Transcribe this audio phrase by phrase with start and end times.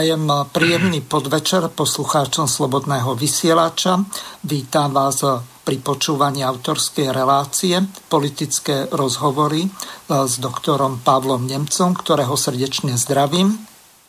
[0.00, 4.00] Prajem príjemný podvečer poslucháčom Slobodného vysielača.
[4.48, 5.20] Vítam vás
[5.60, 7.76] pri počúvaní autorskej relácie
[8.08, 9.68] politické rozhovory
[10.08, 13.60] s doktorom Pavlom Nemcom, ktorého srdečne zdravím.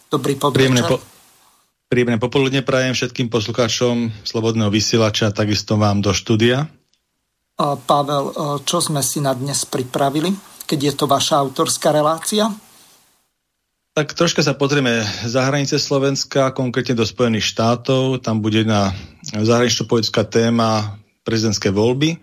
[0.08, 0.64] Dobrý podvečer.
[0.64, 0.98] Príjemné, po,
[1.92, 6.72] príjemné popoludne prajem všetkým poslucháčom Slobodného vysielača, takisto vám do štúdia.
[7.60, 8.32] Pavel,
[8.64, 10.32] čo sme si na dnes pripravili,
[10.64, 12.48] keď je to vaša autorská relácia?
[13.92, 18.24] Tak troška sa pozrieme za hranice Slovenska, konkrétne do Spojených štátov.
[18.24, 18.96] Tam bude jedna
[19.36, 20.96] zahranično-politická téma
[21.28, 22.16] prezidentské voľby,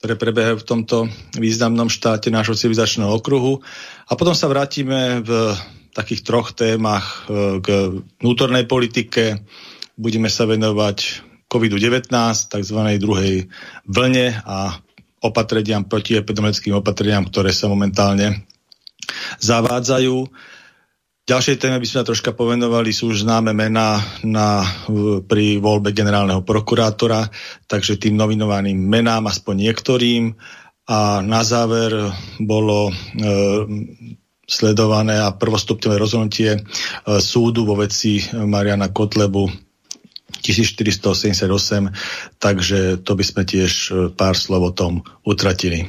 [0.00, 0.96] ktoré prebiehajú v tomto
[1.36, 3.60] významnom štáte nášho civilizačného okruhu.
[4.08, 5.52] A potom sa vrátime v
[5.92, 9.44] takých troch témach e, k vnútornej politike.
[10.00, 11.20] Budeme sa venovať
[11.52, 12.16] COVID-19,
[12.48, 12.78] tzv.
[12.96, 13.52] druhej
[13.84, 14.80] vlne a
[15.20, 18.48] opatreniam, protiepidemickým opatreniam, ktoré sa momentálne
[19.44, 20.16] zavádzajú.
[21.24, 23.96] Ďalšej téme by sme sa troška povenovali, sú už známe mená
[24.28, 24.60] na,
[25.24, 27.32] pri voľbe generálneho prokurátora,
[27.64, 30.36] takže tým nominovaným menám, aspoň niektorým.
[30.84, 31.96] A na záver
[32.36, 32.94] bolo e,
[34.44, 36.60] sledované a prvostupňové rozhodnutie e,
[37.24, 39.48] súdu vo veci Mariana Kotlebu
[40.44, 45.88] 1488, takže to by sme tiež e, pár slov o tom utratili.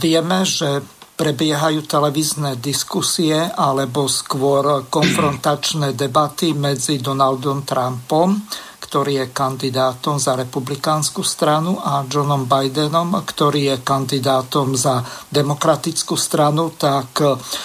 [0.00, 0.80] Vieme, že
[1.18, 8.38] prebiehajú televízne diskusie alebo skôr konfrontačné debaty medzi Donaldom Trumpom,
[8.78, 16.72] ktorý je kandidátom za republikánsku stranu a Johnom Bidenom, ktorý je kandidátom za demokratickú stranu,
[16.78, 17.20] tak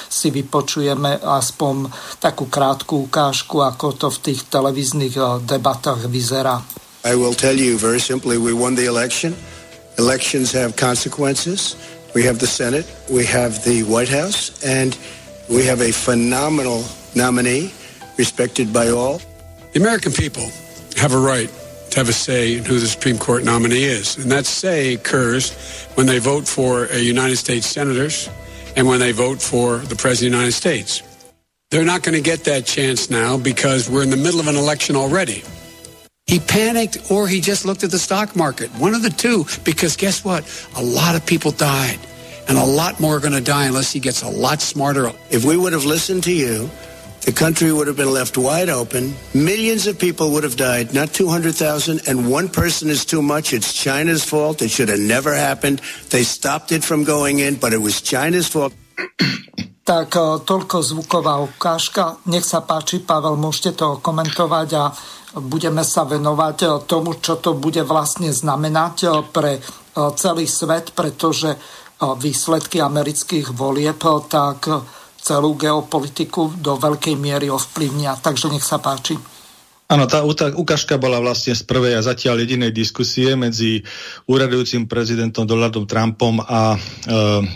[0.09, 1.87] si vypočujeme aspoň
[2.17, 6.59] takú krátku ukážku, ako to v tých televíznych eh, debatách vyzerá.
[7.05, 9.37] I will tell you very simply, we won the election.
[9.99, 11.77] Elections have consequences.
[12.13, 14.97] We have the Senate, we have the White House, and
[15.49, 16.83] we have a phenomenal
[17.15, 17.73] nominee,
[18.17, 19.19] respected by all.
[19.73, 20.49] The American people
[20.97, 21.49] have a right
[21.89, 24.17] to have a say in who the Supreme Court nominee is.
[24.17, 25.51] And that say occurs
[25.95, 28.29] when they vote for a United States senators
[28.75, 31.01] and when they vote for the President of the United States.
[31.71, 34.55] They're not going to get that chance now because we're in the middle of an
[34.55, 35.43] election already.
[36.27, 38.71] He panicked or he just looked at the stock market.
[38.71, 40.43] One of the two, because guess what?
[40.75, 41.99] A lot of people died.
[42.47, 45.11] And a lot more are going to die unless he gets a lot smarter.
[45.29, 46.69] If we would have listened to you,
[47.21, 49.13] the country would have been left wide open.
[49.33, 52.01] Millions of people would have died, not 200,000.
[52.07, 53.53] And one person is too much.
[53.53, 54.61] It's China's fault.
[54.61, 55.81] It should have never happened.
[56.09, 58.73] They stopped it from going in, but it was China's fault.
[59.83, 62.23] Tak eh, toľko zvuková ukážka.
[62.31, 64.87] Nech sa páči, Pavel, môžete to komentovať a
[65.43, 69.59] budeme sa venovať eh, tomu, čo to bude vlastne znamenať eh, pre
[69.93, 71.53] celý svet, pretože
[72.01, 74.65] výsledky amerických volieb tak
[75.21, 78.17] celú geopolitiku do veľkej miery ovplyvnia.
[78.17, 79.32] Takže nech sa páči.
[79.83, 80.23] Áno, tá
[80.55, 83.83] ukážka bola vlastne z prvej a zatiaľ jedinej diskusie medzi
[84.25, 86.77] úradujúcim prezidentom Donaldom Trumpom a e,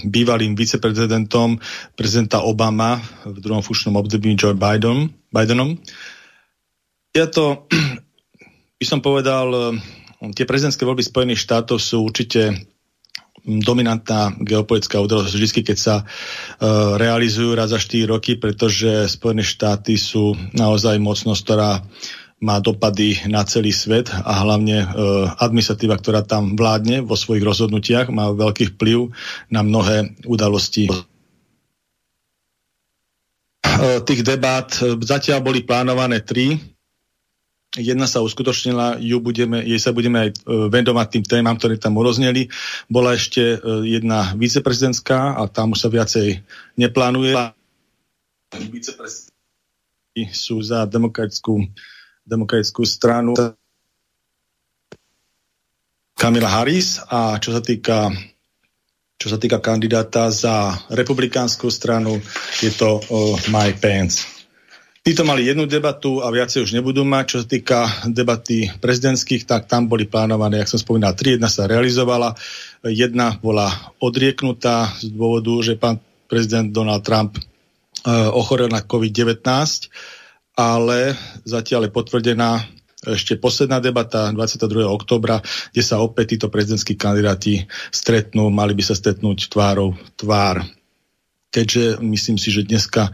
[0.05, 1.57] bývalým viceprezidentom
[1.95, 5.79] prezidenta Obama v druhom fušnom období Joe Biden, Bidenom.
[7.17, 7.65] Ja to,
[8.79, 12.53] by som povedal, eh, tie prezidentské voľby Spojených štátov sú určite
[13.47, 19.95] dominantná geopolitická udalosť vždy, keď sa uh, realizujú raz za 4 roky, pretože Spojené štáty
[19.95, 21.79] sú naozaj mocnosť, ktorá
[22.37, 24.89] má dopady na celý svet a hlavne uh,
[25.41, 29.09] administratíva, ktorá tam vládne vo svojich rozhodnutiach, má veľký vplyv
[29.49, 30.89] na mnohé udalosti.
[33.65, 34.69] Uh, tých debát
[35.01, 36.61] zatiaľ boli plánované tri
[37.77, 40.35] Jedna sa uskutočnila, ju budeme, jej sa budeme aj e,
[40.71, 42.49] venovať tým témam, ktoré tam urozneli.
[42.89, 43.57] Bola ešte e,
[43.99, 46.41] jedna viceprezidentská a tam už sa viacej
[46.79, 47.35] neplánuje.
[48.71, 51.69] Viceprezidenti sú za demokratickú,
[52.27, 53.31] demokratickú stranu.
[56.17, 58.11] Kamila Harris a čo sa týka
[59.17, 62.21] čo sa týka kandidáta za republikánsku stranu,
[62.61, 64.29] je to uh, Mike Pence.
[65.01, 67.25] Títo mali jednu debatu a viacej už nebudú mať.
[67.31, 67.79] Čo sa týka
[68.11, 71.39] debaty prezidentských, tak tam boli plánované, jak som spomínal, tri.
[71.39, 72.35] Jedna sa realizovala,
[72.83, 73.71] jedna bola
[74.03, 75.97] odrieknutá z dôvodu, že pán
[76.27, 79.41] prezident Donald Trump uh, ochorel na COVID-19,
[80.57, 81.13] ale
[81.45, 82.51] zatiaľ je potvrdená
[83.05, 84.89] ešte posledná debata 22.
[84.89, 85.37] oktobra,
[85.69, 90.65] kde sa opäť títo prezidentskí kandidáti stretnú, mali by sa stretnúť tvárou tvár.
[91.47, 93.11] Keďže myslím si, že dneska e,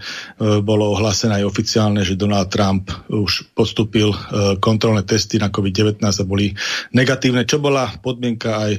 [0.66, 4.18] bolo ohlásené aj oficiálne, že Donald Trump už postupil e,
[4.58, 6.50] kontrolné testy na COVID-19 a boli
[6.98, 8.72] negatívne, čo bola podmienka aj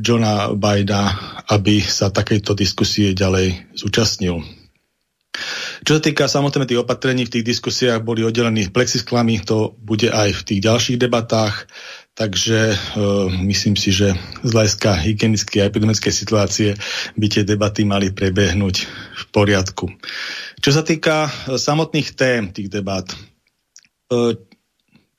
[0.00, 1.12] Johna Bidena,
[1.52, 4.40] aby sa takejto diskusie ďalej zúčastnil.
[5.82, 10.30] Čo sa týka samozrejme tých opatrení, v tých diskusiách boli oddelení plexisklami, to bude aj
[10.30, 11.66] v tých ďalších debatách,
[12.14, 12.76] takže e,
[13.50, 14.14] myslím si, že
[14.46, 16.70] z hľadiska hygienickej a epidemickej situácie
[17.18, 18.76] by tie debaty mali prebehnúť
[19.16, 19.90] v poriadku.
[20.62, 24.38] Čo sa týka e, samotných tém tých debat, e,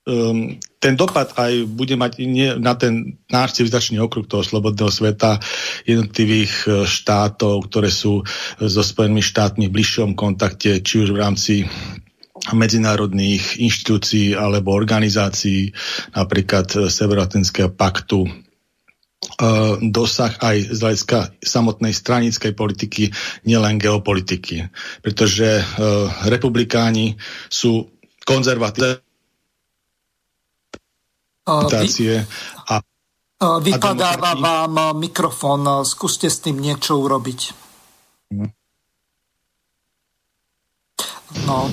[0.07, 5.39] um, ten dopad aj bude mať nie, na ten náš civilizačný okruh toho slobodného sveta
[5.87, 8.23] jednotlivých e, štátov, ktoré sú e,
[8.67, 11.53] so Spojenými štátmi v bližšom kontakte, či už v rámci
[12.51, 15.71] medzinárodných inštitúcií alebo organizácií,
[16.11, 18.27] napríklad e, Severoatlantického paktu,
[19.79, 23.07] dosah aj z hľadiska samotnej stranickej politiky,
[23.47, 24.67] nielen geopolitiky.
[24.99, 25.63] Pretože
[26.27, 27.15] republikáni
[27.47, 27.87] sú
[28.27, 29.12] konzervatívni
[31.43, 32.23] Vy,
[32.71, 32.75] a,
[33.59, 37.39] vypadáva a vám mikrofón, skúste s tým niečo urobiť.
[38.31, 38.47] Mhm.
[41.43, 41.65] No.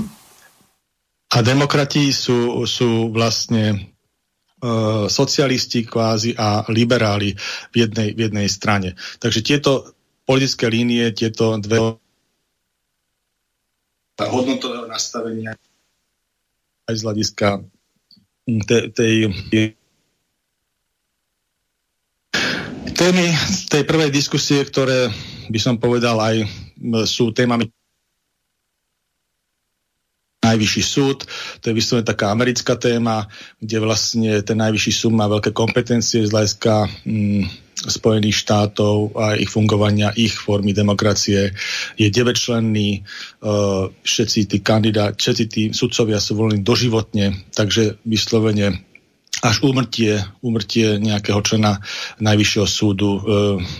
[1.30, 3.94] A demokrati sú, sú vlastne
[4.64, 7.36] uh, socialisti kvázi a liberáli
[7.70, 8.98] v jednej, v jednej strane.
[9.22, 9.94] Takže tieto
[10.26, 12.00] politické línie, tieto dve
[14.20, 15.54] hodnotové nastavenia
[16.90, 17.46] aj z hľadiska
[18.66, 19.78] tej, tej
[23.00, 23.26] témy
[23.72, 25.08] tej prvej diskusie, ktoré
[25.48, 26.44] by som povedal aj
[27.08, 27.72] sú témami
[30.40, 31.24] najvyšší súd,
[31.60, 33.28] to je vyslovene taká americká téma,
[33.60, 36.88] kde vlastne ten najvyšší súd má veľké kompetencie z hľadiska
[37.80, 41.56] Spojených štátov a ich fungovania, ich formy demokracie.
[41.96, 48.84] Je 9-členný, uh, všetci tí kandidáti, všetci tí sudcovia sú volení doživotne, takže vyslovene
[49.40, 51.80] až úmrtie, úmrtie nejakého člena
[52.20, 53.20] Najvyššieho súdu uh,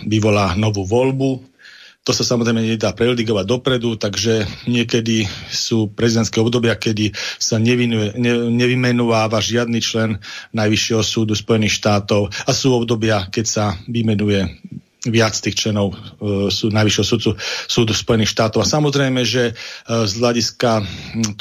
[0.09, 1.50] vyvolá novú voľbu
[2.01, 8.49] to sa samozrejme nedá predigovať dopredu, takže niekedy sú prezidentské obdobia, kedy sa nevinuje, ne,
[8.49, 10.17] nevymenováva žiadny člen
[10.57, 14.49] Najvyššieho súdu Spojených štátov a sú obdobia, keď sa vymenuje
[15.01, 17.33] viac tých členov uh, sú najvyššieho súdu,
[17.65, 18.61] súdu Spojených štátov.
[18.61, 20.85] A samozrejme, že uh, z hľadiska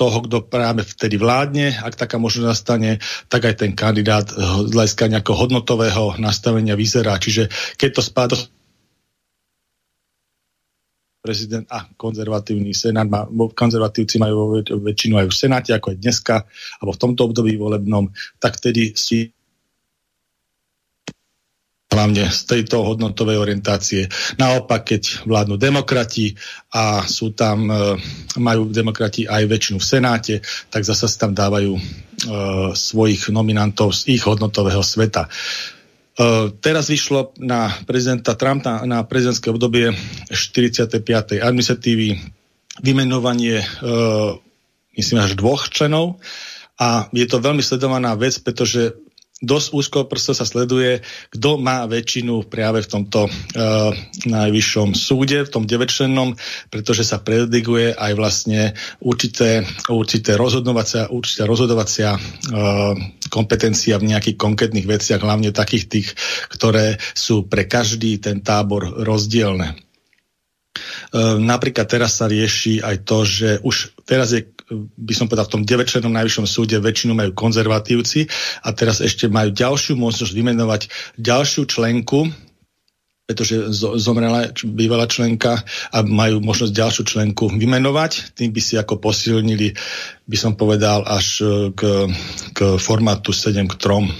[0.01, 2.91] toho, kto práve vtedy vládne, ak taká možnosť nastane,
[3.29, 7.21] tak aj ten kandidát uh, z hľadiska nejakého hodnotového nastavenia vyzerá.
[7.21, 8.37] Čiže keď to spadá
[11.21, 16.37] prezident a konzervatívny senát, má, konzervatívci majú väčšinu aj v senáte, ako aj dneska,
[16.81, 18.09] alebo v tomto období volebnom,
[18.41, 19.29] tak vtedy si
[21.91, 24.07] hlavne z tejto hodnotovej orientácie.
[24.39, 26.33] Naopak, keď vládnu demokrati
[26.71, 27.99] a sú tam, e,
[28.39, 30.35] majú demokrati aj väčšinu v Senáte,
[30.71, 31.83] tak zase tam dávajú e,
[32.73, 35.27] svojich nominantov z ich hodnotového sveta.
[36.61, 39.97] Teraz vyšlo na prezidenta Trumpa na prezidentské obdobie
[40.29, 41.01] 45.
[41.41, 42.21] administratívy
[42.85, 43.65] vymenovanie
[45.01, 46.21] myslím až dvoch členov
[46.77, 49.01] a je to veľmi sledovaná vec, pretože
[49.41, 51.01] dosť úzko prosto sa sleduje,
[51.33, 53.91] kto má väčšinu práve v tomto uh,
[54.29, 56.37] najvyššom súde, v tom deväčlennom,
[56.69, 62.95] pretože sa prediguje aj vlastne určité, určité rozhodovacia, určité rozhodovacia uh,
[63.33, 66.09] kompetencia v nejakých konkrétnych veciach, hlavne takých tých,
[66.53, 69.81] ktoré sú pre každý ten tábor rozdielne.
[71.11, 74.47] Ehm, napríklad teraz sa rieši aj to, že už teraz je,
[74.79, 78.31] by som povedal, v tom 9 najvyššom súde väčšinu majú konzervatívci
[78.63, 80.81] a teraz ešte majú ďalšiu možnosť vymenovať
[81.19, 82.31] ďalšiu členku,
[83.27, 83.71] pretože
[84.03, 85.63] zomrela bývalá členka
[85.95, 88.35] a majú možnosť ďalšiu členku vymenovať.
[88.35, 89.71] Tým by si ako posilnili,
[90.27, 92.11] by som povedal, až e, k,
[92.51, 94.11] k formátu 7 k 3.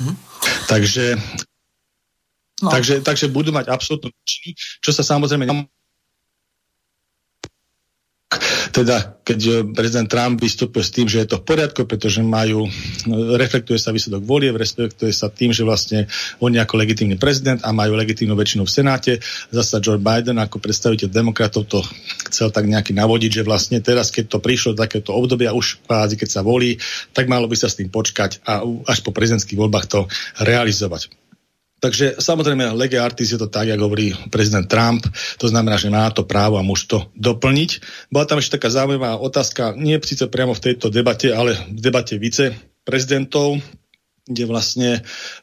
[0.00, 0.16] Hm.
[0.66, 1.20] Takže
[2.56, 2.72] No.
[2.72, 4.08] Takže, takže budú mať absolútnu
[4.80, 5.44] čo sa samozrejme
[8.72, 12.70] teda keď prezident Trump vystúpil s tým, že je to v poriadku, pretože majú,
[13.34, 16.06] reflektuje sa výsledok volie, reflektuje sa tým, že vlastne
[16.38, 19.12] oni ako legitímny prezident a majú legitímnu väčšinu v Senáte.
[19.50, 21.82] Zasa Joe Biden ako predstaviteľ demokratov to
[22.30, 26.14] chcel tak nejaký navodiť, že vlastne teraz, keď to prišlo do takéto obdobia, už kvázi,
[26.14, 26.78] keď sa volí,
[27.10, 30.06] tak malo by sa s tým počkať a až po prezidentských voľbách to
[30.38, 31.25] realizovať.
[31.76, 35.04] Takže samozrejme, lege artis je to tak, ako hovorí prezident Trump,
[35.36, 37.70] to znamená, že má to právo a môže to doplniť.
[38.08, 42.16] Bola tam ešte taká zaujímavá otázka, nie síce priamo v tejto debate, ale v debate
[42.16, 43.60] viceprezidentov,
[44.26, 44.90] kde vlastne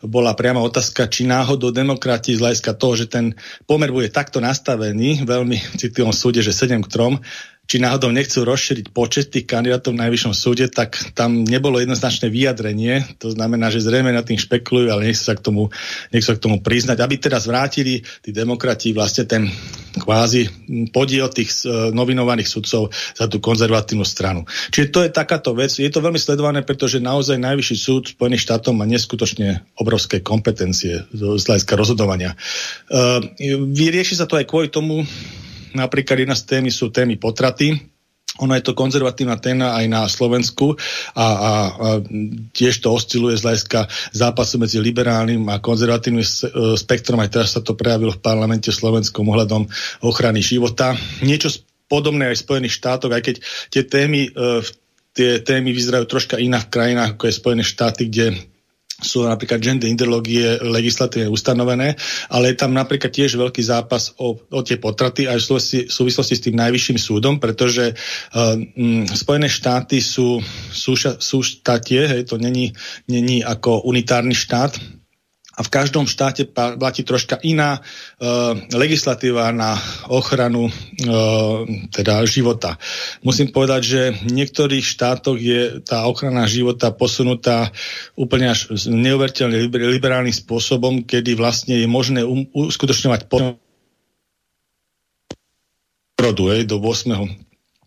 [0.03, 5.23] bola priama otázka, či náhodou demokrati z hľadiska toho, že ten pomer bude takto nastavený,
[5.23, 10.05] veľmi citlivom súde, že 7 k 3, či náhodou nechcú rozšíriť počet tých kandidátov v
[10.05, 13.01] najvyššom súde, tak tam nebolo jednoznačné vyjadrenie.
[13.17, 15.73] To znamená, že zrejme na tým špekulujú, ale nechcú sa k tomu,
[16.13, 17.01] nechcú sa k tomu priznať.
[17.01, 19.49] Aby teraz vrátili tí demokrati vlastne ten
[19.97, 20.53] kvázi
[20.93, 24.45] podiel tých uh, novinovaných sudcov za tú konzervatívnu stranu.
[24.69, 25.73] Čiže to je takáto vec.
[25.73, 31.41] Je to veľmi sledované, pretože naozaj najvyšší súd Spojených štátov má neskutočne obrovské kompetencie z
[31.41, 32.37] hľadiska rozhodovania.
[32.93, 33.17] Uh,
[33.73, 35.01] vyrieši sa to aj kvôli tomu,
[35.73, 37.93] Napríklad jedna z témy sú témy potraty,
[38.41, 40.73] ono je to konzervatívna téma aj na Slovensku
[41.13, 41.51] a, a, a
[42.49, 46.25] tiež to osciluje z hľadiska zápasu medzi liberálnym a konzervatívnym
[46.73, 47.21] spektrom.
[47.21, 49.69] Aj teraz sa to prejavilo v parlamente slovenskom ohľadom
[50.01, 50.97] ochrany života.
[51.21, 53.35] Niečo podobné aj v Spojených štátoch, aj keď
[53.69, 54.65] tie témy, e,
[55.13, 58.33] tie témy vyzerajú troška inak v krajinách, ako je Spojené štáty, kde
[59.03, 61.99] sú napríklad gender ideológie legislatívne ustanovené,
[62.31, 65.93] ale je tam napríklad tiež veľký zápas o, o tie potraty aj v súvislosti, v
[65.93, 70.39] súvislosti s tým najvyšším súdom, pretože uh, m, Spojené štáty sú,
[70.71, 72.71] sú, sú štátie, hej, to není,
[73.11, 75.02] není ako unitárny štát,
[75.53, 77.81] a v každom štáte platí troška iná e,
[78.73, 79.77] legislatíva na
[80.09, 80.71] ochranu e,
[81.93, 82.81] teda života.
[83.21, 87.69] Musím povedať, že v niektorých štátoch je tá ochrana života posunutá
[88.17, 93.61] úplne až neuveriteľne liberálnym spôsobom, kedy vlastne je možné um, uskutočňovať porodu
[96.65, 97.42] do 8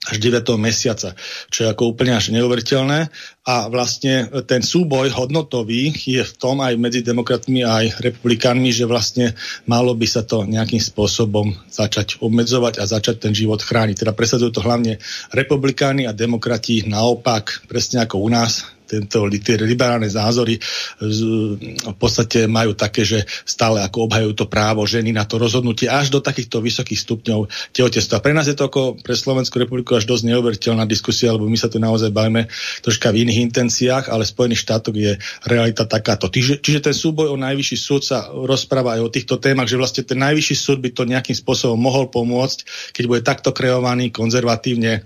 [0.06, 0.54] až 9.
[0.58, 1.18] mesiaca,
[1.50, 3.10] čo je ako úplne až neuveriteľné.
[3.46, 8.90] A vlastne ten súboj hodnotový je v tom aj medzi demokratmi a aj republikánmi, že
[8.90, 9.38] vlastne
[9.70, 14.02] malo by sa to nejakým spôsobom začať obmedzovať a začať ten život chrániť.
[14.02, 14.98] Teda presadzujú to hlavne
[15.30, 20.56] republikáni a demokrati naopak, presne ako u nás, tento, liberálne názory
[21.02, 26.14] v podstate majú také, že stále ako obhajujú to právo ženy na to rozhodnutie až
[26.14, 28.22] do takýchto vysokých stupňov tehotenstva.
[28.22, 31.66] Pre nás je to ako pre Slovenskú republiku až dosť neuveriteľná diskusia, lebo my sa
[31.66, 32.46] tu naozaj bavíme
[32.80, 36.30] troška v iných intenciách, ale v Spojených štátoch je realita takáto.
[36.30, 40.06] Čiže, čiže ten súboj o najvyšší súd sa rozpráva aj o týchto témach, že vlastne
[40.06, 45.02] ten najvyšší súd by to nejakým spôsobom mohol pomôcť, keď bude takto kreovaný konzervatívne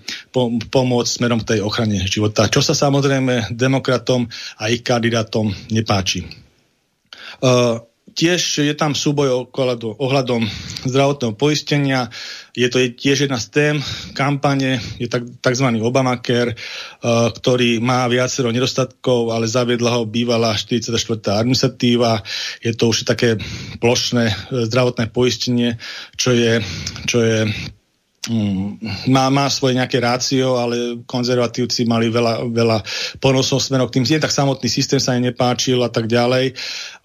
[0.70, 2.46] pomôcť smerom k tej ochrane života.
[2.50, 4.26] Čo sa samozrejme demokratom
[4.58, 6.26] a ich kandidátom nepáči.
[7.38, 7.78] Uh,
[8.12, 10.42] tiež je tam súboj ohľadom, ohľadom
[10.84, 12.10] zdravotného poistenia.
[12.52, 13.76] Je to tiež jedna z tém
[14.12, 15.66] kampane, je tak, tzv.
[15.78, 20.90] Obamacare, uh, ktorý má viacero nedostatkov, ale zaviedla ho bývalá 44.
[21.38, 22.20] administratíva.
[22.60, 23.38] Je to už také
[23.78, 25.78] plošné zdravotné poistenie,
[26.18, 26.60] čo je,
[27.06, 27.38] čo je
[29.08, 32.78] má, má svoje nejaké rácio, ale konzervatívci mali veľa, veľa
[33.16, 34.04] ponosov smerom k tým.
[34.04, 36.52] Nie tak samotný systém sa im nepáčil a tak ďalej.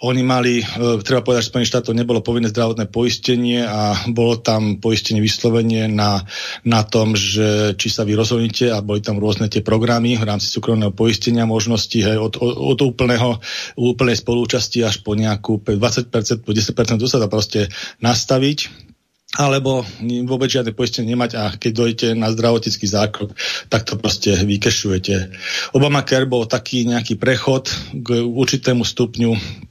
[0.03, 0.65] Oni mali, e,
[1.07, 6.19] treba povedať, že Spojených štátov nebolo povinné zdravotné poistenie a bolo tam poistenie vyslovenie na,
[6.67, 10.51] na tom, že či sa vy rozhodnite a boli tam rôzne tie programy v rámci
[10.51, 13.39] súkromného poistenia možnosti hej, od, od, od úplného,
[13.79, 16.11] úplnej spolúčasti až po nejakú 20%,
[16.43, 17.71] po 10% to sa dá proste
[18.03, 18.85] nastaviť
[19.35, 19.83] alebo
[20.25, 23.35] vôbec žiadne poistenie nemať a keď dojdete na zdravotnický zákrok,
[23.67, 25.35] tak to proste vykešujete.
[25.75, 29.63] Obamacare bol taký nejaký prechod k určitému stupňu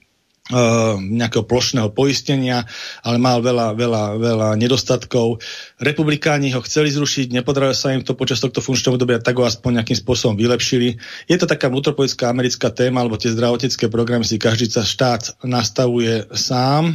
[0.44, 2.68] Uh, nejakého plošného poistenia,
[3.00, 5.40] ale mal veľa, veľa, veľa nedostatkov.
[5.80, 9.80] Republikáni ho chceli zrušiť, nepodarilo sa im to počas tohto funkčného obdobia, tak ho aspoň
[9.80, 11.00] nejakým spôsobom vylepšili.
[11.32, 16.92] Je to taká vnútropolitická americká téma, alebo tie zdravotnícke programy si každý štát nastavuje sám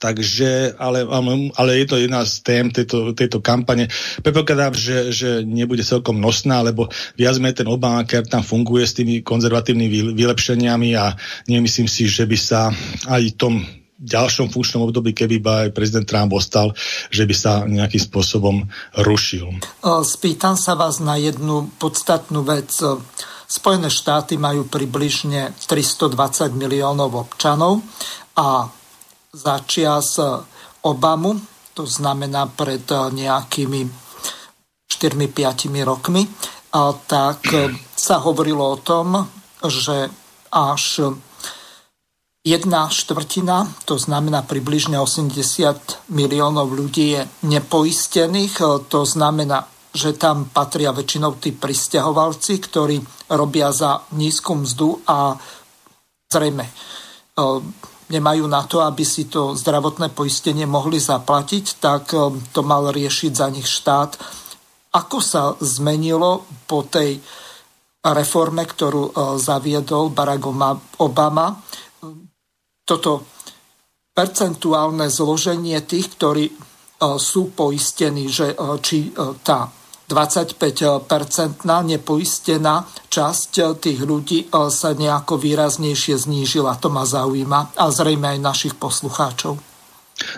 [0.00, 1.04] takže, ale,
[1.54, 3.92] ale je to jedna z tém tejto, tejto kampane.
[4.24, 6.88] Predpokladám, že, že nebude celkom nosná, lebo
[7.20, 11.12] viac menej ten Obamacare tam funguje s tými konzervatívnymi vylepšeniami a
[11.52, 12.72] nemyslím si, že by sa
[13.12, 13.60] aj tom
[14.00, 16.72] ďalšom funkčnom období, keby by aj prezident Trump ostal,
[17.12, 18.64] že by sa nejakým spôsobom
[19.04, 19.60] rušil.
[19.84, 22.72] Spýtam sa vás na jednu podstatnú vec.
[23.44, 26.16] Spojené štáty majú približne 320
[26.56, 27.84] miliónov občanov
[28.32, 28.72] a
[29.30, 30.18] začias
[30.82, 31.38] Obamu,
[31.74, 33.80] to znamená pred nejakými
[34.90, 36.26] 4-5 rokmi,
[37.06, 37.40] tak
[37.94, 39.28] sa hovorilo o tom,
[39.62, 40.10] že
[40.50, 41.14] až
[42.40, 48.86] jedna štvrtina, to znamená približne 80 miliónov ľudí je nepoistených.
[48.88, 52.96] To znamená, že tam patria väčšinou tí pristahovalci, ktorí
[53.30, 55.36] robia za nízku mzdu a
[56.32, 56.64] zrejme
[58.10, 62.18] nemajú na to, aby si to zdravotné poistenie mohli zaplatiť, tak e,
[62.50, 64.18] to mal riešiť za nich štát.
[64.90, 67.22] Ako sa zmenilo po tej
[68.02, 70.44] reforme, ktorú e, zaviedol Barack
[70.98, 71.54] Obama,
[72.82, 73.24] toto
[74.10, 76.50] percentuálne zloženie tých, ktorí
[77.00, 78.52] sú poistení, že
[78.82, 79.70] či tá
[80.10, 86.74] 25-percentná nepoistená časť tých ľudí e, sa nejako výraznejšie znížila.
[86.82, 89.70] To ma zaujíma a zrejme aj našich poslucháčov.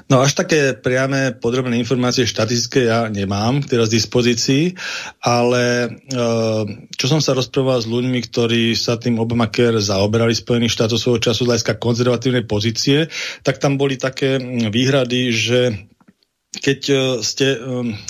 [0.07, 4.65] No až také priame podrobné informácie štatistické ja nemám teraz v dispozícii,
[5.23, 5.89] ale e,
[6.95, 11.43] čo som sa rozprával s ľuďmi, ktorí sa tým Obamacare zaoberali Spojených štátov svojho času
[11.45, 13.11] z hľadiska konzervatívnej pozície,
[13.43, 14.39] tak tam boli také
[14.71, 15.91] výhrady, že
[16.53, 16.95] keď e,
[17.25, 17.59] ste e,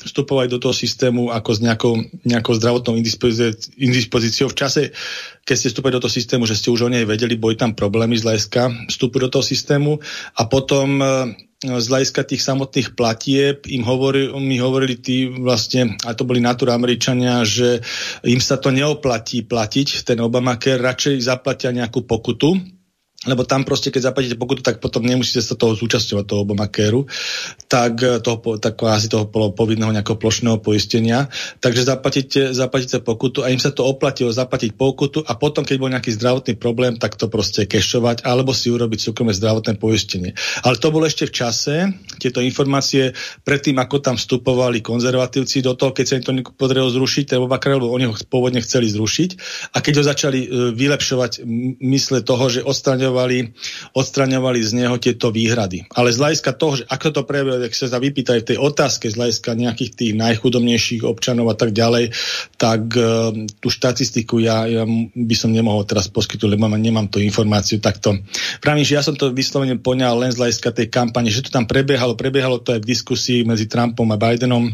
[0.02, 1.94] vstupovali do toho systému ako s nejakou,
[2.26, 2.98] nejakou zdravotnou
[3.78, 4.82] indispozíciou v čase,
[5.46, 8.18] keď ste vstúpili do toho systému, že ste už o nej vedeli, boli tam problémy
[8.18, 10.02] z hľadiska vstupu do toho systému
[10.34, 11.06] a potom e,
[11.62, 17.46] z hľadiska tých samotných platieb im hovorili, mi hovorili tí vlastne, a to boli Američania,
[17.46, 17.78] že
[18.26, 22.58] im sa to neoplatí platiť, ten Obamacare, radšej zaplatia nejakú pokutu,
[23.22, 27.06] lebo tam proste, keď zaplatíte pokutu, tak potom nemusíte sa toho zúčastňovať, toho Obamacareu,
[27.70, 31.30] tak eh, toho, tak asi toho povinného nejakého plošného poistenia.
[31.62, 35.92] Takže zaplatíte, zaplatíte pokutu a im sa to oplatilo zaplatiť pokutu a potom, keď bol
[35.94, 40.34] nejaký zdravotný problém, tak to proste kešovať alebo si urobiť súkromné zdravotné poistenie.
[40.66, 41.74] Ale to bolo ešte v čase,
[42.18, 43.14] tieto informácie
[43.46, 47.78] predtým, ako tam vstupovali konzervatívci do toho, keď sa im to podarilo zrušiť, ten Obamacare,
[47.78, 49.30] lebo oni ho pôvodne chceli zrušiť
[49.70, 51.46] a keď ho začali eh, vylepšovať
[51.78, 53.38] mysle toho, že odstraňovali odstraňovali,
[53.92, 55.84] odstraňovali z neho tieto výhrady.
[55.92, 59.18] Ale z hľadiska toho, že ako to prejavilo, ak sa vypýtajú v tej otázke z
[59.20, 62.16] hľadiska nejakých tých najchudobnejších občanov a tak ďalej,
[62.56, 67.78] tak uh, tú štatistiku ja, ja by som nemohol teraz poskytnúť, lebo nemám tú informáciu
[67.78, 68.16] takto.
[68.64, 71.68] Pravím, že ja som to vyslovene poňal len z hľadiska tej kampane, že to tam
[71.68, 74.72] prebiehalo, prebiehalo to aj v diskusii medzi Trumpom a Bidenom,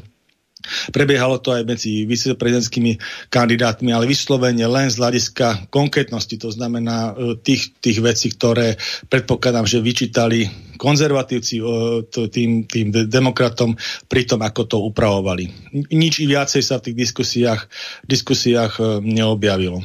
[0.91, 2.99] Prebiehalo to aj medzi viceprezidentskými
[3.31, 8.75] kandidátmi, ale vyslovene len z hľadiska konkrétnosti, to znamená e, tých, tých vecí, ktoré
[9.07, 11.65] predpokladám, že vyčítali konzervatívci e,
[12.11, 13.79] tým, tým demokratom
[14.11, 15.71] pri tom, ako to upravovali.
[15.95, 17.71] Nič i viacej sa v tých diskusiách,
[18.11, 19.79] diskusiách e, neobjavilo.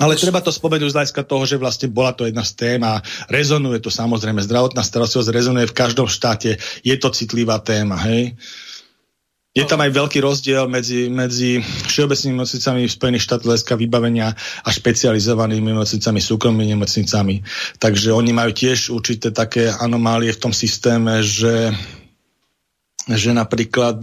[0.00, 2.98] Ale treba to spomenúť z hľadiska toho, že vlastne bola to jedna z tém a
[3.30, 4.42] rezonuje to samozrejme.
[4.42, 6.58] Zdravotná starostlivosť rezonuje v každom štáte.
[6.82, 8.34] Je to citlivá téma, hej?
[9.54, 14.34] Je tam aj veľký rozdiel medzi, medzi všeobecnými nemocnicami Spojených štátoch vybavenia
[14.66, 17.38] a špecializovanými nemocnicami, súkromnými nemocnicami.
[17.78, 21.70] Takže oni majú tiež určité také anomálie v tom systéme, že,
[23.06, 24.02] že napríklad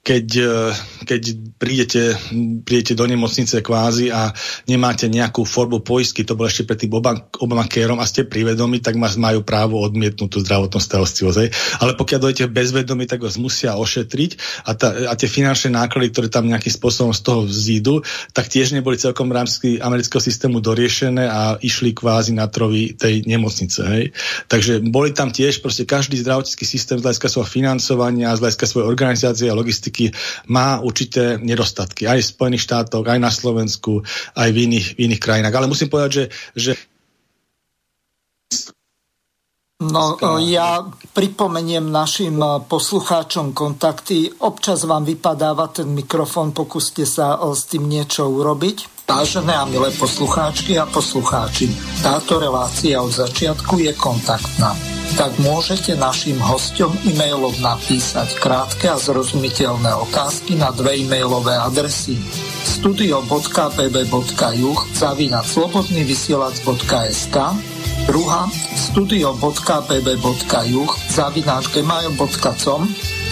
[0.00, 0.56] keď, e,
[1.04, 1.22] keď
[1.60, 2.16] prídete,
[2.64, 4.32] prídete do nemocnice kvázi a
[4.64, 6.96] nemáte nejakú formu poistky, to bolo ešte pred tým
[7.36, 11.52] Obamacareom a ste privedomí, tak vás majú právo odmietnúť tú zdravotnú starostlivosť.
[11.84, 16.28] Ale pokiaľ dojete bezvedomí, tak vás musia ošetriť a, tá, a tie finančné náklady, ktoré
[16.32, 18.00] tam nejakým spôsobom z toho vzídu,
[18.32, 23.28] tak tiež neboli celkom v rámci amerického systému doriešené a išli kvázi na trovy tej
[23.28, 23.80] nemocnice.
[23.84, 24.04] Hej.
[24.48, 28.88] Takže boli tam tiež proste každý zdravotnícky systém z hľadiska svojho financovania, z hľadiska svojej
[28.88, 30.14] organizácie a logistiky štatistiky
[30.48, 32.06] má určité nedostatky.
[32.06, 34.06] Aj v Spojených štátoch, aj na Slovensku,
[34.38, 35.54] aj v iných, v iných krajinách.
[35.58, 36.24] Ale musím povedať, že,
[36.54, 36.72] že
[39.80, 40.84] No, ja
[41.16, 42.36] pripomeniem našim
[42.68, 44.28] poslucháčom kontakty.
[44.44, 49.08] Občas vám vypadáva ten mikrofón, pokúste sa s tým niečo urobiť.
[49.08, 51.72] Vážené a milé poslucháčky a poslucháči,
[52.04, 59.94] táto relácia od začiatku je kontaktná tak môžete našim hostom e-mailom napísať krátke a zrozumiteľné
[60.10, 62.18] otázky na dve e-mailové adresy.
[62.66, 67.36] studio.bb.juh zavinať slobodnyvysielac.sk
[68.06, 72.88] druhá studio.bb.juh zavináč gmail.com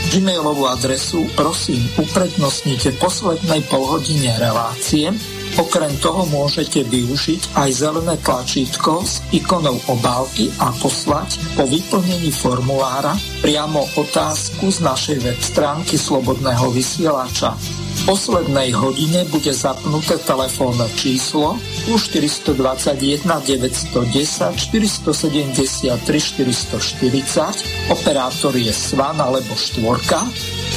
[0.09, 5.12] Gmailovú adresu prosím uprednostnite poslednej polhodine relácie
[5.59, 13.18] Okrem toho môžete využiť aj zelené tlačítko s ikonou obálky a poslať po vyplnení formulára
[13.42, 17.59] priamo otázku z našej web stránky Slobodného vysielača.
[17.59, 21.59] V poslednej hodine bude zapnuté telefónne číslo
[21.90, 30.23] plus 421 910 473 440, operátor je Svan alebo Štvorka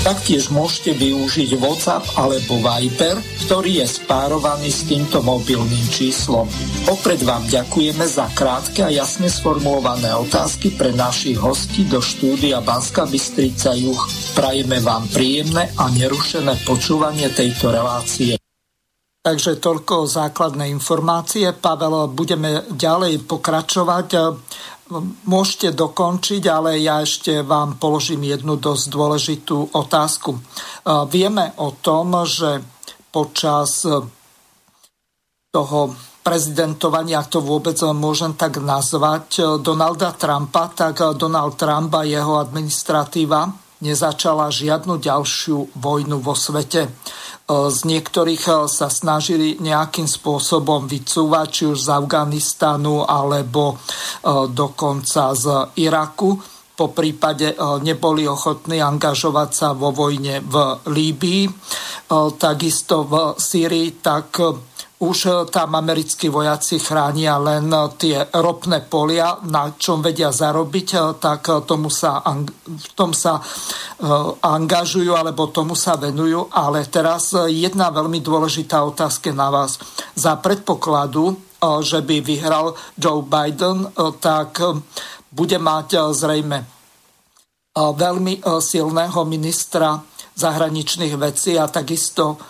[0.01, 6.49] Taktiež môžete využiť WhatsApp alebo Viber, ktorý je spárovaný s týmto mobilným číslom.
[6.89, 13.05] Opred vám ďakujeme za krátke a jasne sformulované otázky pre našich hostí do štúdia Banska
[13.05, 14.09] Bystrica Juch.
[14.33, 18.41] Prajeme vám príjemné a nerušené počúvanie tejto relácie.
[19.21, 21.45] Takže toľko základné informácie.
[21.53, 24.07] Pavel, budeme ďalej pokračovať
[25.25, 30.35] môžete dokončiť, ale ja ešte vám položím jednu dosť dôležitú otázku.
[30.35, 30.39] E,
[31.07, 32.59] vieme o tom, že
[33.09, 34.03] počas e,
[35.51, 35.79] toho
[36.21, 42.37] prezidentovania, ak to vôbec môžem tak nazvať, e, Donalda Trumpa, tak Donald Trump a jeho
[42.37, 46.87] administratíva nezačala žiadnu ďalšiu vojnu vo svete.
[47.51, 55.35] Z niektorých eh, sa snažili nejakým spôsobom vycúvať, či už z Afganistanu alebo eh, dokonca
[55.35, 55.45] z
[55.81, 56.39] Iraku.
[56.71, 57.53] Po prípade
[57.85, 61.45] neboli ochotní angažovať sa vo vojne v Líbii.
[62.41, 64.41] Takisto v Sýrii, tak
[65.01, 70.87] už e, tam americkí vojaci chránia len e, tie ropné polia, na čom vedia zarobiť,
[70.93, 72.21] e, tak tomu sa,
[72.65, 73.41] v tom sa
[74.41, 76.53] angažujú alebo tomu sa venujú.
[76.53, 79.77] Ale teraz jedna veľmi dôležitá otázka na vás.
[80.13, 81.37] Za predpokladu,
[81.85, 84.57] že by vyhral Joe Biden, tak
[85.29, 86.57] bude mať zrejme
[87.77, 90.01] veľmi silného ministra
[90.33, 92.41] zahraničných vecí a takisto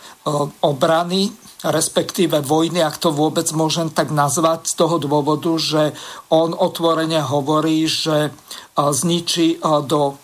[0.63, 1.27] obrany
[1.61, 5.93] respektíve vojny, ak to vôbec môžem tak nazvať, z toho dôvodu, že
[6.33, 8.33] on otvorene hovorí, že
[8.73, 10.17] zničí do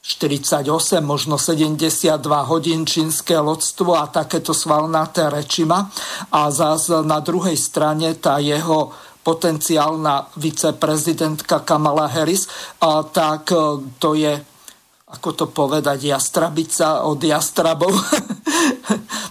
[0.00, 0.64] 48,
[1.04, 2.16] možno 72
[2.48, 5.92] hodín čínske lodstvo a takéto svalnaté rečima.
[6.32, 8.88] A zás na druhej strane tá jeho
[9.20, 12.48] potenciálna viceprezidentka Kamala Harris,
[13.12, 13.52] tak
[14.00, 14.40] to je
[15.08, 17.92] ako to povedať, jastrabica od jastrabov.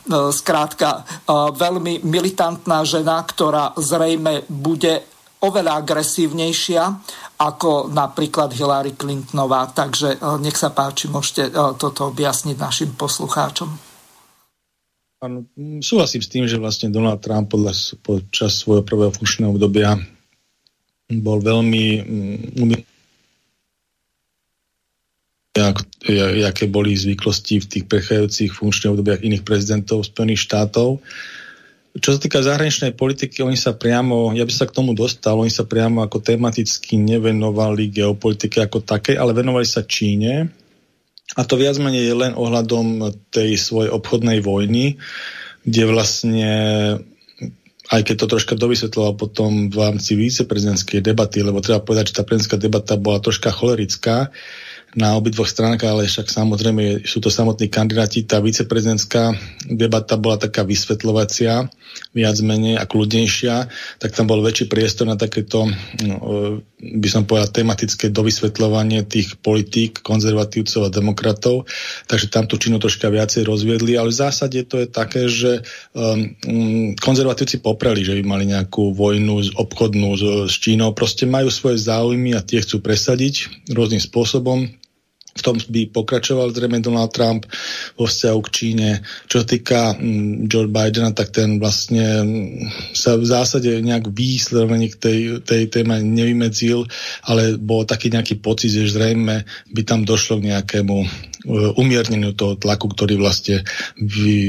[0.08, 1.04] No, skrátka,
[1.52, 5.04] veľmi militantná žena, ktorá zrejme bude
[5.44, 6.84] oveľa agresívnejšia
[7.36, 9.68] ako napríklad Hillary Clintonová.
[9.68, 13.68] Takže nech sa páči, môžete toto objasniť našim poslucháčom.
[15.20, 15.44] Áno,
[15.84, 17.52] súhlasím s tým, že vlastne Donald Trump
[18.00, 20.00] počas svojho prvého funkčného obdobia
[21.20, 21.84] bol veľmi
[25.60, 31.02] aké boli zvyklosti v tých prechádzajúcich funkčných obdobiach iných prezidentov Spojených štátov.
[31.98, 35.50] Čo sa týka zahraničnej politiky, oni sa priamo, ja by sa k tomu dostal, oni
[35.50, 40.54] sa priamo ako tematicky nevenovali geopolitike ako také, ale venovali sa Číne.
[41.34, 45.02] A to viac menej je len ohľadom tej svojej obchodnej vojny,
[45.66, 46.52] kde vlastne
[47.88, 52.24] aj keď to troška dovysvetloval potom v rámci viceprezidentskej debaty, lebo treba povedať, že tá
[52.28, 54.30] prezidentská debata bola troška cholerická,
[54.98, 58.26] na obidvoch stránkach, ale však samozrejme sú to samotní kandidáti.
[58.26, 59.38] Tá viceprezidentská
[59.70, 61.70] debata bola taká vysvetľovacia,
[62.18, 63.56] viac menej a kľudnejšia,
[64.02, 65.70] tak tam bol väčší priestor na takéto,
[66.02, 66.16] no,
[66.82, 71.70] by som povedal, tematické dovysvetľovanie tých politík konzervatívcov a demokratov.
[72.10, 75.62] Takže tam tú činu troška viacej rozviedli, ale v zásade to je také, že
[75.94, 76.34] um,
[76.98, 80.98] konzervatívci popreli, že by mali nejakú vojnu obchodnú s, s Čínou.
[80.98, 84.70] Proste majú svoje záujmy a tie chcú presadiť rôznym spôsobom
[85.38, 87.46] v tom by pokračoval zrejme Donald Trump
[87.94, 88.90] vo vzťahu k Číne.
[89.30, 94.90] Čo sa týka mm, Joe Bidena, tak ten vlastne mm, sa v zásade nejak výsledovaní
[94.92, 96.90] k tej, tej téme nevymedzil,
[97.30, 100.98] ale bol taký nejaký pocit, že zrejme by tam došlo k nejakému
[101.78, 103.62] umierneniu toho tlaku, ktorý vlastne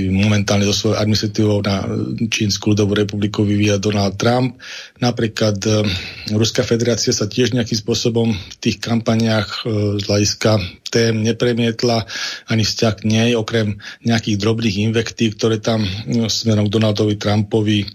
[0.08, 1.84] momentálne so svojou administratívou na
[2.32, 4.56] Čínsku ľudovú republiku vyvíja Donald Trump.
[4.98, 5.84] Napríklad e,
[6.32, 10.50] Ruská federácia sa tiež nejakým spôsobom v tých kampaniách e, z hľadiska
[10.88, 12.08] tém nepremietla
[12.48, 13.76] ani vzťah k nej, okrem
[14.08, 17.88] nejakých drobných invektív, ktoré tam no, smerom k Donaldovi Trumpovi e,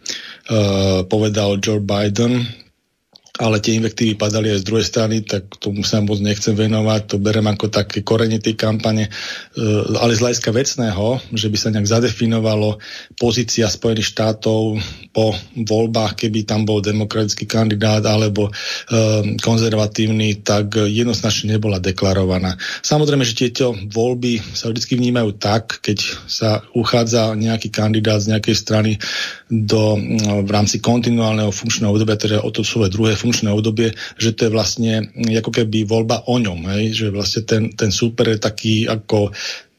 [1.09, 2.62] povedal Joe Biden
[3.33, 7.17] ale tie invektívy padali aj z druhej strany, tak tomu sa moc nechcem venovať, to
[7.17, 9.11] berem ako také korene tej kampane, e,
[9.97, 12.77] ale z hľadiska vecného, že by sa nejak zadefinovalo
[13.17, 14.77] pozícia Spojených štátov
[15.09, 22.53] po voľbách, keby tam bol demokratický kandidát alebo e, konzervatívny, tak jednoznačne nebola deklarovaná.
[22.85, 25.97] Samozrejme, že tieto voľby sa vždy vnímajú tak, keď
[26.29, 28.91] sa uchádza nejaký kandidát z nejakej strany
[29.49, 29.97] do,
[30.45, 34.51] v rámci kontinuálneho funkčného obdobia, teda o to svoje druhé funkčné obdobie, že to je
[34.51, 36.91] vlastne ako keby voľba o ňom, hej?
[36.91, 39.31] že vlastne ten, ten super je taký ako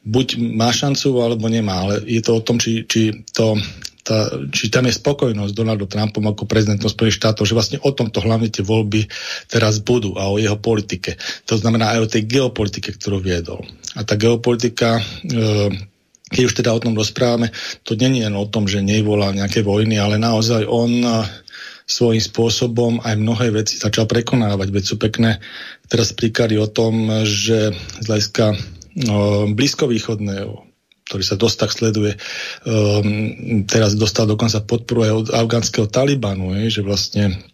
[0.05, 3.57] buď má šancu, alebo nemá, ale je to o tom, či, či to
[4.05, 8.21] tá, či tam je spokojnosť Donaldom Trumpom ako prezidentom Spojených štátov, že vlastne o tomto
[8.21, 9.09] hlavne tie voľby
[9.49, 11.17] teraz budú a o jeho politike.
[11.49, 13.65] To znamená aj o tej geopolitike, ktorú viedol.
[13.97, 15.33] A tá geopolitika, e,
[16.29, 17.49] keď už teda o tom rozprávame,
[17.81, 21.01] to je len o tom, že nevolá nejaké vojny, ale naozaj on
[21.85, 24.67] svojím spôsobom aj mnohé veci začal prekonávať.
[24.73, 25.37] Veď sú pekné
[25.85, 27.71] teraz príklady o tom, že
[28.01, 28.57] z hľadiska
[29.05, 32.17] no, blízkovýchodného ktorý sa dosť tak sleduje,
[32.65, 37.45] um, teraz dostal dokonca podporu aj od afgánskeho Talibanu, je, že vlastne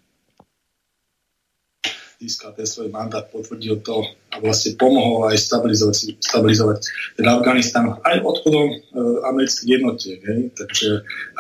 [2.21, 6.79] získal ten svoj mandát, potvrdil to a vlastne pomohol aj stabilizovať, stabilizovať
[7.17, 8.75] ten Afganistan aj odchodom e,
[9.25, 10.19] amerických jednotiek.
[10.21, 10.39] Hej?
[10.53, 10.87] Takže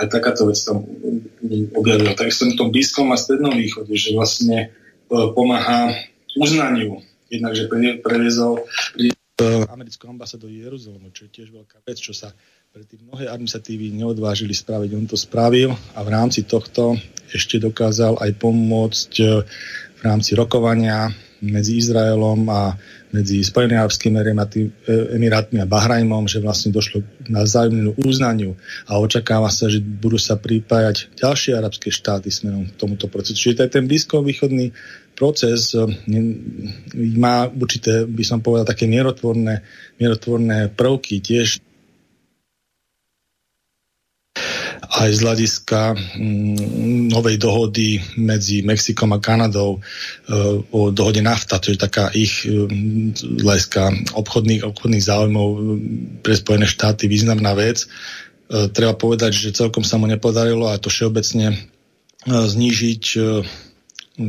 [0.01, 0.81] aj takáto vec tam
[1.77, 2.17] objavila.
[2.17, 5.93] Takisto na tom blízkom a strednom východe, že vlastne e, pomáha
[6.33, 7.69] uznaniu, jednak, že
[8.01, 8.65] previezol
[9.69, 12.29] americkú ambasádu Jeruzalemu, čo je tiež veľká vec, čo sa
[12.71, 14.89] predtým mnohé administratívy neodvážili spraviť.
[14.95, 16.95] On to spravil a v rámci tohto
[17.31, 19.25] ešte dokázal aj pomôcť e,
[20.01, 22.73] v rámci rokovania medzi Izraelom a
[23.11, 24.17] medzi Spojenými arabskými
[25.13, 28.55] emirátmi a Bahrajmom, že vlastne došlo na vzájomnú uznaniu
[28.87, 33.37] a očakáva sa, že budú sa pripájať ďalšie arabské štáty smerom k tomuto procesu.
[33.51, 34.71] Čiže ten blízkovýchodný
[35.17, 35.85] proces eh,
[37.17, 39.61] má určité, by som povedal, také mierotvorné,
[39.99, 41.61] mierotvorné prvky tiež
[44.91, 49.79] aj z hľadiska mm, novej dohody medzi Mexikom a Kanadou e,
[50.75, 52.67] o dohode NAFTA, to je taká ich e,
[53.39, 55.47] hľadiska obchodných, obchodných záujmov
[56.19, 57.87] pre Spojené štáty významná vec.
[58.51, 61.57] E, treba povedať, že celkom sa mu nepodarilo a to všeobecne e,
[62.27, 63.19] znížiť e,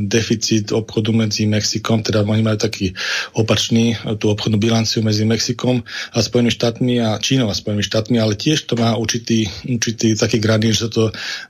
[0.09, 2.91] deficit obchodu medzi Mexikom, teda oni majú taký
[3.37, 8.33] opačný, tú obchodnú bilanciu medzi Mexikom a Spojenými štátmi a Čínou a Spojenými štátmi, ale
[8.33, 11.03] tiež to má určitý, určitý taký gradín, že sa to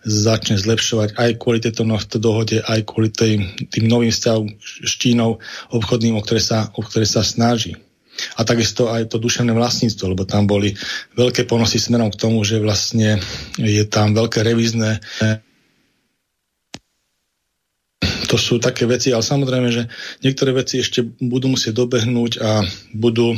[0.03, 1.87] začne zlepšovať aj kvôli tejto
[2.19, 5.39] dohode, aj kvôli tej, tým novým vzťahom s Čínou
[5.71, 7.79] obchodným, o ktoré sa, o ktoré sa snaží.
[8.37, 10.77] A takisto aj to duševné vlastníctvo, lebo tam boli
[11.17, 13.17] veľké ponosy smerom k tomu, že vlastne
[13.57, 15.01] je tam veľké revizné
[18.33, 19.85] to sú také veci, ale samozrejme, že
[20.25, 23.37] niektoré veci ešte budú musieť dobehnúť a budú,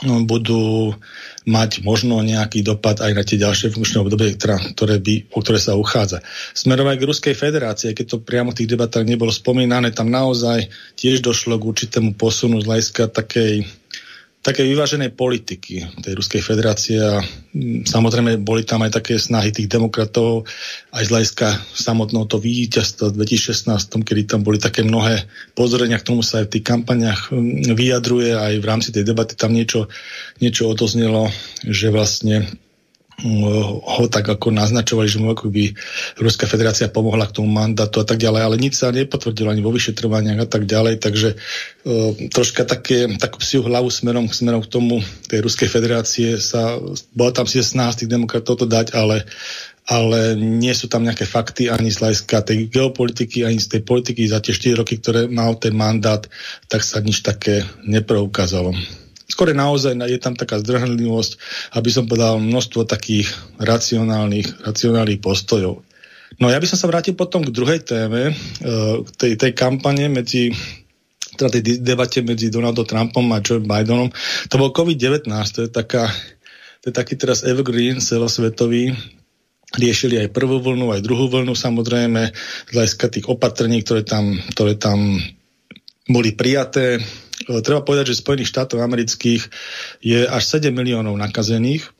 [0.00, 0.96] no, budú
[1.44, 5.76] mať možno nejaký dopad aj na tie ďalšie funkčné obdobie, ktoré by, o ktoré sa
[5.76, 6.24] uchádza.
[6.56, 10.72] Smerom aj k Ruskej federácie, keď to priamo v tých debatách nebolo spomínané, tam naozaj
[10.96, 13.68] tiež došlo k určitému posunu z hľadiska takej
[14.44, 17.24] také vyváženej politiky tej Ruskej federácie a
[17.56, 20.44] mm, samozrejme boli tam aj také snahy tých demokratov
[20.92, 25.24] aj z hľadiska samotného to víťazstva v 2016, kedy tam boli také mnohé
[25.56, 29.32] pozorenia, k tomu sa aj v tých kampaniach mm, vyjadruje aj v rámci tej debaty
[29.32, 29.88] tam niečo,
[30.44, 31.32] niečo odoznelo,
[31.64, 32.44] že vlastne
[33.22, 35.70] ho tak ako naznačovali, že mu ako by
[36.18, 39.70] Ruská federácia pomohla k tomu mandátu a tak ďalej, ale nič sa nepotvrdilo ani vo
[39.70, 44.98] vyšetrovaniach a tak ďalej, takže uh, troška také, takú psiu hlavu smerom, smerom k tomu
[45.30, 46.76] tej Ruskej federácie sa,
[47.14, 49.22] bola tam si 16 tých demokratov to dať, ale
[49.84, 54.24] ale nie sú tam nejaké fakty ani z hľadiska tej geopolitiky, ani z tej politiky
[54.24, 56.24] za tie 4 roky, ktoré mal ten mandát,
[56.72, 58.72] tak sa nič také nepreukázalo
[59.28, 61.32] skôr naozaj je tam taká zdrhnlivosť,
[61.76, 65.82] aby som povedal množstvo takých racionálnych, racionálnych postojov.
[66.42, 68.32] No ja by som sa vrátil potom k druhej téme, e,
[69.06, 70.50] k tej, tej kampane medzi
[71.34, 74.06] teda tej debate medzi Donaldom Trumpom a Joe Bidenom.
[74.50, 76.06] To bol COVID-19, to je, taká,
[76.78, 78.94] to je taký teraz evergreen celosvetový,
[79.74, 82.30] riešili aj prvú vlnu, aj druhú vlnu samozrejme,
[82.70, 85.18] z hľadiska tých opatrení, ktoré tam, ktoré tam
[86.06, 87.02] boli prijaté.
[87.48, 89.42] E, treba povedať, že Spojených štátov amerických
[90.00, 91.90] je až 7 miliónov nakazených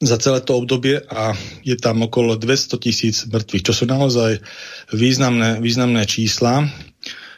[0.00, 4.40] za celé to obdobie a je tam okolo 200 tisíc mŕtvych, čo sú naozaj
[4.96, 6.64] významné, významné čísla.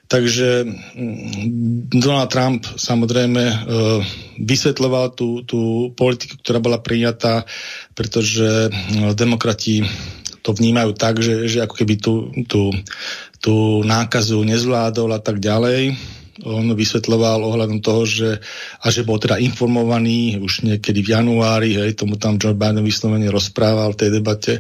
[0.07, 3.57] Takže mm, Donald Trump samozrejme e,
[4.38, 7.42] vysvetľoval tú, tú politiku, ktorá bola prijatá,
[7.98, 9.83] pretože mm, demokrati
[10.42, 12.70] to vnímajú tak, že, že ako keby tú, tú,
[13.42, 15.98] tú nákazu nezvládol a tak ďalej
[16.43, 18.31] on vysvetloval ohľadom toho, že,
[18.83, 23.31] a že bol teda informovaný už niekedy v januári, hej, tomu tam Joe Biden vyslovene
[23.31, 24.53] rozprával v tej debate,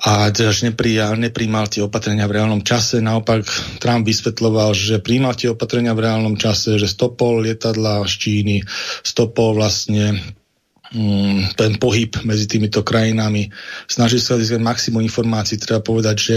[0.00, 3.04] a že neprijal, nepríjmal tie opatrenia v reálnom čase.
[3.04, 3.44] Naopak
[3.84, 8.56] Trump vysvetloval, že príjmal tie opatrenia v reálnom čase, že stopol lietadla z Číny,
[9.04, 10.16] stopol vlastne
[10.96, 13.52] mm, ten pohyb medzi týmito krajinami.
[13.84, 15.60] Snažil sa získať maximum informácií.
[15.60, 16.36] Treba povedať, že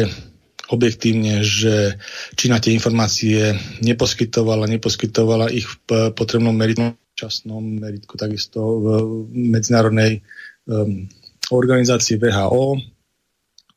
[0.73, 2.01] objektívne, že
[2.33, 3.53] Čína tie informácie
[3.86, 8.86] neposkytovala, neposkytovala ich v potrebnom meritku, časnom meritku, takisto v
[9.29, 10.25] medzinárodnej
[10.65, 11.05] um,
[11.53, 12.81] organizácii VHO,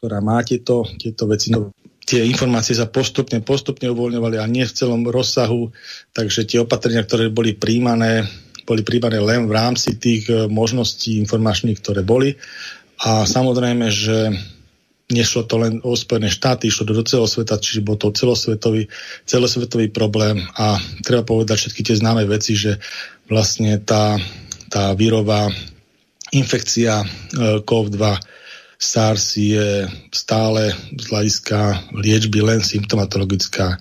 [0.01, 1.53] ktorá má tieto, tieto veci.
[1.53, 5.75] No, tie informácie sa postupne, postupne uvoľňovali a nie v celom rozsahu,
[6.15, 8.25] takže tie opatrenia, ktoré boli príjmané,
[8.63, 12.39] boli príjmané len v rámci tých e, možností informačných, ktoré boli.
[13.03, 14.33] A samozrejme, že
[15.07, 18.91] nešlo to len o Spojené štáty, išlo do celého sveta, čiže bol to celosvetový,
[19.23, 20.43] celosvetový problém.
[20.59, 22.83] A treba povedať všetky tie známe veci, že
[23.31, 24.19] vlastne tá,
[24.67, 25.47] tá vírová
[26.35, 27.07] infekcia e,
[27.63, 28.03] COV-2
[28.77, 31.59] SARS je stále z hľadiska
[31.97, 33.81] liečby len symptomatologická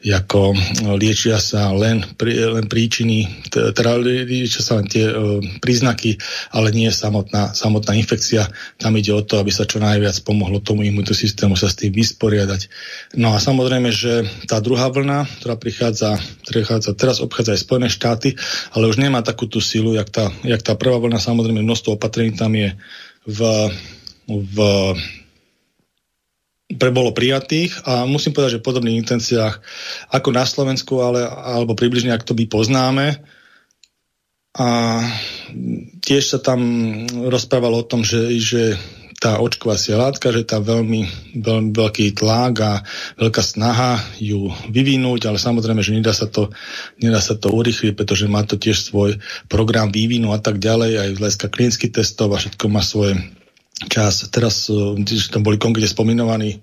[0.00, 0.56] ako
[0.96, 6.16] liečia sa len, len príčiny, teda liečia sa len tie uh, príznaky,
[6.56, 8.48] ale nie samotná, samotná infekcia.
[8.80, 11.92] Tam ide o to, aby sa čo najviac pomohlo tomu imunitú systému sa s tým
[11.92, 12.72] vysporiadať.
[13.20, 16.16] No a samozrejme, že tá druhá vlna, ktorá prichádza,
[16.48, 18.40] prichádza teraz obchádza aj Spojené štáty,
[18.72, 22.32] ale už nemá takú tú silu, jak tá, jak tá prvá vlna, samozrejme množstvo opatrení
[22.32, 22.72] tam je
[23.28, 23.40] v,
[24.24, 24.56] v
[26.78, 29.58] pre bolo prijatých a musím povedať, že v podobných intenciách
[30.14, 33.06] ako na Slovensku, ale, alebo približne ako to by poznáme.
[34.50, 34.68] A
[36.02, 36.60] tiež sa tam
[37.30, 38.74] rozprávalo o tom, že, že
[39.20, 41.04] tá očkovacia látka, že tá veľmi,
[41.44, 42.72] veľmi veľký tlak a
[43.20, 46.48] veľká snaha ju vyvinúť, ale samozrejme, že nedá sa to,
[46.96, 51.08] nedá sa to urychliť, pretože má to tiež svoj program vývinu a tak ďalej, aj
[51.20, 53.20] z klinických testov a všetko má svoje
[53.88, 54.28] čas.
[54.28, 54.98] Teraz uh,
[55.32, 56.60] tam boli konkrétne spomínovaní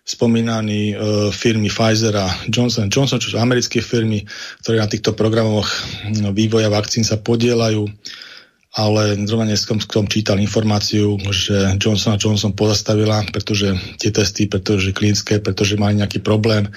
[0.00, 4.24] spomínaní uh, firmy Pfizer a Johnson Johnson, čo sú americké firmy,
[4.64, 5.68] ktoré na týchto programoch
[6.18, 7.86] no, vývoja vakcín sa podielajú,
[8.74, 15.38] ale zrovna dnes som čítal informáciu, že Johnson Johnson pozastavila, pretože tie testy, pretože klinické,
[15.38, 16.70] pretože mali nejaký problém,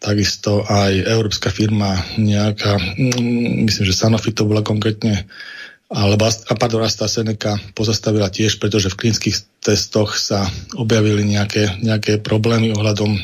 [0.00, 5.24] takisto aj európska firma nejaká, mm, myslím, že Sanofi to bola konkrétne
[5.92, 6.24] alebo
[6.56, 10.48] pardon, AstraZeneca pozastavila tiež, pretože v klinických testoch sa
[10.80, 13.14] objavili nejaké, nejaké problémy ohľadom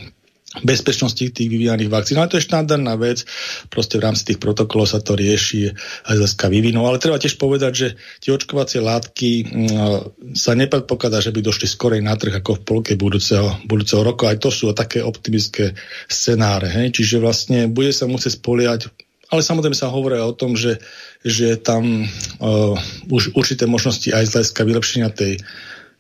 [0.67, 2.19] bezpečnosti tých vyvíjaných vakcín.
[2.19, 3.23] Ale to je štandardná vec,
[3.71, 5.71] proste v rámci tých protokolov sa to rieši
[6.11, 6.83] aj zase vývinu.
[6.91, 12.03] Ale treba tiež povedať, že tie očkovacie látky mm, sa nepredpokladá, že by došli skorej
[12.03, 14.27] na trh ako v polke budúceho, budúceho roku.
[14.27, 15.79] Aj to sú také optimistické
[16.11, 16.67] scenáre.
[16.67, 16.99] Hej?
[16.99, 18.91] Čiže vlastne bude sa musieť spoliať
[19.31, 20.83] ale samozrejme sa hovorí o tom, že,
[21.21, 22.75] že tam uh,
[23.13, 25.37] už určité možnosti aj z hľadiska vylepšenia tej,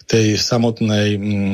[0.08, 1.52] tej samotnej um,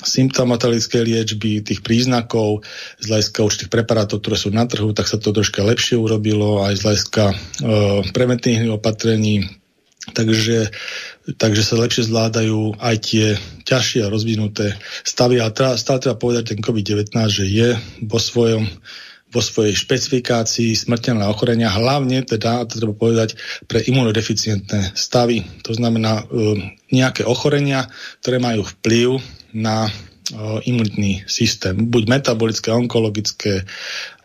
[0.00, 2.64] symptomatologickej liečby, tých príznakov,
[3.00, 6.76] z hľadiska určitých preparátov, ktoré sú na trhu, tak sa to troška lepšie urobilo, aj
[6.76, 7.36] z hľadiska uh,
[8.12, 9.48] preventívnych opatrení.
[10.10, 10.72] Takže,
[11.36, 13.26] takže sa lepšie zvládajú aj tie
[13.68, 15.38] ťažšie a rozvinuté stavy.
[15.38, 17.76] A stále treba povedať ten COVID-19, že je
[18.08, 18.64] vo svojom
[19.30, 23.38] vo svojej špecifikácii smrteľné ochorenia, hlavne teda, to treba povedať,
[23.70, 25.46] pre imunodeficientné stavy.
[25.62, 26.24] To znamená e,
[26.90, 27.86] nejaké ochorenia,
[28.22, 29.22] ktoré majú vplyv
[29.54, 29.90] na e,
[30.66, 31.78] imunitný systém.
[31.78, 33.62] Buď metabolické, onkologické,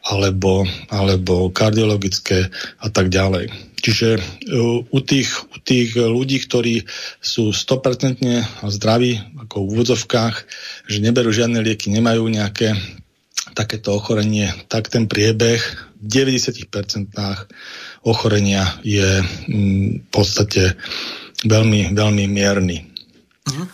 [0.06, 3.50] alebo, alebo kardiologické a tak ďalej.
[3.86, 4.22] Čiže e,
[4.90, 6.82] u tých, u tých ľudí, ktorí
[7.22, 8.26] sú 100%
[8.74, 10.36] zdraví, ako v úvodzovkách,
[10.90, 12.74] že neberú žiadne lieky, nemajú nejaké
[13.56, 15.64] takéto ochorenie, tak ten priebeh
[16.04, 17.16] v 90%
[18.04, 20.76] ochorenia je mm, v podstate
[21.48, 22.78] veľmi, veľmi mierny.
[23.48, 23.66] Mhm.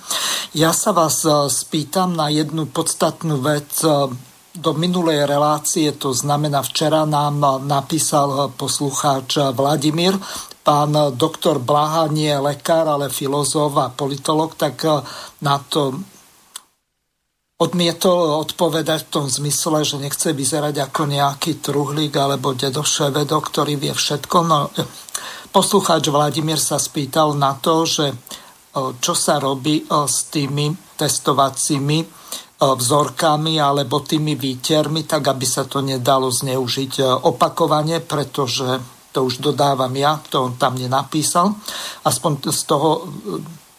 [0.51, 3.71] Ja sa vás e, spýtam na jednu podstatnú vec.
[3.81, 4.11] E,
[4.51, 10.11] do minulej relácie, to znamená včera nám napísal poslucháč Vladimír,
[10.59, 15.07] pán doktor Blaha nie je lekár, ale filozof a politolog, tak e,
[15.39, 16.03] na to
[17.61, 23.77] odmietol odpovedať v tom zmysle, že nechce vyzerať ako nejaký truhlík alebo dedo Ševedo, ktorý
[23.77, 24.37] vie všetko.
[24.49, 24.73] No,
[25.53, 28.17] poslucháč Vladimír sa spýtal na to, že
[28.73, 31.99] čo sa robí s tými testovacími
[32.61, 38.79] vzorkami alebo tými výtermi, tak aby sa to nedalo zneužiť opakovane, pretože
[39.11, 41.51] to už dodávam ja, to on tam nenapísal.
[42.07, 43.05] Aspoň z toho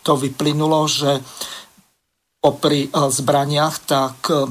[0.04, 1.24] to vyplynulo, že
[2.42, 4.50] popri eh, zbraniach, tak eh,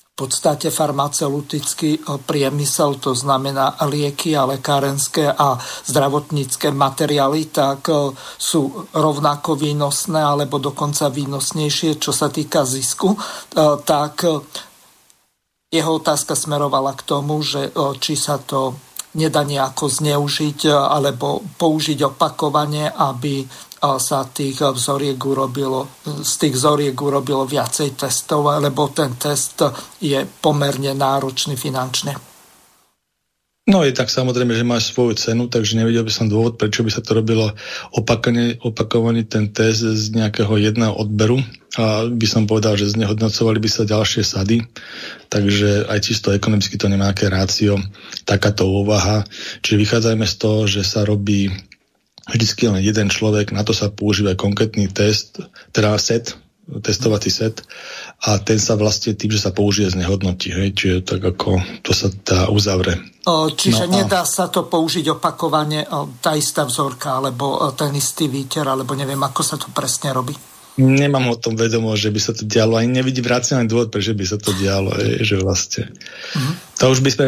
[0.00, 7.92] v podstate farmaceutický eh, priemysel, to znamená lieky a lekárenské a zdravotnícke materiály, tak
[8.40, 13.12] sú rovnako výnosné alebo dokonca výnosnejšie, čo sa týka zisku,
[13.84, 14.24] tak
[15.70, 17.70] jeho otázka smerovala k tomu, že
[18.02, 18.74] či sa to
[19.18, 23.42] nedá nejako zneužiť alebo použiť opakovane, aby
[23.80, 29.64] sa tých vzoriek urobilo, z tých vzoriek urobilo viacej testov, lebo ten test
[30.04, 32.30] je pomerne náročný finančne.
[33.70, 36.90] No je tak samozrejme, že má svoju cenu, takže nevedel by som dôvod, prečo by
[36.90, 37.54] sa to robilo
[37.94, 41.38] opakovane, opakovaný ten test z nejakého jedného odberu
[41.78, 44.66] a by som povedal, že znehodnocovali by sa ďalšie sady,
[45.30, 47.78] takže aj čisto ekonomicky to nemá aké rácio,
[48.26, 49.22] takáto úvaha.
[49.62, 51.69] Čiže vychádzajme z toho, že sa robí
[52.30, 55.42] vždycky len jeden človek, na to sa používa konkrétny test,
[55.74, 56.38] teda set,
[56.70, 57.66] testovací set
[58.22, 60.54] a ten sa vlastne tým, že sa použije, znehodnotí.
[60.54, 60.68] Hej?
[60.78, 63.02] Čiže tak ako to sa dá uzavre.
[63.26, 63.96] Čiže no a...
[64.02, 65.82] nedá sa to použiť opakovane,
[66.22, 70.32] tá istá vzorka, alebo ten istý výter, alebo neviem, ako sa to presne robí.
[70.80, 72.78] Nemám o tom vedomo, že by sa to dialo.
[72.78, 74.94] Ani nevidím racionálny dôvod, prečo by sa to dialo.
[74.96, 75.92] Je, že vlastne.
[75.92, 76.54] Mm-hmm.
[76.80, 77.26] To už by sme,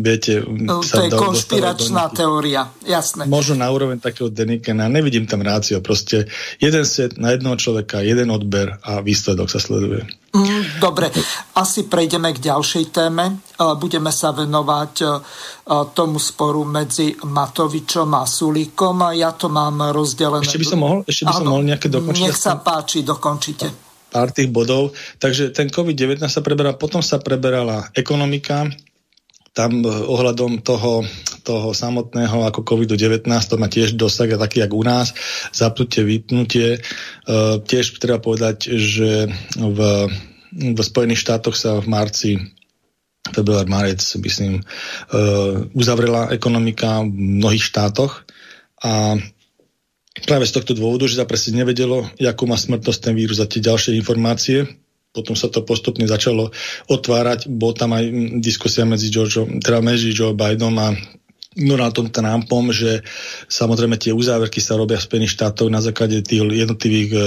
[0.00, 0.40] viete...
[0.40, 3.28] No, to je konšpiračná teória, jasné.
[3.28, 4.88] Možno na úroveň takého Denikena.
[4.88, 5.84] Nevidím tam rácio.
[5.84, 10.08] Proste jeden set na jednoho človeka, jeden odber a výsledok sa sleduje.
[10.32, 11.12] Mm, dobre,
[11.60, 13.24] asi prejdeme k ďalšej téme.
[13.28, 13.34] E,
[13.76, 15.06] budeme sa venovať e,
[15.92, 19.12] tomu sporu medzi Matovičom a Sulíkom.
[19.12, 20.40] Ja to mám rozdelené.
[20.40, 22.22] Ešte by som mohol, ešte by som mohol nejaké dokončiť?
[22.24, 23.89] Nech sa páči, dokončite.
[24.10, 24.92] Pár tých bodov.
[25.22, 28.66] Takže ten COVID-19 sa preberal, potom sa preberala ekonomika,
[29.50, 31.02] tam e, ohľadom toho,
[31.42, 35.10] toho samotného ako COVID-19 to má tiež dosah taký, jak u nás,
[35.50, 36.78] zapnutie, vypnutie.
[36.78, 36.80] E,
[37.58, 39.26] tiež treba povedať, že
[39.58, 39.80] v,
[40.54, 42.30] v Spojených štátoch sa v marci
[43.20, 44.62] február, marec, myslím, e,
[45.74, 48.24] uzavrela ekonomika v mnohých štátoch
[48.80, 49.18] a
[50.24, 53.62] práve z tohto dôvodu, že sa presne nevedelo, akú má smrtnosť ten vírus a tie
[53.62, 54.66] ďalšie informácie,
[55.10, 56.54] potom sa to postupne začalo
[56.86, 57.50] otvárať.
[57.50, 58.04] Bol tam aj
[58.38, 60.94] diskusia medzi, George, teda medzi Joe Bidenom a
[61.58, 63.02] Donaldom Trumpom, že
[63.50, 67.20] samozrejme tie uzáverky sa robia v Spojených štátoch na základe tých jednotlivých e,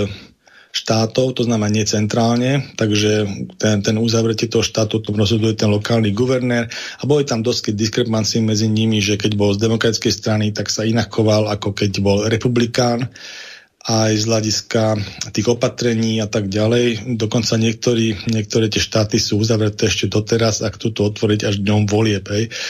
[0.74, 3.30] štátov, to znamená nie centrálne, takže
[3.61, 6.65] ten, ten uzavretie toho štátu tom rozhoduje ten lokálny guvernér.
[6.97, 10.82] A boli tam dosť diskrepancie medzi nimi, že keď bol z demokratickej strany, tak sa
[10.82, 13.13] inak choval, ako keď bol republikán
[13.84, 14.84] aj z hľadiska
[15.36, 17.19] tých opatrení a tak ďalej.
[17.19, 21.91] Dokonca niektorí, niektoré tie štáty sú uzavreté ešte doteraz a chcú to otvoriť až dňom
[21.91, 22.23] volieb.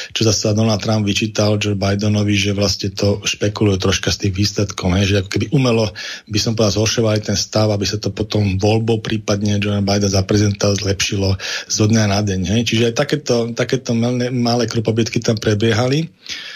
[0.09, 4.89] Čo zase Donald Trump vyčítal Joe Bidenovi, že vlastne to špekulujú troška z tých výsledkov.
[4.97, 5.05] Hej.
[5.14, 5.86] Že ako keby umelo
[6.26, 10.26] by som povedal zhoršovali ten stav, aby sa to potom voľbou prípadne Joe Biden za
[10.26, 11.38] prezidenta zlepšilo
[11.70, 12.41] zo dňa na deň.
[12.57, 12.61] Hej.
[12.74, 16.09] Čiže aj takéto, takéto malé, malé krupobytky tam prebiehali.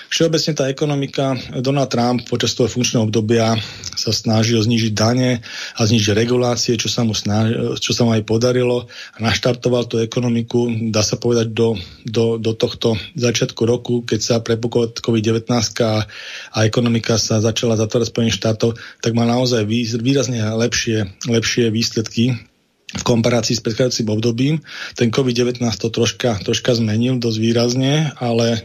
[0.07, 3.59] Všeobecne tá ekonomika, Donald Trump počas toho funkčného obdobia
[3.91, 5.43] sa snažil znížiť dane
[5.75, 9.99] a znížiť regulácie, čo sa mu, snaž, čo sa mu aj podarilo a naštartoval tú
[9.99, 11.75] ekonomiku, dá sa povedať, do,
[12.07, 15.43] do, do tohto začiatku roku, keď sa prepukol COVID-19
[15.83, 16.07] a,
[16.55, 19.67] a ekonomika sa začala zatvárať Spojených štátov, tak má naozaj
[19.99, 22.39] výrazne lepšie, lepšie výsledky
[22.87, 24.55] v komparácii s predchádzajúcim obdobím.
[24.95, 28.63] Ten COVID-19 to troška, troška zmenil dosť výrazne, ale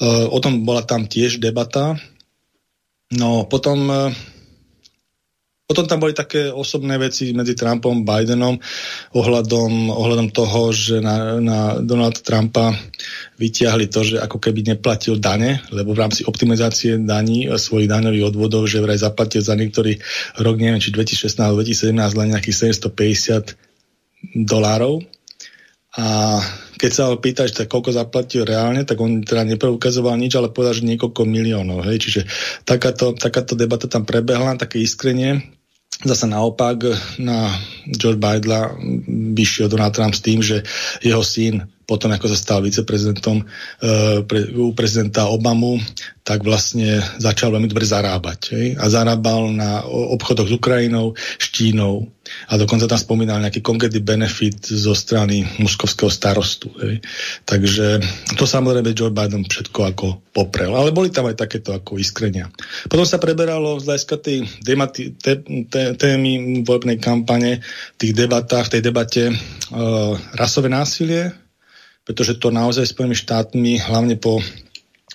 [0.00, 2.00] O tom bola tam tiež debata.
[3.10, 4.14] No potom, e,
[5.66, 8.54] potom tam boli také osobné veci medzi Trumpom a Bidenom
[9.18, 12.70] ohľadom, ohľadom toho, že na, na Donald Trumpa
[13.34, 18.30] vytiahli to, že ako keby neplatil dane, lebo v rámci optimizácie daní e, svojich daňových
[18.30, 19.98] odvodov, že vraj zaplatil za niektorý
[20.38, 23.58] rok, neviem, či 2016 alebo 2017 len nejakých 750
[24.46, 25.02] dolárov.
[25.98, 26.38] A
[26.80, 30.80] keď sa ho pýtaš, tak koľko zaplatil reálne, tak on teda nepreukazoval nič, ale povedal,
[30.80, 31.84] že niekoľko miliónov.
[31.84, 32.08] Hej.
[32.08, 32.20] Čiže
[32.64, 35.44] takáto, takáto debata tam prebehla, také iskrenie.
[36.00, 36.80] Zase naopak
[37.20, 37.52] na
[37.84, 38.72] George Bidla
[39.36, 40.64] vyšiel Donald Trump s tým, že
[41.04, 43.44] jeho syn potom ako sa stal viceprezidentom e,
[44.22, 45.82] pre, u prezidenta Obamu,
[46.22, 48.40] tak vlastne začal veľmi dobre zarábať.
[48.54, 48.66] Hej?
[48.78, 52.06] A zarábal na obchodoch s Ukrajinou, s Čínou
[52.50, 56.70] a dokonca tam spomínal nejaký konkrétny benefit zo strany muskovského starostu.
[56.82, 57.02] Hej?
[57.46, 58.00] Takže
[58.34, 60.74] to samozrejme Joe Biden všetko ako poprel.
[60.74, 62.50] Ale boli tam aj takéto ako iskrenia.
[62.86, 67.62] Potom sa preberalo z hľadiska tej demati, te, te, témy voľbnej kampane,
[67.98, 69.34] tých debatách, v tej debate e,
[70.34, 71.34] rasové násilie,
[72.04, 74.42] pretože to naozaj Spojenými štátmi, hlavne po,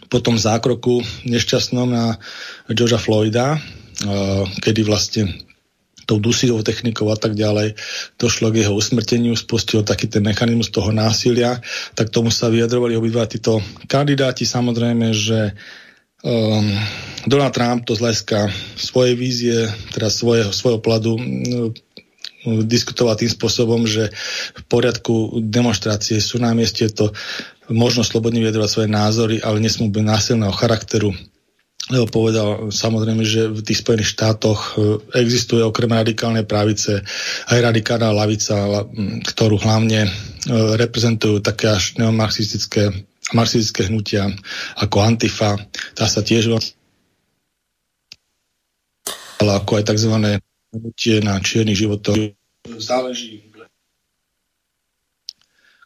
[0.07, 2.16] po tom zákroku nešťastnom na
[2.72, 5.28] Georgia Floyda, uh, kedy vlastne
[6.06, 7.76] tou dusivou technikou a tak ďalej,
[8.22, 11.60] došlo k jeho usmrteniu, spustil taký ten mechanizmus toho násilia,
[11.97, 14.45] tak tomu sa vyjadrovali obidva títo kandidáti.
[14.45, 15.58] Samozrejme, že
[16.22, 16.66] um,
[17.26, 18.39] Donald Trump to z hľadiska
[18.78, 19.58] svojej vízie,
[19.91, 21.18] teda svojho, svojho pladu
[22.45, 24.14] diskutovať tým spôsobom, že
[24.53, 27.10] v poriadku demonstrácie sú na mieste to
[27.74, 31.10] možno slobodne vyjadrovať svoje názory, ale nesmú byť násilného charakteru
[31.86, 37.05] lebo povedal samozrejme, že v tých Spojených štátoch e, existuje okrem radikálnej pravice
[37.53, 38.86] aj radikálna lavica,
[39.21, 40.09] ktorú hlavne e,
[40.81, 42.89] reprezentujú také až neomarxistické
[43.33, 44.29] marxistické hnutia
[44.77, 45.57] ako Antifa,
[45.97, 46.53] tá sa tiež
[49.41, 50.13] ale ako aj tzv.
[50.73, 52.05] hnutie na čierny život,
[52.77, 53.45] záleží,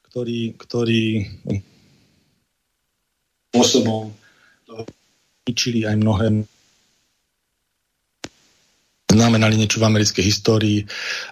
[0.10, 1.04] ktorý, ktorý
[3.50, 4.12] spôsobom
[5.50, 6.45] ničili aj mnohé
[9.10, 10.80] znamenali niečo v americkej histórii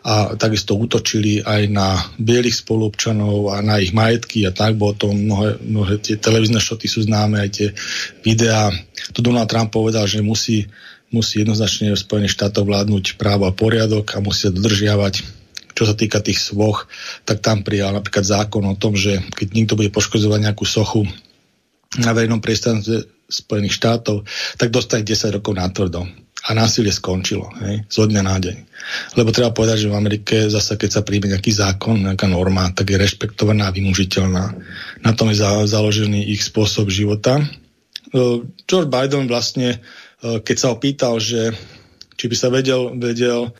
[0.01, 5.13] a takisto útočili aj na bielých spolupčanov a na ich majetky a tak, bolo to
[5.13, 7.68] mnohé, mnohé tie televízne šoty sú známe, aj tie
[8.26, 8.74] videá.
[9.13, 10.65] Tu Donald Trump povedal, že musí,
[11.13, 15.45] musí jednoznačne v Spojených štátoch vládnuť právo a poriadok a musí sa dodržiavať
[15.78, 16.89] čo sa týka tých svoch,
[17.22, 21.05] tak tam prijal napríklad zákon o tom, že keď niekto bude poškozovať nejakú sochu
[22.01, 24.23] na verejnom priestranstve Spojených štátov,
[24.55, 26.07] tak dostane 10 rokov na tvrdo
[26.47, 28.57] a násilie skončilo, hej, zo dňa na deň.
[29.19, 32.93] Lebo treba povedať, že v Amerike zase, keď sa príjme nejaký zákon, nejaká norma, tak
[32.93, 34.45] je rešpektovaná a vymužiteľná.
[35.03, 37.43] Na tom je za, založený ich spôsob života.
[38.15, 39.84] Uh, George Biden vlastne,
[40.23, 41.51] uh, keď sa opýtal, že
[42.15, 43.51] či by sa vedel, vedel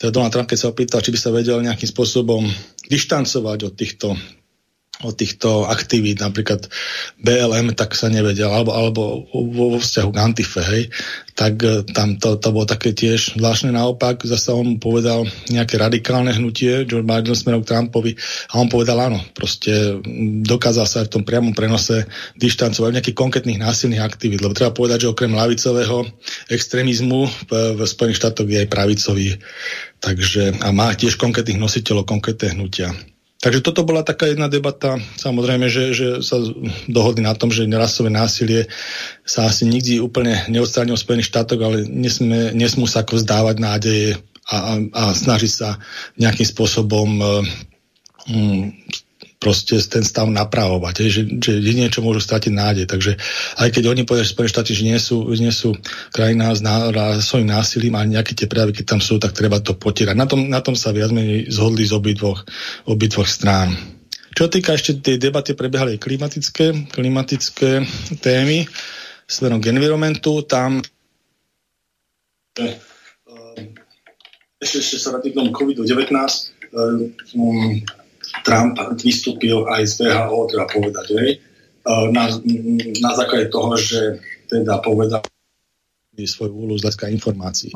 [0.00, 2.48] teda Donald Trump, keď sa opýtal, či by sa vedel nejakým spôsobom
[2.88, 4.16] dištancovať od týchto
[5.00, 6.68] od týchto aktivít, napríklad
[7.20, 10.92] BLM, tak sa nevedel, alebo, alebo vo vzťahu k Antife, hej,
[11.32, 13.72] tak e, tam to, to bolo také tiež zvláštne.
[13.72, 18.12] Naopak, zase on povedal nejaké radikálne hnutie, George Biden smerom k Trumpovi
[18.52, 19.96] a on povedal áno, proste
[20.44, 22.04] dokázal sa aj v tom priamom prenose
[22.36, 26.04] dištancovať nejakých konkrétnych násilných aktivít, lebo treba povedať, že okrem lavicového
[26.52, 29.28] extrémizmu v, v Spojených štátoch je aj pravicový,
[30.04, 32.92] takže a má tiež konkrétnych nositeľov, konkrétne hnutia.
[33.40, 35.00] Takže toto bola taká jedna debata.
[35.16, 36.36] Samozrejme, že, že sa
[36.92, 38.68] dohodli na tom, že rasové násilie
[39.24, 44.10] sa asi nikdy úplne neodstránil v Spojených štátoch, ale nesmie, nesmú sa ako vzdávať nádeje
[44.44, 45.80] a, a, a snažiť sa
[46.20, 47.08] nejakým spôsobom
[48.28, 48.60] um,
[49.40, 52.84] proste ten stav napravovať, že, že jedine, čo môžu stratiť nádej.
[52.84, 53.16] Takže
[53.56, 55.72] aj keď oni povedia, že Spojené štáty, že nie sú, nie sú
[56.12, 56.60] krajina s
[57.24, 60.12] svojím násilím a nejaké tie prejavy, keď tam sú, tak treba to potierať.
[60.12, 62.44] Na tom, na tom sa viac menej zhodli z obidvoch,
[62.84, 63.72] obidvoch strán.
[64.36, 67.82] Čo týka ešte tej debaty, prebiehali klimatické, klimatické
[68.20, 68.68] témy
[69.24, 70.44] smerom k environmentu.
[70.44, 70.84] Tam
[74.60, 76.12] ešte, ešte sa vrátim k tomu COVID-19.
[76.70, 77.10] Um,
[78.46, 81.30] Trump vystúpil aj z VHO, treba povedať, hej,
[81.86, 82.24] na,
[83.00, 84.00] na základe toho, že
[84.50, 85.22] teda povedal
[86.20, 87.72] svoju úlohu z hľadiska informácií.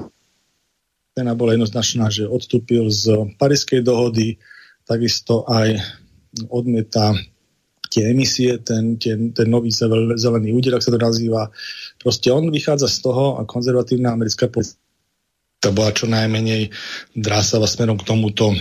[1.17, 4.37] Cena bola jednoznačná, že odstúpil z Parískej dohody,
[4.85, 5.81] takisto aj
[6.51, 7.17] odmieta
[7.89, 9.71] tie emisie, ten, ten, ten nový
[10.19, 11.49] zelený úder, ak sa to nazýva.
[12.03, 14.83] Proste on vychádza z toho a konzervatívna americká politika
[15.71, 16.75] bola čo najmenej
[17.17, 18.53] drásava smerom k tomuto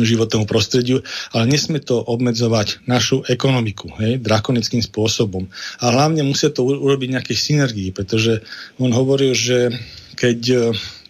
[0.00, 1.04] životnému prostrediu,
[1.36, 5.48] ale nesmie to obmedzovať našu ekonomiku hej, drakonickým spôsobom.
[5.84, 8.40] A hlavne musia to urobiť nejaké synergii, pretože
[8.80, 9.68] on hovoril, že
[10.16, 10.58] keď e,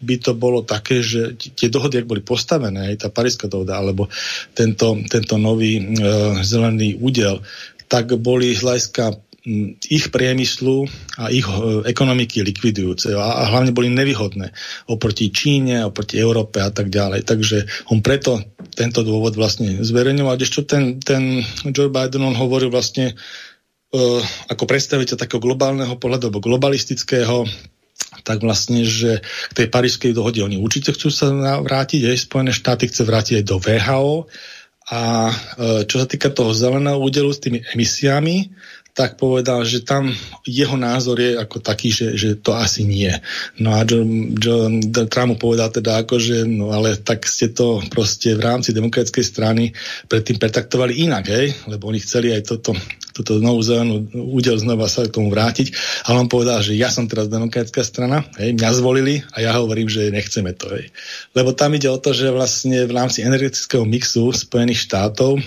[0.02, 4.10] by to bolo také, že tie dohody, ak boli postavené, aj tá Paríska dohoda, alebo
[4.54, 5.84] tento, tento nový e,
[6.42, 7.42] zelený údel,
[7.86, 9.31] tak boli z hľadiska
[9.90, 10.86] ich priemyslu
[11.18, 14.54] a ich e, ekonomiky likvidujúce a, hlavne boli nevýhodné
[14.86, 17.26] oproti Číne, oproti Európe a tak ďalej.
[17.26, 17.58] Takže
[17.90, 18.38] on preto
[18.78, 20.38] tento dôvod vlastne zverejňoval.
[20.38, 21.42] Ešte ten, ten
[21.74, 27.44] Joe Biden on hovoril vlastne uh, ako predstaviteľ takého globálneho pohľadu alebo globalistického
[28.22, 32.86] tak vlastne, že k tej parížskej dohode oni určite chcú sa vrátiť, aj Spojené štáty
[32.86, 34.14] chce vrátiť aj do VHO
[34.92, 35.34] a e,
[35.86, 38.52] čo sa týka toho zeleného údelu s tými emisiami,
[38.92, 40.12] tak povedal, že tam
[40.44, 43.08] jeho názor je ako taký, že, že to asi nie.
[43.56, 47.80] No a John, John Trump mu povedal teda ako, že no ale tak ste to
[47.88, 49.72] proste v rámci demokratickej strany
[50.12, 51.56] predtým pretaktovali inak, hej?
[51.72, 52.76] lebo oni chceli aj toto,
[53.16, 55.72] toto novú zelenú údel znova sa k tomu vrátiť,
[56.04, 58.52] ale on povedal, že ja som teraz demokratická strana, hej?
[58.52, 60.68] mňa zvolili a ja hovorím, že nechceme to.
[60.68, 60.92] Hej?
[61.32, 65.40] Lebo tam ide o to, že vlastne v rámci energetického mixu Spojených štátov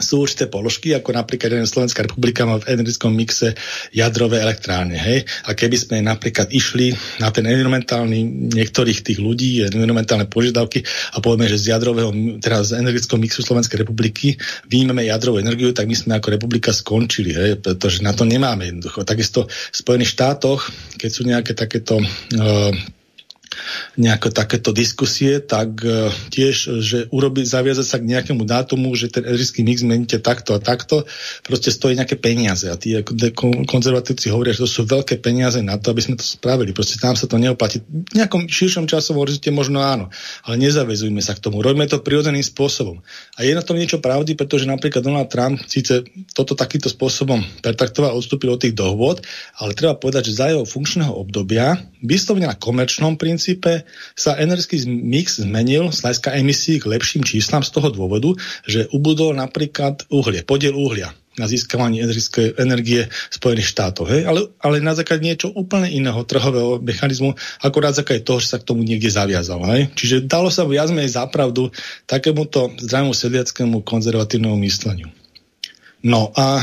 [0.00, 3.52] sú určité položky, ako napríklad Slovenská republika má v energetickom mixe
[3.92, 4.96] jadrové elektrárne.
[4.96, 5.28] Hej?
[5.46, 10.82] A keby sme napríklad išli na ten environmentálny niektorých tých ľudí, environmentálne požiadavky
[11.14, 14.34] a povieme, že z jadrového, teda z energetického mixu Slovenskej republiky
[14.66, 17.50] výjmeme jadrovú energiu, tak my sme ako republika skončili, hej?
[17.60, 19.04] pretože na to nemáme jednoducho.
[19.04, 22.72] Takisto v Spojených štátoch, keď sú nejaké takéto uh,
[23.98, 29.26] nejaké takéto diskusie, tak uh, tiež, že urobiť, zaviazať sa k nejakému dátumu, že ten
[29.26, 31.04] energetický mix zmeníte takto a takto,
[31.42, 32.70] proste stojí nejaké peniaze.
[32.70, 32.94] A tí
[33.66, 36.70] konzervatívci hovoria, že to sú veľké peniaze na to, aby sme to spravili.
[36.70, 37.82] Proste tam sa to neoplatí.
[37.82, 40.08] V nejakom širšom časovom horizonte možno áno,
[40.46, 41.60] ale nezavezujme sa k tomu.
[41.60, 43.02] Robíme to prirodzeným spôsobom.
[43.36, 48.14] A je na tom niečo pravdy, pretože napríklad Donald Trump síce toto takýmto spôsobom pertaktoval,
[48.14, 49.24] odstúpil od tých dohôd,
[49.58, 53.40] ale treba povedať, že za jeho funkčného obdobia, vyslovene na komerčnom princípe,
[54.14, 58.36] sa energetický mix zmenil z hľadiska emisí k lepším číslam z toho dôvodu,
[58.68, 64.12] že ubudol napríklad uhlie, podiel uhlia na získavanie energie, energie Spojených štátov.
[64.12, 67.32] Ale, ale na základe niečo úplne iného trhového mechanizmu,
[67.64, 69.62] akorát základe toho, že sa k tomu niekde zaviazal.
[69.72, 69.88] Hej?
[69.94, 71.72] Čiže dalo sa viac menej zapravdu
[72.04, 75.08] takémuto zdravému sedliackému konzervatívnemu mysleniu.
[76.04, 76.60] No a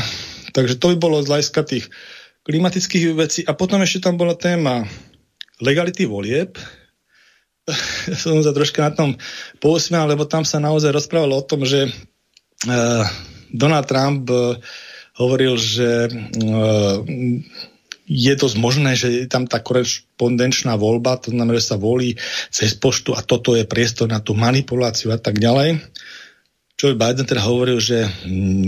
[0.52, 1.90] takže to by bolo z hľadiska tých
[2.44, 3.40] klimatických vecí.
[3.44, 4.84] A potom ešte tam bola téma
[5.62, 6.56] legality volieb,
[8.22, 9.10] som sa troška na tom
[9.60, 13.04] pousmial, lebo tam sa naozaj rozprávalo o tom, že uh,
[13.52, 14.56] Donald Trump uh,
[15.18, 17.02] hovoril, že uh,
[18.08, 22.16] je dosť možné, že je tam tá korešpondenčná voľba, to znamená, že sa volí
[22.48, 25.76] cez poštu a toto je priestor na tú manipuláciu a tak ďalej.
[26.78, 28.06] Joe Biden teda hovoril, že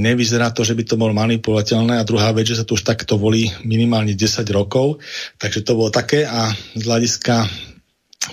[0.02, 3.14] nevyzerá to, že by to bolo manipulateľné a druhá vec, že sa tu už takto
[3.14, 4.98] volí minimálne 10 rokov,
[5.38, 7.46] takže to bolo také a z hľadiska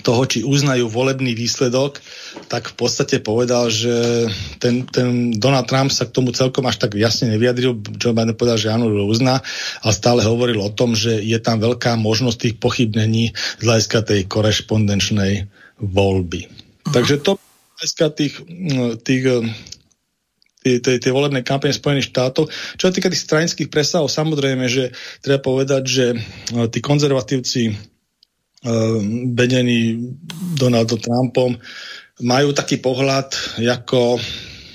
[0.01, 2.01] toho, či uznajú volebný výsledok,
[2.51, 4.27] tak v podstate povedal, že
[4.59, 7.77] ten, ten Donald Trump sa k tomu celkom až tak jasne nevyjadril.
[7.95, 9.39] Joe Biden povedal, že áno, uzná,
[9.85, 14.25] ale stále hovoril o tom, že je tam veľká možnosť tých pochybnení z hľadiska tej
[14.25, 15.47] korešpondenčnej
[15.79, 16.51] voľby.
[16.91, 17.39] Takže to
[17.77, 18.35] hľadiska tých,
[19.05, 19.23] tých
[20.67, 22.51] tej, tej volebnej kampane Spojených štátov.
[22.51, 24.91] Čo sa týka tých stranických presahov, samozrejme, že
[25.23, 26.05] treba povedať, že
[26.73, 27.71] tí konzervatívci
[28.65, 30.01] Ehm, vedení
[30.57, 31.53] Donaldom Trumpom,
[32.25, 33.29] majú taký pohľad
[33.61, 34.17] ako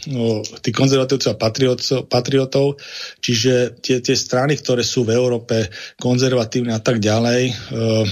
[0.07, 1.39] no, tí konzervatívci a
[2.07, 2.79] patriotov,
[3.19, 5.67] čiže tie, tie strany, ktoré sú v Európe
[5.99, 8.07] konzervatívne a tak ďalej, uh,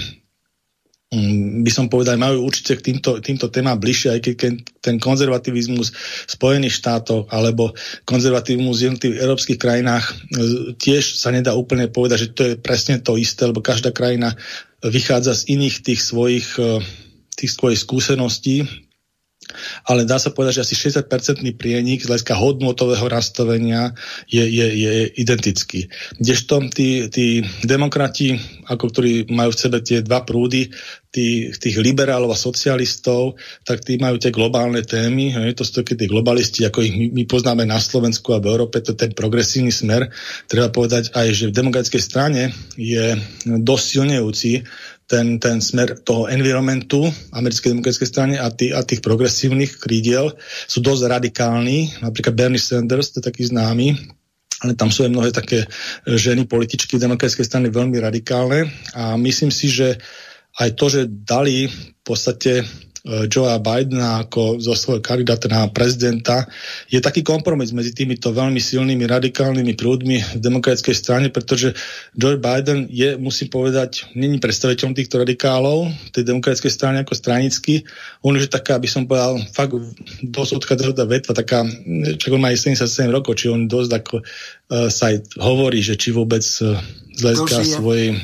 [1.11, 4.35] by som povedal, majú určite k týmto, týmto témam bližšie, aj keď
[4.79, 5.91] ten konzervativizmus
[6.31, 7.75] Spojených štátoch alebo
[8.07, 10.15] konzervativizmus v jednotlivých európskych krajinách e,
[10.79, 14.39] tiež sa nedá úplne povedať, že to je presne to isté, lebo každá krajina
[14.87, 16.79] vychádza z iných tých svojich, e,
[17.35, 18.71] tých svojich skúseností,
[19.87, 23.95] ale dá sa povedať, že asi 60-percentný prienik z hľadiska hodnotového nastavenia
[24.27, 25.91] je, je, je identický.
[26.19, 30.71] Kdežto tí, tí demokrati, ako ktorí majú v sebe tie dva prúdy,
[31.11, 33.35] tí, tých liberálov a socialistov,
[33.67, 37.25] tak tí majú tie globálne témy, hej, to sú tí globalisti, ako ich my, my
[37.27, 40.09] poznáme na Slovensku a v Európe, to je ten progresívny smer.
[40.47, 44.63] Treba povedať aj, že v demokratickej strane je dosť silnejúci
[45.11, 50.39] ten, ten smer toho environmentu americkej demokratickej strany a, tý, a tých progresívnych krídiel
[50.71, 51.99] sú dosť radikálni.
[51.99, 53.99] Napríklad Bernie Sanders, to je taký známy,
[54.63, 55.67] ale tam sú aj mnohé také
[56.07, 59.99] ženy političky demokratickej strany veľmi radikálne a myslím si, že
[60.63, 62.63] aj to, že dali v podstate
[63.05, 66.45] Joea Bidena ako zo svojho kandidáta na prezidenta,
[66.93, 71.73] je taký kompromis medzi týmito veľmi silnými radikálnymi prúdmi v demokratickej strane, pretože
[72.13, 77.89] Joe Biden je, musím povedať, není predstaviteľom týchto radikálov tej demokratickej strany ako stranický.
[78.21, 79.73] On je taká, aby som povedal, fakt
[80.21, 81.65] dosť odchádza vetva, taká,
[82.21, 86.13] čo on má 77 rokov, či on dosť ako uh, sa aj hovorí, že či
[86.13, 86.77] vôbec uh,
[87.17, 88.21] z hľadiska svojej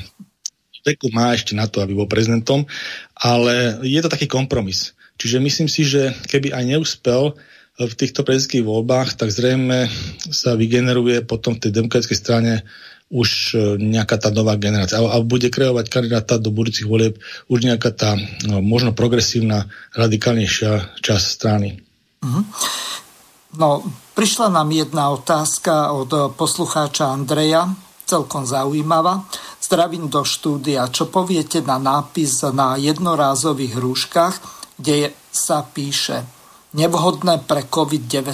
[0.87, 2.63] veku má ešte na to, aby bol prezidentom,
[3.17, 4.93] ale je to taký kompromis.
[5.17, 7.33] Čiže myslím si, že keby aj neúspel
[7.77, 9.89] v týchto prezidentských voľbách, tak zrejme
[10.33, 12.53] sa vygeneruje potom v tej demokratickej strane
[13.13, 17.95] už e, nejaká tá nová generácia a, bude kreovať kandidáta do budúcich volieb už nejaká
[17.95, 21.79] tá no, možno progresívna, radikálnejšia časť strany.
[22.25, 22.43] Uh-huh.
[23.57, 23.87] No,
[24.19, 27.71] prišla nám jedna otázka od poslucháča Andreja,
[28.11, 29.23] celkom zaujímavá.
[29.67, 30.87] Zdravím do štúdia.
[30.95, 34.39] Čo poviete na nápis na jednorázových rúškach,
[34.79, 36.23] kde sa píše
[36.71, 38.31] nevhodné pre COVID-19?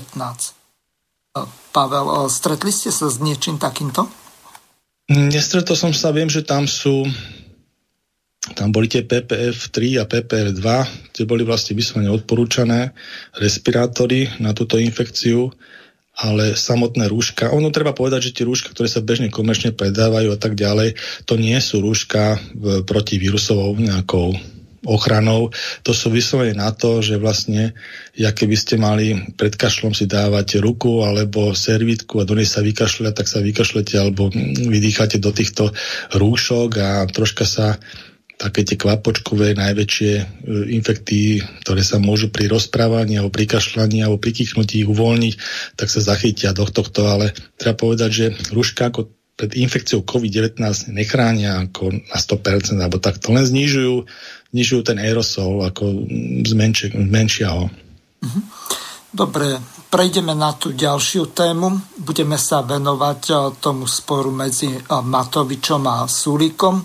[1.72, 4.12] Pavel, stretli ste sa s niečím takýmto?
[5.08, 7.08] Nestretol som sa, viem, že tam sú
[8.52, 12.92] tam boli tie PPF 3 a PPF 2, tie boli vlastne vyslovene odporúčané
[13.40, 15.48] respirátory na túto infekciu
[16.12, 20.38] ale samotné rúška, ono treba povedať, že tie rúška, ktoré sa bežne komerčne predávajú a
[20.38, 20.94] tak ďalej,
[21.24, 22.36] to nie sú rúška
[22.84, 24.36] proti vírusovou nejakou
[24.82, 25.54] ochranou.
[25.86, 27.74] To sú vyslovene na to, že vlastne,
[28.18, 32.60] ja keby ste mali pred kašlom si dávať ruku alebo servitku a do nej sa
[32.66, 34.28] vykašľať, tak sa vykašlete alebo
[34.66, 35.70] vydýchate do týchto
[36.12, 37.78] rúšok a troška sa
[38.42, 40.24] také tie kvapočkové najväčšie e,
[40.74, 45.34] infekty, ktoré sa môžu pri rozprávaní alebo pri kašľaní alebo pri kýchnutí uvoľniť,
[45.78, 50.58] tak sa zachytia do tohto, ale treba povedať, že rúška ako pred infekciou COVID-19
[50.92, 54.04] nechránia ako na 100%, alebo takto len znižujú,
[54.52, 56.04] znižujú ten aerosol, ako
[56.44, 57.70] zmenšia, zmenšia ho.
[58.26, 58.40] Mhm.
[59.12, 59.60] Dobre,
[59.92, 62.00] prejdeme na tú ďalšiu tému.
[62.00, 66.80] Budeme sa venovať e, tomu sporu medzi Matovičom a Sulíkom.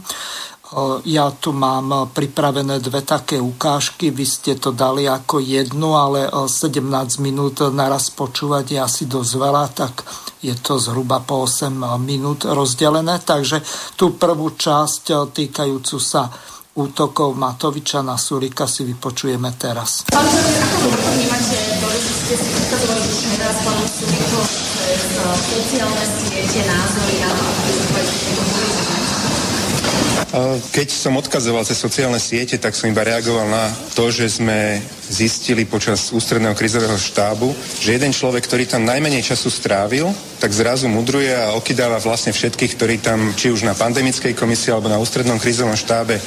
[1.07, 6.83] Ja tu mám pripravené dve také ukážky, vy ste to dali ako jednu, ale 17
[7.23, 10.03] minút naraz počúvať je asi dosť veľa, tak
[10.43, 11.71] je to zhruba po 8
[12.03, 13.23] minút rozdelené.
[13.23, 13.63] Takže
[13.95, 16.27] tú prvú časť týkajúcu sa
[16.75, 20.03] útokov Matoviča na Sulika si vypočujeme teraz.
[20.11, 21.59] Pán ako vnímate
[21.95, 22.65] že ste si už
[23.39, 24.67] teraz pánu Sulikovi
[25.47, 27.17] sociálne siete, názory
[30.75, 35.63] keď som odkazoval cez sociálne siete, tak som iba reagoval na to, že sme zistili
[35.63, 41.33] počas ústredného krizového štábu, že jeden človek, ktorý tam najmenej času strávil, tak zrazu mudruje
[41.33, 45.73] a okydáva vlastne všetkých, ktorí tam, či už na pandemickej komisii alebo na ústrednom krizovom
[45.73, 46.21] štábe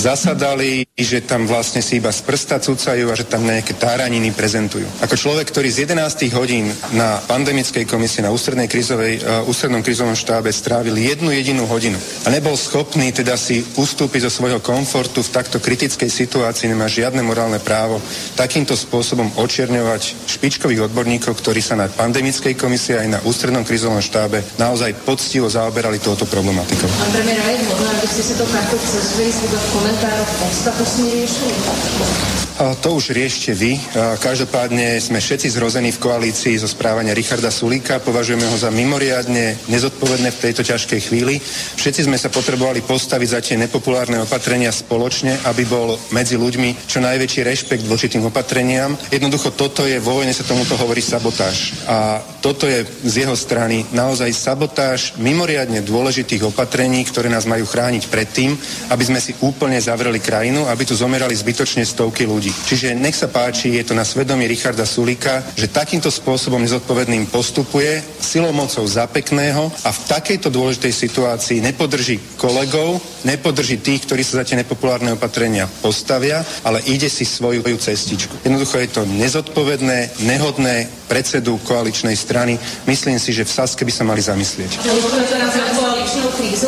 [0.00, 4.88] zasadali, že tam vlastne si iba z prsta cucajú a že tam nejaké táraniny prezentujú.
[5.04, 10.16] Ako človek, ktorý z 11 hodín na pandemickej komisii na ústrednej krizovej, uh, ústrednom krizovom
[10.16, 15.32] štábe strávil jednu jedinú hodinu a nebol schopný teda si ustúpiť zo svojho komfortu v
[15.36, 18.00] takto kritickej situácii, nemá žiadne morálne právo
[18.36, 24.42] takýmto spôsobom očierňovať špičkových odborníkov, ktorí sa na pandemickej komisii aj na ústrednom krizovom štábe
[24.56, 26.88] naozaj poctivo zaoberali touto problematikou.
[26.88, 32.49] Pán premiér, je možno, aby ste si to takto cez Facebook v komentároch podstatosne riešili?
[32.60, 33.80] To už riešte vy.
[34.20, 38.04] Každopádne sme všetci zrození v koalícii zo správania Richarda Sulíka.
[38.04, 41.40] Považujeme ho za mimoriadne nezodpovedné v tejto ťažkej chvíli.
[41.80, 47.00] Všetci sme sa potrebovali postaviť za tie nepopulárne opatrenia spoločne, aby bol medzi ľuďmi čo
[47.00, 48.92] najväčší rešpekt voči tým opatreniam.
[49.08, 51.72] Jednoducho toto je, vo vojne sa tomuto hovorí sabotáž.
[51.88, 58.04] A toto je z jeho strany naozaj sabotáž mimoriadne dôležitých opatrení, ktoré nás majú chrániť
[58.12, 58.52] pred tým,
[58.92, 63.26] aby sme si úplne zavreli krajinu, aby tu zomerali zbytočne stovky ľudí Čiže nech sa
[63.26, 69.72] páči, je to na svedomí Richarda Sulika, že takýmto spôsobom nezodpovedným postupuje silou mocou zapekného
[69.84, 75.68] a v takejto dôležitej situácii nepodrží kolegov, nepodrží tých, ktorí sa za tie nepopulárne opatrenia
[75.80, 78.44] postavia, ale ide si svoju cestičku.
[78.44, 82.54] Jednoducho je to nezodpovedné, nehodné predsedu koaličnej strany.
[82.86, 84.70] Myslím si, že v Saske by sa mali zamyslieť.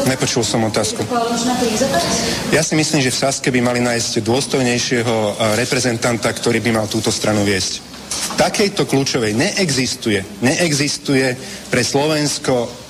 [0.07, 1.03] Nepočul som otázku.
[2.51, 5.17] Ja si myslím, že v Saske by mali nájsť dôstojnejšieho
[5.57, 7.81] reprezentanta, ktorý by mal túto stranu viesť.
[8.13, 11.33] V takejto kľúčovej neexistuje, neexistuje
[11.73, 12.82] pre Slovensko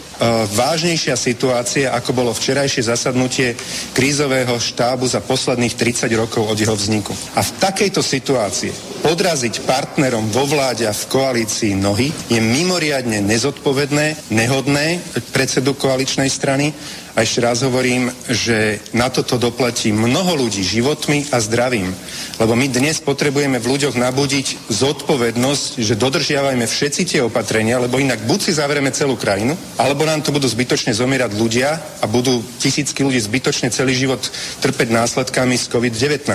[0.53, 3.57] vážnejšia situácia, ako bolo včerajšie zasadnutie
[3.97, 7.15] krízového štábu za posledných 30 rokov od jeho vzniku.
[7.35, 14.31] A v takejto situácii podraziť partnerom vo vláde a v koalícii nohy je mimoriadne nezodpovedné,
[14.31, 15.03] nehodné
[15.35, 16.71] predsedu koaličnej strany
[17.13, 21.93] a ešte raz hovorím, že na toto doplatí mnoho ľudí životmi a zdravím.
[22.41, 28.25] Lebo my dnes potrebujeme v ľuďoch nabudiť zodpovednosť, že dodržiavajme všetci tie opatrenia, lebo inak
[28.25, 33.05] buď si zavrieme celú krajinu, alebo nám tu budú zbytočne zomierať ľudia a budú tisícky
[33.05, 34.25] ľudí zbytočne celý život
[34.65, 36.33] trpeť následkami z COVID-19.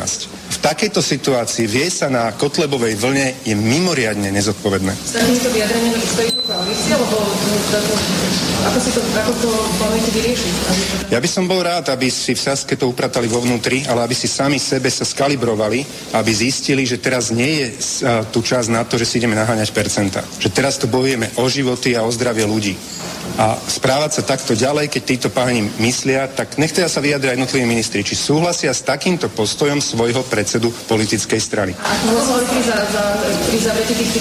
[0.47, 4.93] V takejto situácii vie sa na Kotlebovej vlne je mimoriadne nezodpovedné.
[4.93, 7.17] S takýmto vyjadrením stojí koalícia, lebo
[8.67, 9.49] ako, si to, ako to
[10.17, 10.53] vyriešiť?
[11.07, 14.15] Ja by som bol rád, aby si v Saske to upratali vo vnútri, ale aby
[14.15, 17.67] si sami sebe sa skalibrovali, aby zistili, že teraz nie je
[18.35, 20.19] tu čas na to, že si ideme naháňať percenta.
[20.37, 22.75] Že teraz tu bojujeme o životy a o zdravie ľudí.
[23.37, 27.69] A správať sa takto ďalej, keď títo páni myslia, tak nech teda sa vyjadria jednotliví
[27.69, 31.71] ministri, či súhlasia s takýmto postojom svojho predsedu politickej strany.
[31.77, 32.61] A pri,
[33.61, 34.11] za, pri tých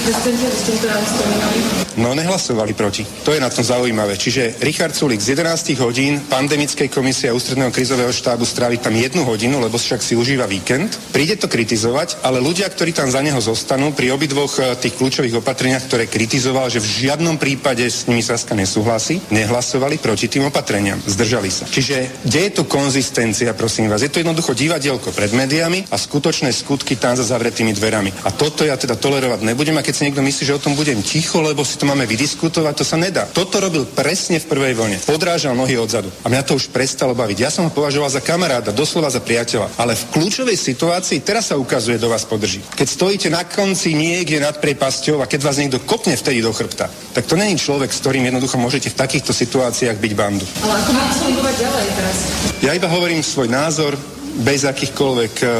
[1.97, 3.09] No nehlasovali proti.
[3.25, 4.21] To je na tom zaujímavé.
[4.21, 9.25] Čiže Richard Sulik z 11 hodín pandemickej komisie a ústredného krizového štábu stráviť tam jednu
[9.25, 10.93] hodinu, lebo však si užíva víkend.
[11.09, 15.41] Príde to kritizovať, ale ľudia, ktorí tam za neho zostanú pri obidvoch e, tých kľúčových
[15.41, 21.01] opatreniach, ktoré kritizoval, že v žiadnom prípade s nimi Saska nesúhlasí, nehlasovali proti tým opatreniam.
[21.09, 21.65] Zdržali sa.
[21.65, 24.05] Čiže kde je tu konzistencia, prosím vás?
[24.05, 28.13] Je to jednoducho divadielko pred médiami a skutočné skutky tam za zavretými dverami.
[28.29, 31.01] A toto ja teda tolerovať nebudem a keď si niekto myslí, že o tom budem
[31.01, 33.25] ticho, lebo si to máme vydiskutovať, to sa nedá.
[33.25, 35.01] Toto robil presne v prvej vlne.
[35.01, 36.13] Podrážal nohy odzadu.
[36.27, 37.39] A mňa to už prestalo baviť.
[37.39, 39.79] Ja som ho považoval za kamaráda, doslova za priateľa.
[39.79, 42.67] Ale v kľúčovej situácii teraz sa ukazuje, do vás podrží.
[42.75, 46.91] Keď stojíte na konci niekde nad prepasťou a keď vás niekto kopne vtedy do chrbta,
[47.15, 50.43] tak to není človek, s ktorým jednoducho môžete v takýchto situáciách byť bandu.
[50.67, 52.17] Ale ako máte fungovať ďalej teraz?
[52.59, 53.95] Ja iba hovorím svoj názor,
[54.41, 55.51] bez akýchkoľvek uh,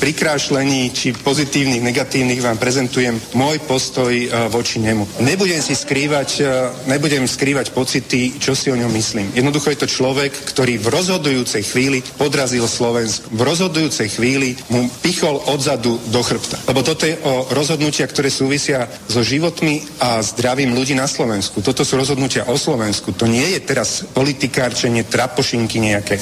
[0.00, 5.22] prikrášlení či pozitívnych, negatívnych vám prezentujem môj postoj uh, voči nemu.
[5.24, 9.32] Nebudem si skrývať, uh, nebudem skrývať pocity, čo si o ňom myslím.
[9.32, 13.32] Jednoducho je to človek, ktorý v rozhodujúcej chvíli podrazil Slovensku.
[13.32, 16.60] V rozhodujúcej chvíli mu pichol odzadu do chrbta.
[16.68, 21.64] Lebo toto je o rozhodnutia, ktoré súvisia so životmi a zdravím ľudí na Slovensku.
[21.64, 23.16] Toto sú rozhodnutia o Slovensku.
[23.16, 26.20] To nie je teraz politikárčenie, trapošinky nejaké.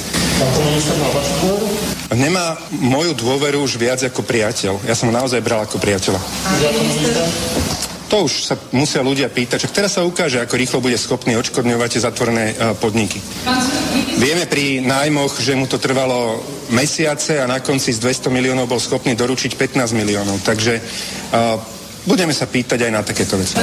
[2.13, 4.85] Nemá moju dôveru už viac ako priateľ.
[4.85, 6.21] Ja som ho naozaj bral ako priateľa.
[8.13, 9.65] To už sa musia ľudia pýtať.
[9.65, 13.19] Čak teraz sa ukáže, ako rýchlo bude schopný odškodňovať zatvorené uh, podniky.
[14.21, 18.79] Vieme pri nájmoch, že mu to trvalo mesiace a na konci z 200 miliónov bol
[18.79, 20.45] schopný doručiť 15 miliónov.
[20.45, 21.59] Takže uh,
[22.05, 23.57] budeme sa pýtať aj na takéto veci.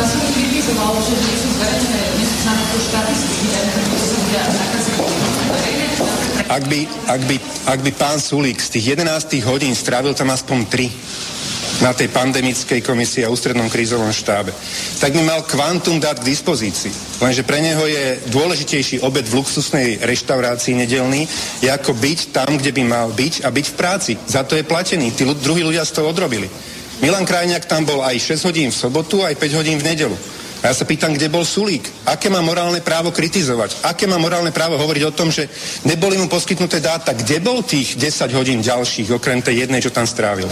[6.52, 7.36] Ak by, ak, by,
[7.72, 12.84] ak by pán Sulík z tých 11 hodín strávil tam aspoň 3 na tej pandemickej
[12.84, 14.52] komisii a ústrednom krízovom štábe,
[15.00, 17.24] tak by mal kvantum dát k dispozícii.
[17.24, 21.24] Lenže pre neho je dôležitejší obed v luxusnej reštaurácii nedelný,
[21.64, 24.12] ako byť tam, kde by mal byť a byť v práci.
[24.28, 25.16] Za to je platený.
[25.16, 26.52] Tí druhí ľudia z toho odrobili.
[27.00, 30.14] Milan Krajňák tam bol aj 6 hodín v sobotu, aj 5 hodín v nedelu.
[30.62, 31.90] A ja sa pýtam, kde bol Sulík?
[32.06, 33.82] Aké má morálne právo kritizovať?
[33.82, 35.50] Aké má morálne právo hovoriť o tom, že
[35.90, 37.18] neboli mu poskytnuté dáta?
[37.18, 40.46] Kde bol tých 10 hodín ďalších, okrem tej jednej, čo tam strávil?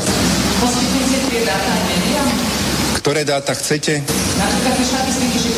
[0.58, 1.74] Poskytnite tie dáta
[2.98, 4.02] Ktoré dáta chcete?
[4.02, 5.50] Napríklad tie štatistiky, že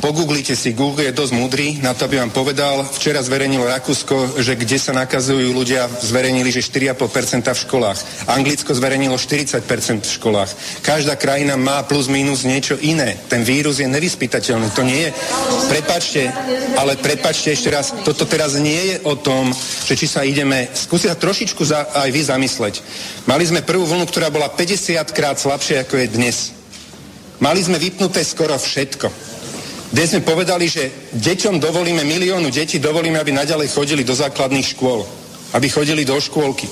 [0.00, 2.82] Pogooglite si, Google je dosť múdry na to, aby vám povedal.
[2.88, 7.98] Včera zverejnilo Rakúsko, že kde sa nakazujú ľudia, zverejnili, že 4,5% v školách.
[8.32, 9.60] Anglicko zverejnilo 40%
[10.02, 10.50] v školách.
[10.80, 13.20] Každá krajina má plus minus niečo iné.
[13.28, 14.72] Ten vírus je nevyspytateľný.
[14.72, 15.10] To nie je...
[15.68, 16.26] Prepačte,
[16.80, 19.52] ale prepačte ešte raz, toto teraz nie je o tom,
[19.84, 20.66] že či sa ideme...
[20.72, 22.74] Skúsiť sa trošičku za, aj vy zamysleť.
[23.28, 26.59] Mali sme prvú vlnu, ktorá bola 50 krát slabšia, ako je dnes.
[27.40, 29.08] Mali sme vypnuté skoro všetko.
[29.90, 35.02] Dnes sme povedali, že deťom dovolíme, miliónu detí dovolíme, aby naďalej chodili do základných škôl,
[35.56, 36.68] aby chodili do škôlky.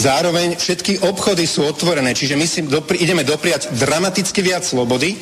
[0.00, 5.12] Zároveň všetky obchody sú otvorené, čiže my si dopri, ideme dopriať dramaticky viac slobody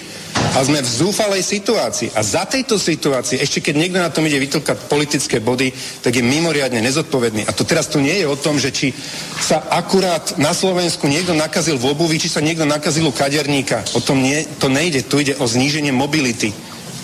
[0.55, 2.15] a sme v zúfalej situácii.
[2.15, 6.23] A za tejto situácii, ešte keď niekto na tom ide vytlkať politické body, tak je
[6.23, 7.51] mimoriadne nezodpovedný.
[7.51, 8.95] A to teraz tu nie je o tom, že či
[9.43, 13.83] sa akurát na Slovensku niekto nakazil v obuvi, či sa niekto nakazil u kaderníka.
[13.99, 15.03] O tom nie, to nejde.
[15.11, 16.55] Tu ide o zníženie mobility.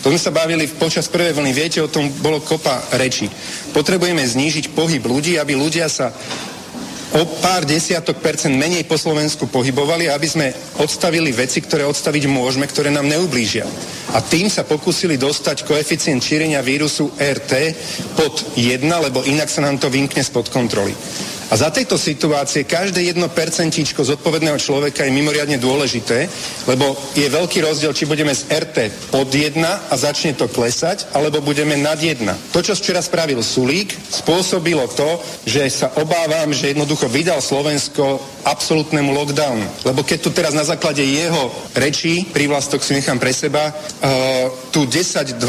[0.06, 1.50] To sme sa bavili počas prvej vlny.
[1.50, 3.26] Viete, o tom bolo kopa rečí.
[3.74, 6.14] Potrebujeme znížiť pohyb ľudí, aby ľudia sa
[7.14, 10.46] o pár desiatok percent menej po Slovensku pohybovali, aby sme
[10.82, 13.62] odstavili veci, ktoré odstaviť môžeme, ktoré nám neublížia.
[14.14, 17.52] A tým sa pokúsili dostať koeficient šírenia vírusu RT
[18.18, 20.94] pod 1, lebo inak sa nám to vymkne spod kontroly.
[21.52, 26.28] A za tejto situácie každé jedno percentíčko zodpovedného človeka je mimoriadne dôležité,
[26.64, 28.76] lebo je veľký rozdiel, či budeme z RT
[29.12, 32.24] pod 1 a začne to klesať, alebo budeme nad 1.
[32.52, 39.10] To, čo včera spravil Sulík, spôsobilo to, že sa obávam, že jednoducho vydal Slovensko absolútnemu
[39.12, 39.88] lockdownu.
[39.88, 44.84] Lebo keď tu teraz na základe jeho rečí, prívlastok si nechám pre seba, uh, tu
[44.84, 45.40] 10-20%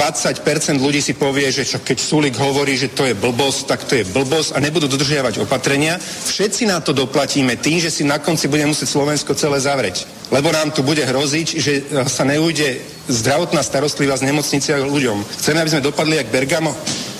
[0.79, 4.07] ľudí si povie, že čo, keď Sulík hovorí, že to je blbosť, tak to je
[4.07, 8.49] blbosť a nebudú dodržiavať opatrenia opatrenia, všetci na to doplatíme tým, že si na konci
[8.49, 10.05] bude musieť Slovensko celé zavrieť.
[10.33, 11.73] Lebo nám tu bude hroziť, že
[12.09, 15.21] sa neujde zdravotná starostlivá z nemocnice ľuďom.
[15.21, 16.73] Chceme, aby sme dopadli jak Bergamo?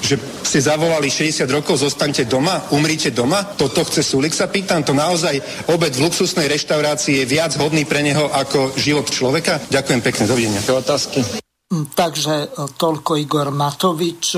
[0.06, 3.42] že si zavolali 60 rokov, zostaňte doma, umrite doma?
[3.42, 4.86] Toto chce Sulik, sa pýtam.
[4.86, 9.58] To naozaj obed v luxusnej reštaurácii je viac hodný pre neho ako život človeka?
[9.66, 10.62] Ďakujem pekne, dovidenia.
[10.62, 11.26] Otázky?
[11.74, 12.48] Takže e,
[12.78, 14.38] toľko Igor Matovič.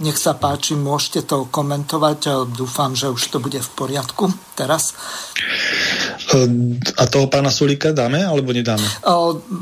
[0.00, 2.48] Nech sa páči, môžete to komentovať.
[2.56, 4.96] Dúfam, že už to bude v poriadku teraz.
[6.96, 8.88] A toho pána Sulíka dáme alebo nedáme?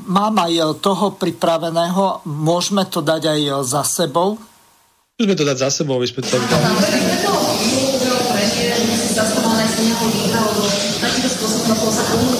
[0.06, 2.22] Mám aj toho pripraveného.
[2.22, 4.38] Môžeme to dať aj za sebou?
[5.18, 6.38] Môžeme to dať za sebou, aby sme to
[10.98, 12.37] Takýmto spôsobom sa komunikovalo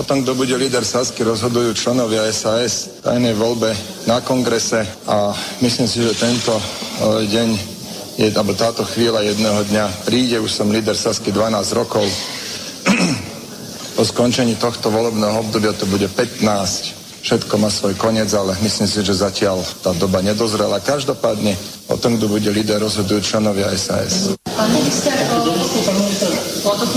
[0.00, 3.68] O tom, kto bude líder Sasky, rozhodujú členovia SAS v tajnej voľbe
[4.08, 6.64] na kongrese a myslím si, že tento e,
[7.28, 7.48] deň
[8.16, 12.08] je, alebo táto chvíľa jedného dňa príde, už som líder Sasky 12 rokov.
[14.00, 16.99] po skončení tohto volebného obdobia to bude 15.
[17.20, 20.80] Všetko má svoj koniec, ale myslím si, že zatiaľ tá doba nedozrela.
[20.80, 21.52] Každopádne
[21.92, 24.32] o tom, kto bude líder, rozhodujú členovia SAS.
[24.48, 25.12] Pán minister,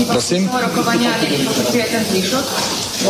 [0.08, 0.48] Prosím?
[0.48, 1.28] rokovania aj
[1.68, 2.44] ten zvyšok?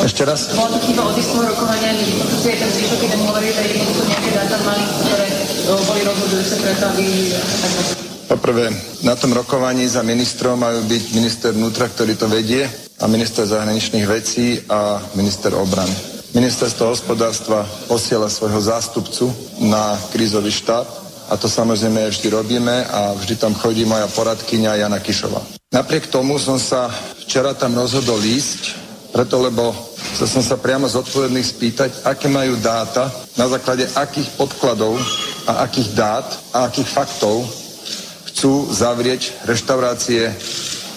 [0.02, 0.54] Ešte raz?
[0.54, 4.58] Bolo to chyba od istého rokovania aj ten zvyšok, keď hovorí, že jednoducho nejaké dáta
[4.66, 5.26] mali, ktoré
[5.64, 7.04] boli rozhodujúce preto, aby
[8.24, 8.72] Poprvé,
[9.04, 12.64] na tom rokovaní za ministrom majú byť minister vnútra, ktorý to vedie,
[12.98, 16.13] a minister zahraničných vecí a minister obrany.
[16.34, 19.30] Ministerstvo hospodárstva posiela svojho zástupcu
[19.62, 20.82] na krízový štáb
[21.30, 25.38] a to samozrejme vždy robíme a vždy tam chodí moja poradkyňa Jana Kišová.
[25.70, 26.90] Napriek tomu som sa
[27.22, 28.74] včera tam rozhodol ísť,
[29.14, 29.70] preto lebo
[30.18, 34.98] chcel som sa priamo zodpovedných spýtať, aké majú dáta, na základe akých podkladov
[35.46, 37.46] a akých dát a akých faktov
[38.34, 40.34] chcú zavrieť reštaurácie,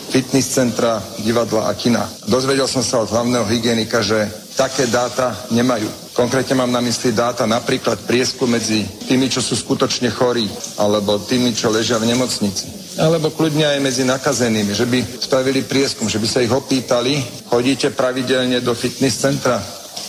[0.10, 2.10] fitness centra, divadla a kina.
[2.26, 5.86] Dozvedel som sa od hlavného hygienika, že také dáta nemajú.
[6.18, 10.49] Konkrétne mám na mysli dáta napríklad priesku medzi tými, čo sú skutočne chorí,
[10.82, 12.66] alebo tými, čo ležia v nemocnici.
[12.97, 17.93] Alebo kľudne aj medzi nakazenými, že by spravili prieskum, že by sa ich opýtali, chodíte
[17.93, 19.62] pravidelne do fitness centra,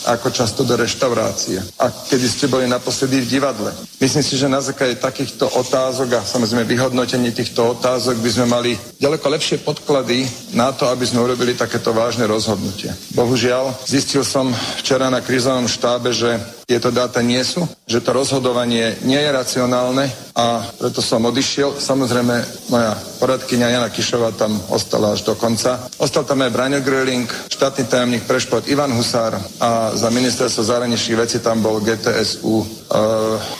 [0.06, 1.58] ako často do reštaurácie.
[1.82, 3.74] A kedy ste boli naposledy v divadle.
[3.98, 8.70] Myslím si, že na základe takýchto otázok a samozrejme vyhodnotení týchto otázok by sme mali
[9.02, 12.94] ďaleko lepšie podklady na to, aby sme urobili takéto vážne rozhodnutie.
[13.16, 16.38] Bohužiaľ, zistil som včera na krizovom štábe, že
[16.68, 20.04] tieto dáta nie sú, že to rozhodovanie nie je racionálne
[20.36, 21.80] a preto som odišiel.
[21.80, 25.88] Samozrejme, moja poradkynia Jana Kišová tam ostala až do konca.
[25.96, 31.18] Ostal tam aj Braňo Gröling, štátny tajomník pre šport Ivan Husár a za ministerstvo zahraničných
[31.18, 32.66] vecí tam bol GTSU uh,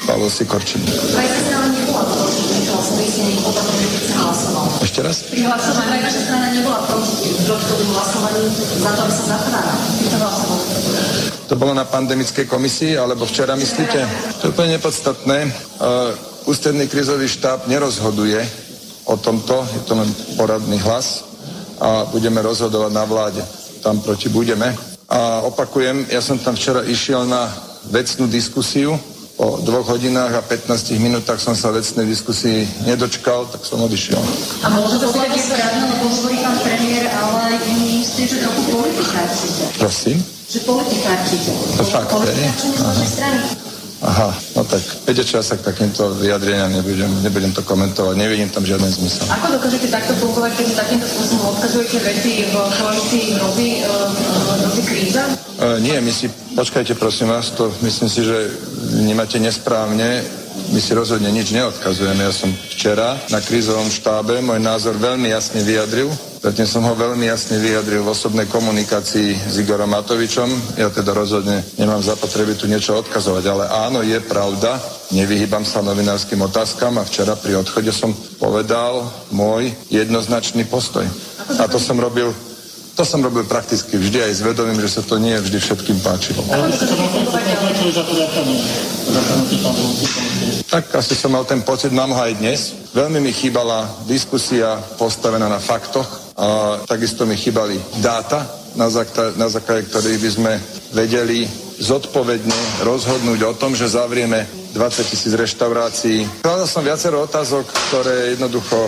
[0.07, 0.83] Pavel Sikorčin.
[4.83, 5.29] Ešte raz?
[5.31, 7.33] Pri hlasovaní naša strana nebola proti
[7.93, 8.43] hlasovaní
[8.83, 9.77] za to, aby sa zatvárala.
[11.49, 14.01] To bolo na pandemickej komisii, alebo včera myslíte?
[14.41, 15.39] To je úplne nepodstatné.
[15.81, 16.13] Uh,
[16.45, 18.45] ústredný krizový štáb nerozhoduje
[19.09, 21.25] o tomto, je to len poradný hlas
[21.81, 23.43] a budeme rozhodovať na vláde.
[23.81, 24.88] Tam proti budeme.
[25.09, 27.49] A opakujem, ja som tam včera išiel na
[27.89, 29.01] vecnú diskusiu,
[29.39, 34.19] po dvoch hodinách a 15 minútach som sa vecnej diskusii nedočkal, tak som odišiel.
[34.67, 39.65] A môže to byť správne, lebo hovorí pán premiér, ale aj ministri, že trochu politikárčite.
[39.79, 40.19] Prosím?
[40.51, 41.51] Že politikárčite.
[41.79, 42.51] To fakt, hej?
[43.99, 44.79] Aha, no tak
[45.11, 49.27] viete čo, ja sa k takýmto vyjadreniam nebudem, nebudem to komentovať, nevidím tam žiaden zmysel.
[49.27, 53.71] Ako dokážete takto fungovať, keď takýmto spôsobom odkazujete veci v koalícii hrozí,
[54.63, 55.23] hrozí kríza?
[55.59, 58.55] Uh, nie, my si, počkajte prosím vás, to myslím si, že
[59.03, 60.23] vnímate nesprávne
[60.69, 62.19] my si rozhodne nič neodkazujeme.
[62.19, 66.11] Ja som včera na krízovom štábe môj názor veľmi jasne vyjadril.
[66.39, 70.79] Zatím som ho veľmi jasne vyjadril v osobnej komunikácii s Igorom Matovičom.
[70.79, 74.79] Ja teda rozhodne nemám zapotreby tu niečo odkazovať, ale áno, je pravda,
[75.11, 81.03] nevyhýbam sa novinárskym otázkam a včera pri odchode som povedal môj jednoznačný postoj.
[81.59, 82.31] A to som robil
[82.95, 86.43] to som robil prakticky vždy aj s vedomím, že sa to nie vždy všetkým páčilo.
[90.67, 92.75] Tak asi som mal ten pocit, mám ho aj dnes.
[92.91, 98.47] Veľmi mi chýbala diskusia postavená na faktoch a takisto mi chýbali dáta,
[98.79, 100.53] na, základe, na základe ktorých by sme
[100.95, 101.43] vedeli
[101.83, 106.47] zodpovedne rozhodnúť o tom, že zavrieme 20 tisíc reštaurácií.
[106.47, 108.79] Kladal som viacero otázok, ktoré jednoducho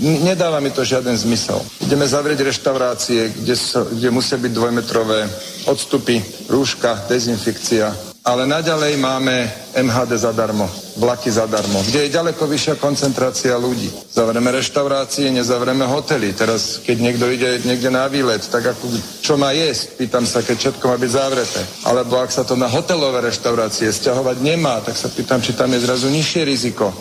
[0.00, 1.60] Nedáva mi to žiaden zmysel.
[1.84, 3.52] Ideme zavrieť reštaurácie, kde,
[3.92, 5.28] kde musia byť dvojmetrové
[5.68, 9.48] odstupy, rúška, dezinfekcia, ale naďalej máme
[9.80, 10.68] MHD zadarmo,
[11.00, 13.88] vlaky zadarmo, kde je ďaleko vyššia koncentrácia ľudí.
[14.12, 16.36] Zavrieme reštaurácie, nezavrieme hotely.
[16.36, 18.92] Teraz, keď niekto ide niekde na výlet, tak ako,
[19.24, 19.96] čo má jesť?
[19.96, 21.60] Pýtam sa, keď všetko má byť zavreté.
[21.88, 25.80] Alebo ak sa to na hotelové reštaurácie stiahovať nemá, tak sa pýtam, či tam je
[25.80, 26.92] zrazu nižšie riziko.
[26.92, 26.94] E,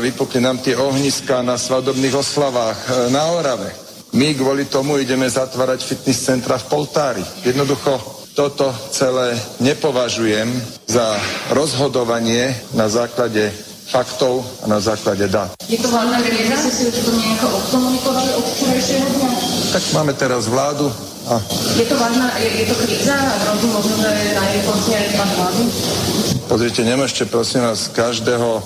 [0.00, 3.84] vypukli nám tie ohniska na svadobných oslavách e, na Orave.
[4.14, 7.24] My kvôli tomu ideme zatvárať fitness centra v Poltári.
[7.42, 10.50] Jednoducho toto celé nepovažujem
[10.90, 11.14] za
[11.54, 13.54] rozhodovanie na základe
[13.86, 15.54] faktov a na základe dát.
[15.70, 19.30] Je to hlavná kríza, ste si už to nejako odkomunikovali od včerajšieho dňa?
[19.70, 20.90] Tak máme teraz vládu
[21.30, 21.38] a...
[21.78, 25.30] Je to vážna, je, je to kríza hrozí možno, že na jej konci aj pán
[25.38, 25.62] vlády?
[26.44, 28.62] Pozrite, nemôžete prosím vás každého e,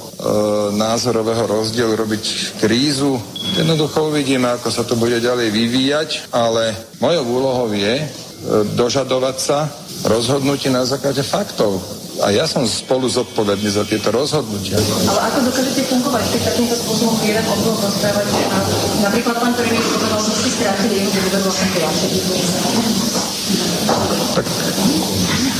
[0.75, 3.21] názorového rozdielu robiť krízu.
[3.55, 8.03] Jednoducho uvidíme, ako sa to bude ďalej vyvíjať, ale mojou úlohou je,
[8.78, 9.68] dožadovať sa
[10.07, 11.82] rozhodnutí na základe faktov.
[12.18, 14.74] A ja som spolu zodpovedný za tieto rozhodnutia.
[15.07, 18.26] Ale ako dokážete fungovať, keď takýmto spôsobom jeden odbor rozprávať?
[19.07, 21.11] Napríklad pán premiér povedal, že ste strátili jeho
[21.47, 21.68] vlastne
[24.34, 24.47] Tak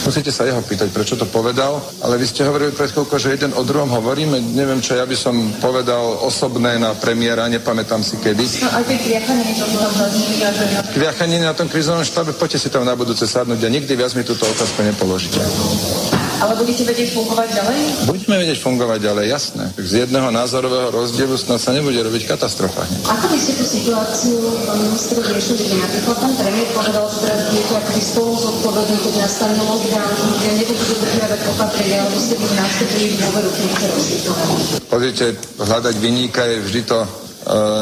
[0.09, 3.53] Musíte sa jeho pýtať, prečo to povedal, ale vy ste hovorili pred chvíľkou, že jeden
[3.53, 4.41] o druhom hovoríme.
[4.57, 8.65] Neviem, čo ja by som povedal osobné na premiéra, nepamätám si kedy.
[8.65, 9.21] No tie
[10.97, 14.25] kviachaniny na tom krizovom štábe, poďte si tam na budúce sadnúť a nikdy viac mi
[14.25, 15.45] túto otázku nepoložíte.
[16.39, 17.79] Ale budete vedieť fungovať ďalej?
[18.07, 19.65] Budeme vedieť fungovať ďalej, jasné.
[19.75, 22.87] Z jedného názorového rozdielu snad sa nebude robiť katastrofa.
[23.11, 25.67] Ako by ste tú situáciu, pán minister, riešili?
[25.83, 30.83] Napríklad pán premiér povedal, že teraz budete akoby spolu zodpovední, keď nastane lockdown, že nebudú
[30.95, 33.93] dodržiavať opatrenia, alebo ste by nastúpili dôveru v niektoré
[34.89, 35.27] Pozrite,
[35.59, 37.09] hľadať vyníka je vždy to uh,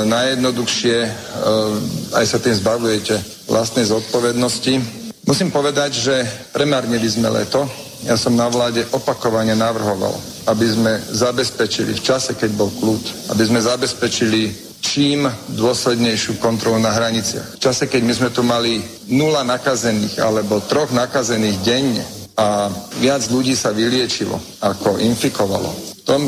[0.09, 3.15] najjednoduchšie, uh, aj sa tým zbavujete
[3.53, 5.05] vlastnej zodpovednosti.
[5.27, 6.15] Musím povedať, že
[6.55, 7.67] premárnili sme leto,
[8.07, 10.15] ja som na vláde opakovane navrhoval,
[10.47, 15.27] aby sme zabezpečili v čase, keď bol kľud, aby sme zabezpečili čím
[15.59, 17.59] dôslednejšiu kontrolu na hraniciach.
[17.59, 18.79] V čase, keď my sme tu mali
[19.11, 22.05] nula nakazených alebo troch nakazených denne
[22.39, 22.71] a
[23.03, 25.69] viac ľudí sa vyliečilo, ako infikovalo.
[25.99, 26.23] V tom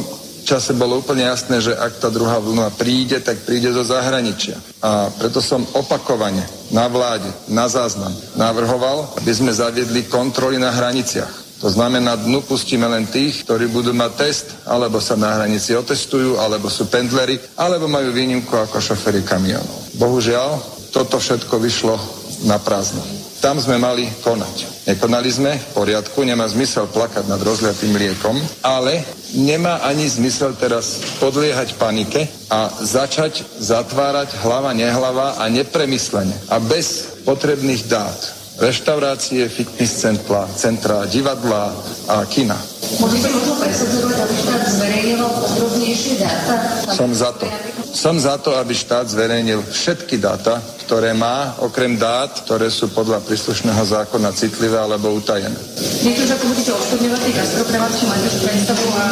[0.48, 4.56] čase bolo úplne jasné, že ak tá druhá vlna príde, tak príde zo zahraničia.
[4.80, 6.40] A preto som opakovane
[6.72, 11.47] na vláde, na záznam navrhoval, aby sme zaviedli kontroly na hraniciach.
[11.58, 16.38] To znamená, dnu pustíme len tých, ktorí budú mať test, alebo sa na hranici otestujú,
[16.38, 19.98] alebo sú pendleri, alebo majú výnimku ako šoféry kamionov.
[19.98, 20.62] Bohužiaľ,
[20.94, 21.98] toto všetko vyšlo
[22.46, 23.02] na prázdno.
[23.42, 24.86] Tam sme mali konať.
[24.86, 29.02] Nekonali sme, v poriadku, nemá zmysel plakať nad rozliatým liekom, ale
[29.34, 37.18] nemá ani zmysel teraz podliehať panike a začať zatvárať hlava, nehlava a nepremyslene a bez
[37.22, 41.70] potrebných dát reštaurácie, fitness centra, centra divadla
[42.10, 42.58] a kina.
[42.98, 46.54] Môžete možno presadzovať, aby štát zverejnil podrobnejšie dáta?
[46.90, 47.46] Som za to.
[47.88, 53.20] Som za to, aby štát zverejnil všetky dáta, ktoré má, okrem dát, ktoré sú podľa
[53.24, 55.56] príslušného zákona citlivé alebo utajené.
[56.04, 59.04] Viete už, ako budete odškodňovať tých gastroprevádz, či máte predstavu a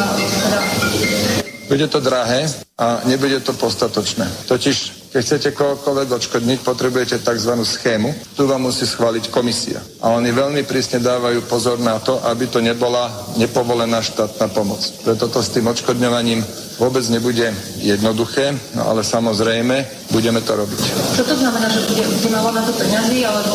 [1.67, 2.47] bude to drahé
[2.79, 4.23] a nebude to postatočné.
[4.47, 7.57] Totiž, keď chcete kohokoľvek odškodniť, potrebujete tzv.
[7.65, 8.13] schému.
[8.37, 9.81] Tu vám musí schváliť komisia.
[9.97, 14.77] A oni veľmi prísne dávajú pozor na to, aby to nebola nepovolená štátna pomoc.
[15.01, 16.45] Preto to s tým odškodňovaním
[16.77, 17.49] vôbec nebude
[17.81, 20.81] jednoduché, no ale samozrejme budeme to robiť.
[21.17, 23.53] Čo to znamená, že bude, bude na to peňazí, alebo...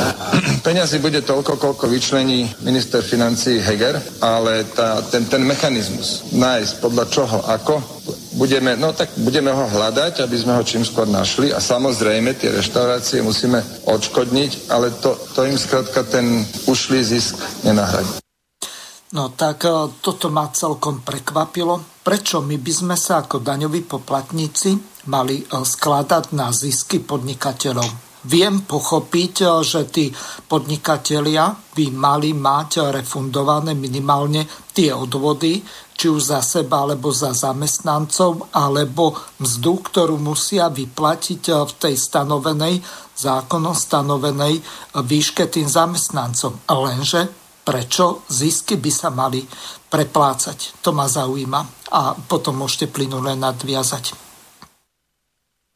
[0.64, 7.04] Peňazí bude toľko, koľko vyčlení minister financí Heger, ale tá, ten, ten mechanizmus nájsť podľa
[7.12, 7.84] čoho, ako,
[8.34, 12.54] budeme, no tak budeme ho hľadať, aby sme ho čím skôr našli a samozrejme tie
[12.54, 18.20] reštaurácie musíme odškodniť, ale to, to im skrátka ten ušlý zisk nenahradí.
[19.10, 21.98] No tak e, toto ma celkom prekvapilo.
[22.06, 27.90] Prečo my by sme sa ako daňoví poplatníci mali e, skladať na zisky podnikateľov?
[28.30, 30.14] Viem pochopiť, e, že tí
[30.46, 35.58] podnikatelia by mali mať refundované minimálne tie odvody,
[36.00, 42.80] či už za seba, alebo za zamestnancov, alebo mzdu, ktorú musia vyplatiť v tej stanovenej,
[43.20, 44.64] zákonom stanovenej
[44.96, 46.64] výške tým zamestnancom.
[46.64, 47.28] Lenže
[47.60, 49.44] prečo zisky by sa mali
[49.92, 50.80] preplácať.
[50.80, 54.16] To ma zaujíma a potom môžete plynule nadviazať.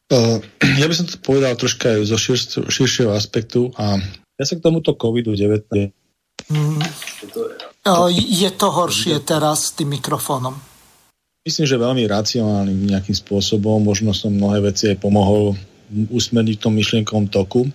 [0.75, 3.95] Ja by som to povedal troška aj zo šir- širšieho aspektu a
[4.35, 5.71] ja sa k tomuto COVID-19
[6.51, 6.81] mm.
[8.09, 10.57] Je to horšie teraz s tým mikrofónom.
[11.45, 13.77] Myslím, že veľmi racionálnym nejakým spôsobom.
[13.77, 15.53] Možno som mnohé veci aj pomohol
[15.93, 17.69] usmerniť tom myšlienkovom toku.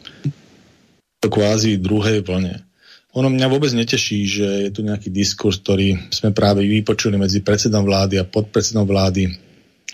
[1.23, 2.67] To kvázi druhej vlne.
[3.15, 7.87] Ono mňa vôbec neteší, že je tu nejaký diskurs, ktorý sme práve vypočuli medzi predsedom
[7.87, 9.31] vlády a podpredsedom vlády.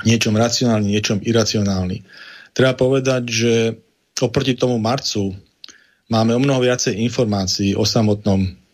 [0.08, 2.00] Niečom racionálny, niečom iracionálny.
[2.56, 3.52] Treba povedať, že
[4.16, 5.36] oproti tomu marcu
[6.08, 8.64] máme o mnoho viacej informácií o samotnom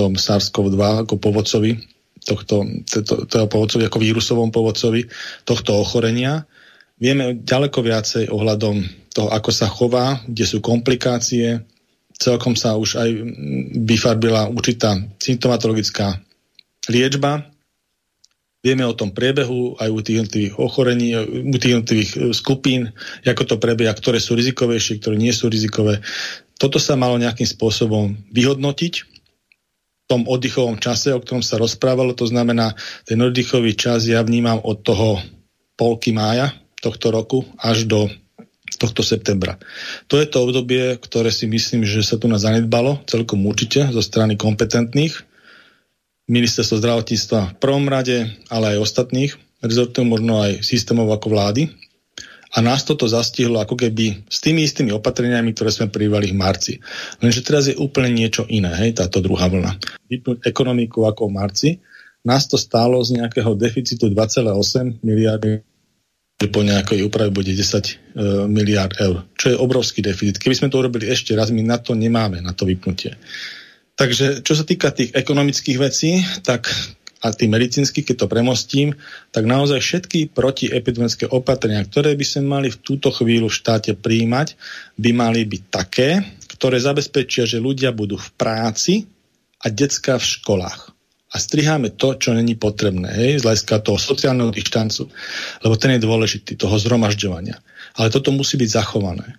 [0.00, 1.76] tom SARS-CoV-2 ako povodcovi,
[2.24, 5.04] tohto, to, toho povodcovi, ako vírusovom povodcovi
[5.44, 6.48] tohto ochorenia.
[6.96, 8.80] Vieme ďaleko viacej ohľadom
[9.12, 11.60] toho, ako sa chová, kde sú komplikácie,
[12.16, 13.10] celkom sa už aj
[13.84, 16.20] vyfarbila určitá symptomatologická
[16.88, 17.48] liečba.
[18.60, 21.16] Vieme o tom priebehu aj u tých ochorení,
[21.48, 22.92] u tých jednotlivých e, skupín,
[23.24, 26.04] ako to prebieha, ktoré sú rizikovejšie, ktoré nie sú rizikové.
[26.60, 29.09] Toto sa malo nejakým spôsobom vyhodnotiť
[30.10, 32.18] tom oddychovom čase, o ktorom sa rozprávalo.
[32.18, 32.74] To znamená,
[33.06, 35.22] ten oddychový čas ja vnímam od toho
[35.78, 36.50] polky mája
[36.82, 38.10] tohto roku až do
[38.80, 39.60] tohto septembra.
[40.10, 44.02] To je to obdobie, ktoré si myslím, že sa tu nás zanedbalo celkom určite zo
[44.02, 45.14] strany kompetentných.
[46.30, 51.62] ministerstvo zdravotníctva v prvom rade, ale aj ostatných rezortov, možno aj systémov ako vlády.
[52.50, 56.74] A nás toto zastihlo ako keby s tými istými opatreniami, ktoré sme privali v marci.
[57.22, 59.78] Lenže teraz je úplne niečo iné, hej, táto druhá vlna.
[60.10, 61.68] Vypnúť ekonomiku ako v marci,
[62.26, 65.62] nás to stálo z nejakého deficitu 2,8 miliardy
[66.48, 67.92] po nejakej úprave bude 10 e,
[68.48, 70.40] miliard eur, čo je obrovský deficit.
[70.40, 73.20] Keby sme to urobili ešte raz, my na to nemáme, na to vypnutie.
[73.92, 76.72] Takže čo sa týka tých ekonomických vecí, tak
[77.20, 78.96] a tých medicínskych, keď to premostím,
[79.28, 84.56] tak naozaj všetky protiepidemické opatrenia, ktoré by sme mali v túto chvíľu v štáte príjmať,
[84.96, 86.24] by mali byť také,
[86.56, 88.94] ktoré zabezpečia, že ľudia budú v práci
[89.60, 90.96] a detská v školách.
[91.30, 95.06] A striháme to, čo není potrebné, hej, z hľadiska toho sociálneho dištancu,
[95.62, 97.54] lebo ten je dôležitý, toho zhromažďovania.
[97.94, 99.38] Ale toto musí byť zachované.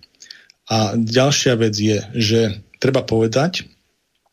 [0.72, 2.40] A ďalšia vec je, že
[2.80, 3.68] treba povedať,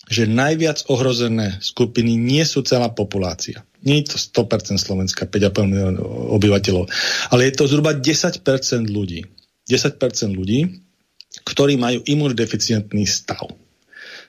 [0.10, 3.62] že najviac ohrozené skupiny nie sú celá populácia.
[3.86, 6.90] Nie je to 100% Slovenska, 5,5 miliónov obyvateľov,
[7.30, 8.42] ale je to zhruba 10%
[8.90, 9.24] ľudí.
[9.70, 10.82] 10% ľudí,
[11.46, 13.54] ktorí majú imunodeficientný stav.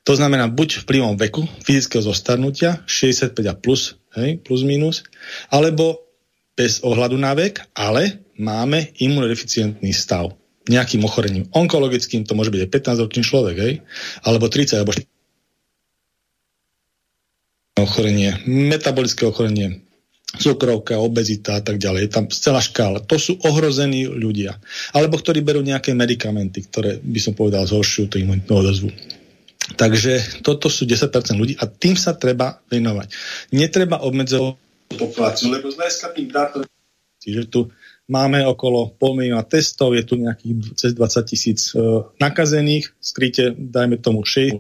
[0.05, 5.05] To znamená buď vplyvom veku, fyzického zostarnutia, 65 a plus, hej, plus minus,
[5.49, 6.05] alebo
[6.57, 10.37] bez ohľadu na vek, ale máme imunodeficientný stav
[10.69, 11.49] nejakým ochorením.
[11.57, 13.75] Onkologickým to môže byť aj 15-ročný človek, hej?
[14.23, 14.93] alebo 30, alebo
[17.83, 19.83] ochorenie, metabolické ochorenie,
[20.39, 22.07] cukrovka, obezita a tak ďalej.
[22.07, 23.03] Je tam celá škála.
[23.11, 24.55] To sú ohrození ľudia.
[24.95, 28.95] Alebo ktorí berú nejaké medikamenty, ktoré by som povedal zhoršujú tú imunitnú odozvu.
[29.75, 33.11] Takže toto sú 10% ľudí a tým sa treba venovať.
[33.55, 34.59] Netreba obmedzovať
[34.91, 36.51] populáciu, lebo z hľadiska tých dát,
[37.23, 37.71] že tu
[38.11, 44.03] máme okolo pol milióna testov, je tu nejakých cez 20 tisíc uh, nakazených, skryte dajme
[44.03, 44.59] tomu 6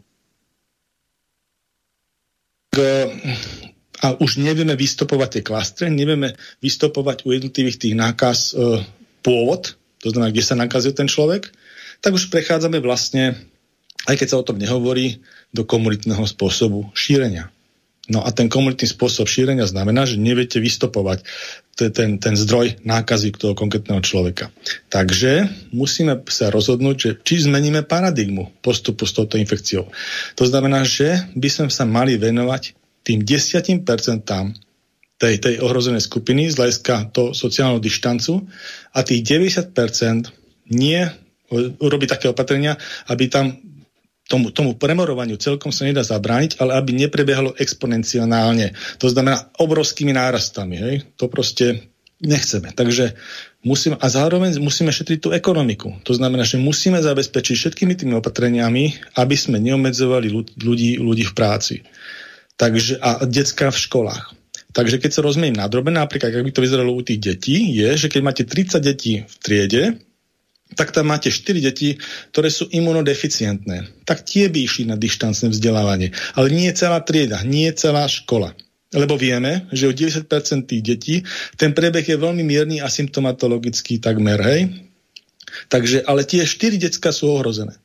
[4.00, 8.80] a už nevieme vystopovať tie klastre, nevieme vystopovať u jednotlivých tých nákaz e,
[9.26, 11.50] pôvod, to znamená, kde sa nakazil ten človek,
[12.00, 13.36] tak už prechádzame vlastne,
[14.08, 15.20] aj keď sa o tom nehovorí,
[15.50, 17.50] do komunitného spôsobu šírenia.
[18.10, 21.22] No a ten komunitný spôsob šírenia znamená, že neviete vystopovať
[21.78, 24.50] ten, ten zdroj nákazy toho konkrétneho človeka.
[24.90, 29.88] Takže musíme sa rozhodnúť, že či zmeníme paradigmu postupu s touto infekciou.
[30.36, 32.76] To znamená, že by sme sa mali venovať
[33.06, 33.86] tým 10%
[35.20, 38.44] tej, tej ohrozenej skupiny z hľadiska toho sociálneho dištancu
[38.92, 39.70] a tých 90%
[40.74, 41.00] nie
[41.80, 42.78] urobiť také opatrenia,
[43.10, 43.70] aby tam
[44.30, 48.78] tomu, tomu premorovaniu celkom sa nedá zabrániť, ale aby neprebiehalo exponenciálne.
[49.02, 50.78] To znamená obrovskými nárastami.
[50.78, 50.94] Hej?
[51.18, 51.90] To proste
[52.22, 52.70] nechceme.
[52.70, 53.18] Takže
[53.66, 55.98] musíme, a zároveň musíme šetriť tú ekonomiku.
[56.06, 60.30] To znamená, že musíme zabezpečiť všetkými tými opatreniami, aby sme neomedzovali
[60.62, 61.74] ľudí, ľudí v práci.
[62.54, 64.36] Takže, a detská v školách.
[64.70, 68.06] Takže keď sa rozumiem nadrobe, napríklad, ak by to vyzeralo u tých detí, je, že
[68.06, 69.82] keď máte 30 detí v triede,
[70.78, 71.98] tak tam máte 4 deti,
[72.30, 74.06] ktoré sú imunodeficientné.
[74.06, 76.14] Tak tie by išli na dištancné vzdelávanie.
[76.38, 78.54] Ale nie celá trieda, nie celá škola.
[78.90, 80.26] Lebo vieme, že u 90%
[80.66, 81.16] tých detí
[81.54, 84.60] ten prebeh je veľmi mierny a symptomatologický takmer, hej?
[85.70, 87.78] Takže, ale tie 4 decka sú ohrozené.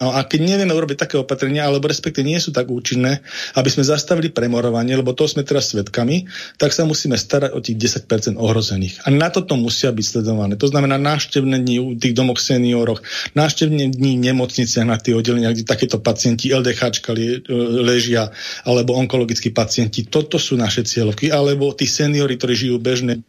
[0.00, 3.20] No a keď nevieme urobiť také opatrenia, alebo respektíve nie sú tak účinné,
[3.52, 6.24] aby sme zastavili premorovanie, lebo to sme teraz svetkami,
[6.56, 9.04] tak sa musíme starať o tých 10% ohrozených.
[9.04, 10.56] A na toto musia byť sledované.
[10.56, 13.04] To znamená návštevné dní u tých domoch senioroch,
[13.36, 17.52] návštevné dní nemocniciach na tých oddeleniach, kde takéto pacienti LDH e,
[17.84, 18.32] ležia,
[18.64, 20.08] alebo onkologickí pacienti.
[20.08, 21.28] Toto sú naše cieľovky.
[21.28, 23.20] Alebo tí seniori, ktorí žijú bežné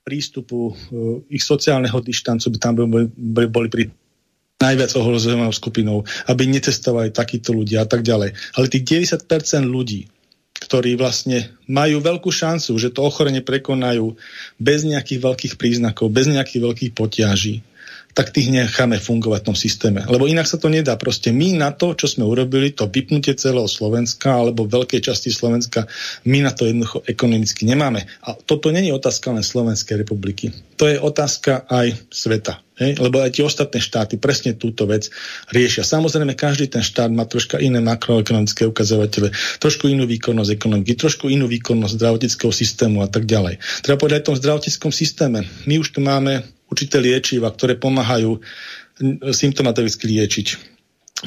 [0.00, 3.92] prístupu, e, ich sociálneho dištancu by tam boli pri
[4.56, 8.32] najviac ohrozenou skupinou, aby netestovali takíto ľudia a tak ďalej.
[8.56, 8.84] Ale tých
[9.20, 9.28] 90%
[9.68, 10.08] ľudí,
[10.56, 14.16] ktorí vlastne majú veľkú šancu, že to ochorenie prekonajú
[14.56, 17.60] bez nejakých veľkých príznakov, bez nejakých veľkých potiaží,
[18.16, 20.00] tak tých necháme fungovať v tom systéme.
[20.08, 20.96] Lebo inak sa to nedá.
[20.96, 25.84] Proste my na to, čo sme urobili, to vypnutie celého Slovenska alebo veľkej časti Slovenska,
[26.24, 28.08] my na to jednoducho ekonomicky nemáme.
[28.24, 30.48] A toto není otázka len Slovenskej republiky.
[30.80, 32.64] To je otázka aj sveta.
[32.80, 32.96] Hej?
[32.96, 35.12] Lebo aj tie ostatné štáty presne túto vec
[35.52, 35.84] riešia.
[35.84, 39.28] Samozrejme, každý ten štát má troška iné makroekonomické ukazovatele,
[39.60, 43.60] trošku inú výkonnosť ekonomiky, trošku inú výkonnosť zdravotnického systému a tak ďalej.
[43.84, 45.44] Treba povedať o tom zdravotníckom systéme.
[45.68, 48.40] My už tu máme určité liečiva, ktoré pomáhajú
[49.32, 50.46] symptomaticky liečiť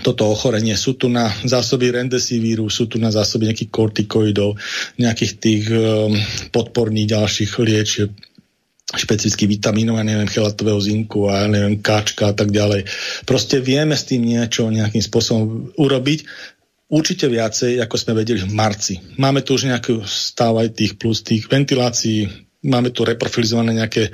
[0.05, 0.77] toto ochorenie.
[0.77, 4.57] Sú tu na zásoby rendesivíru, sú tu na zásoby nejakých kortikoidov,
[5.01, 6.13] nejakých tých um,
[6.53, 8.13] podporných ďalších liečiv
[8.89, 12.89] špecificky vitamínov, ja neviem, chelatového zinku a ja neviem, káčka a tak ďalej.
[13.21, 16.25] Proste vieme s tým niečo nejakým spôsobom urobiť
[16.89, 18.97] určite viacej, ako sme vedeli v marci.
[19.21, 24.11] Máme tu už nejaký stav aj tých plus tých ventilácií, máme tu reprofilizované nejaké e,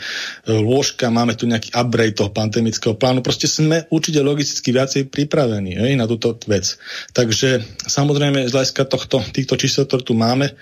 [0.53, 3.25] lôžka, máme tu nejaký upgrade toho pandemického plánu.
[3.25, 6.77] Proste sme určite logisticky viacej pripravení hej, na túto vec.
[7.17, 8.85] Takže samozrejme z hľadiska
[9.33, 10.53] týchto čísel, ktoré tu máme,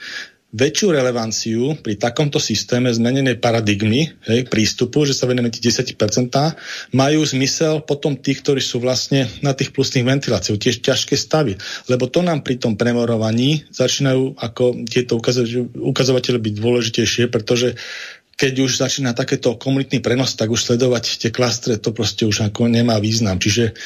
[0.54, 5.98] väčšiu relevanciu pri takomto systéme zmenenej paradigmy, hej, prístupu, že sa venujeme 10%,
[6.94, 11.58] majú zmysel potom tých, ktorí sú vlastne na tých plusných ventiláciách, tiež ťažké stavy.
[11.90, 15.18] Lebo to nám pri tom premorovaní začínajú ako tieto
[15.82, 17.74] ukazovatele byť dôležitejšie, pretože
[18.34, 22.66] keď už začína takéto komunitný prenos, tak už sledovať tie klastre, to proste už ako
[22.66, 23.38] nemá význam.
[23.38, 23.78] Čiže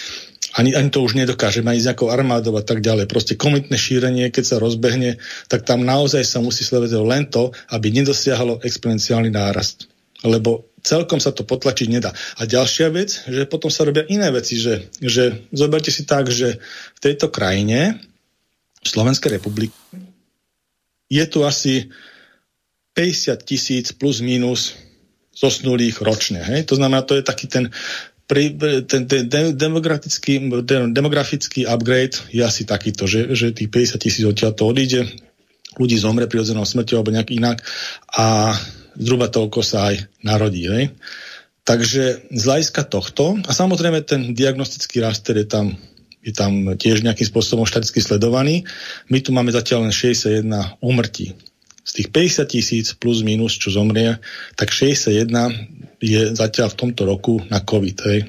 [0.58, 3.06] ani, ani to už nedokáže, má ísť ako armádov a tak ďalej.
[3.06, 7.94] Proste komitné šírenie, keď sa rozbehne, tak tam naozaj sa musí sledovať len to, aby
[7.94, 9.86] nedosiahlo exponenciálny nárast.
[10.26, 12.10] Lebo celkom sa to potlačiť nedá.
[12.42, 16.58] A ďalšia vec, že potom sa robia iné veci, že, že zoberte si tak, že
[16.98, 18.02] v tejto krajine,
[18.82, 19.78] v Slovenskej republike,
[21.08, 21.94] je tu asi
[22.98, 24.74] 50 tisíc plus minus
[25.38, 26.42] zosnulých ročne.
[26.42, 26.66] Hej?
[26.74, 27.70] To znamená, to je taký ten
[28.28, 30.52] pri, ten, ten demografický,
[30.92, 35.08] demografický upgrade je asi takýto, že, že tých 50 tisíc odtiaľ to odíde,
[35.80, 37.64] ľudí zomre prirodzenou smrťou alebo nejak inak
[38.12, 38.52] a
[39.00, 40.68] zhruba toľko sa aj narodí.
[40.68, 40.92] Hej?
[41.64, 45.80] Takže z hľadiska tohto, a samozrejme ten diagnostický raster je tam,
[46.20, 48.68] je tam tiež nejakým spôsobom štaticky sledovaný,
[49.08, 50.52] my tu máme zatiaľ len 61
[50.84, 51.32] úmrtí.
[51.88, 54.20] Z tých 50 tisíc plus minus, čo zomrie,
[54.60, 55.32] tak 61
[56.04, 58.28] je zatiaľ v tomto roku na COVID-19.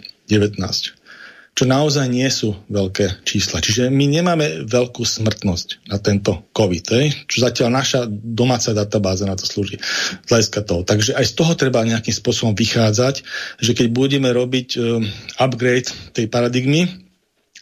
[1.58, 3.58] Čo naozaj nie sú veľké čísla.
[3.58, 6.86] Čiže my nemáme veľkú smrtnosť na tento COVID,
[7.26, 9.82] čo zatiaľ naša domáca databáza na to slúži.
[10.22, 10.86] Z toho.
[10.86, 13.26] Takže aj z toho treba nejakým spôsobom vychádzať,
[13.58, 15.02] že keď budeme robiť um,
[15.42, 17.07] upgrade tej paradigmy,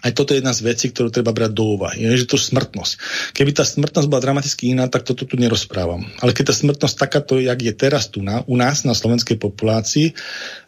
[0.07, 2.07] aj toto je jedna z vecí, ktorú treba brať do úvahy.
[2.07, 2.93] Je, že to smrtnosť.
[3.35, 6.07] Keby tá smrtnosť bola dramaticky iná, tak toto tu nerozprávam.
[6.23, 10.15] Ale keď tá smrtnosť takáto, jak je teraz tu na, u nás, na slovenskej populácii,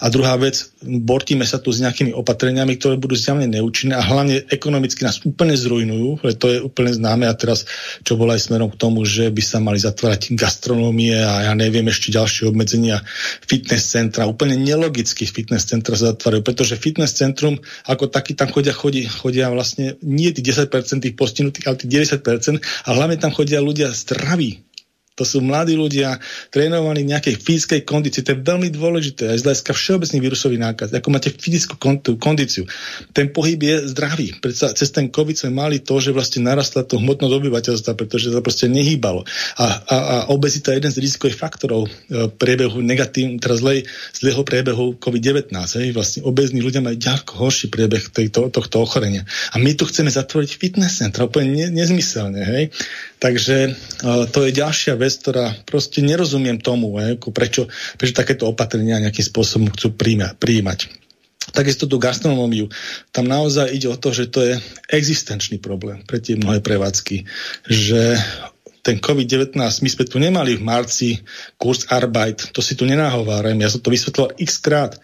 [0.02, 4.48] a druhá vec, bortíme sa tu s nejakými opatreniami, ktoré budú zjavne neúčinné a hlavne
[4.50, 7.68] ekonomicky nás úplne zrujnujú, to je úplne známe a teraz,
[8.02, 11.86] čo bolo aj smerom k tomu, že by sa mali zatvárať gastronómie a ja neviem
[11.86, 13.04] ešte ďalšie obmedzenia
[13.44, 14.26] fitness centra.
[14.26, 19.27] Úplne nelogicky fitness centra sa zatvárajú, pretože fitness centrum ako taký tam chodia, chodí, chodí
[19.28, 23.92] chodia vlastne nie tých 10% tých postihnutých, ale tých 90% a hlavne tam chodia ľudia
[23.92, 24.64] zdraví,
[25.18, 26.22] to sú mladí ľudia,
[26.54, 28.22] trénovaní v nejakej fyzickej kondícii.
[28.22, 30.94] To je veľmi dôležité aj z hľadiska všeobecný vírusový nákaz.
[30.94, 31.74] Ako máte fyzickú
[32.22, 32.70] kondíciu.
[33.10, 34.38] Ten pohyb je zdravý.
[34.38, 38.38] Predsa cez ten COVID sme mali to, že vlastne narastla to hmotnosť obyvateľstva, pretože sa
[38.38, 39.26] proste nehýbalo.
[39.58, 44.46] A, a, a obezita je jeden z rizikových faktorov e, priebehu negatív, teraz zlej, zlého
[44.46, 45.50] priebehu COVID-19.
[45.50, 45.90] Hej.
[45.98, 49.26] Vlastne obezní ľudia majú ďaleko horší priebeh tejto, tohto ochorenia.
[49.50, 52.42] A my tu chceme zatvoriť fitness centra, úplne ne, nezmyselne.
[52.44, 52.64] Hej.
[53.18, 56.94] Takže uh, to je ďalšia vec, ktorá proste nerozumiem tomu,
[57.34, 57.66] prečo,
[57.98, 59.94] prečo takéto opatrenia nejakým spôsobom chcú
[60.38, 60.78] príjmať.
[61.48, 62.68] Takisto tú gastronómiu.
[63.10, 64.54] Tam naozaj ide o to, že to je
[64.92, 67.24] existenčný problém pre tie mnohé prevádzky.
[67.64, 68.20] Že
[68.84, 71.08] ten COVID-19, my sme tu nemali v marci
[71.60, 74.96] kurz Arbeit, to si tu nenahováram, ja som to vysvetloval x krát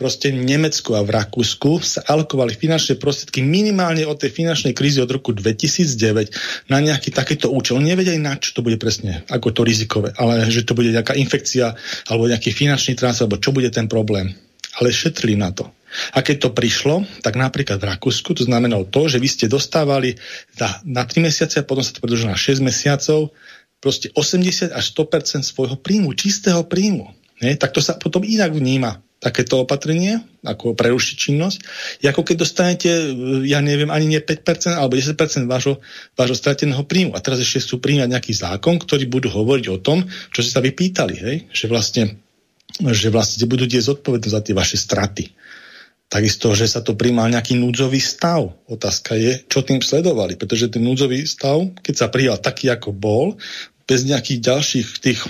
[0.00, 5.04] proste v Nemecku a v Rakúsku sa alokovali finančné prostriedky minimálne od tej finančnej krízy
[5.04, 7.84] od roku 2009 na nejaký takýto účel.
[7.84, 11.76] Nevedeli na čo to bude presne, ako to rizikové, ale že to bude nejaká infekcia
[12.08, 14.32] alebo nejaký finančný transfer, alebo čo bude ten problém.
[14.80, 15.68] Ale šetrili na to.
[16.16, 20.16] A keď to prišlo, tak napríklad v Rakúsku to znamenalo to, že vy ste dostávali
[20.56, 23.36] za, na 3 mesiace a potom sa to predlžilo na 6 mesiacov
[23.84, 27.12] proste 80 až 100% svojho príjmu, čistého príjmu.
[27.44, 27.58] Nie?
[27.60, 31.58] Tak to sa potom inak vníma takéto opatrenie, ako prerušiť činnosť,
[32.08, 32.88] ako keď dostanete,
[33.44, 35.76] ja neviem, ani nie 5% alebo 10% vášho,
[36.16, 37.12] vášho strateného príjmu.
[37.12, 40.64] A teraz ešte chcú príjmať nejaký zákon, ktorý budú hovoriť o tom, čo ste sa
[40.64, 41.36] vypýtali, hej?
[41.52, 42.16] že vlastne
[42.80, 45.24] že vlastne budú tie zodpovednosť za tie vaše straty.
[46.10, 48.50] Takisto, že sa to príjmal nejaký núdzový stav.
[48.66, 53.38] Otázka je, čo tým sledovali, pretože ten núdzový stav, keď sa prijal taký, ako bol,
[53.86, 55.20] bez nejakých ďalších tých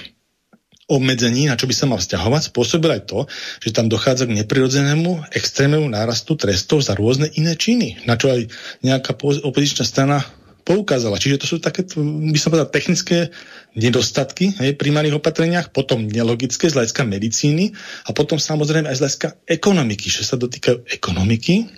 [0.91, 3.31] obmedzení, na čo by sa mal vzťahovať, spôsobil aj to,
[3.63, 8.51] že tam dochádza k neprirodzenému extrémnemu nárastu trestov za rôzne iné činy, na čo aj
[8.83, 10.27] nejaká opozičná strana
[10.67, 11.19] poukázala.
[11.19, 13.33] Čiže to sú také, by som povedal, technické
[13.75, 17.73] nedostatky hej, pri opatreniach, potom nelogické z hľadiska medicíny
[18.07, 21.71] a potom samozrejme aj z hľadiska ekonomiky, že sa dotýkajú ekonomiky,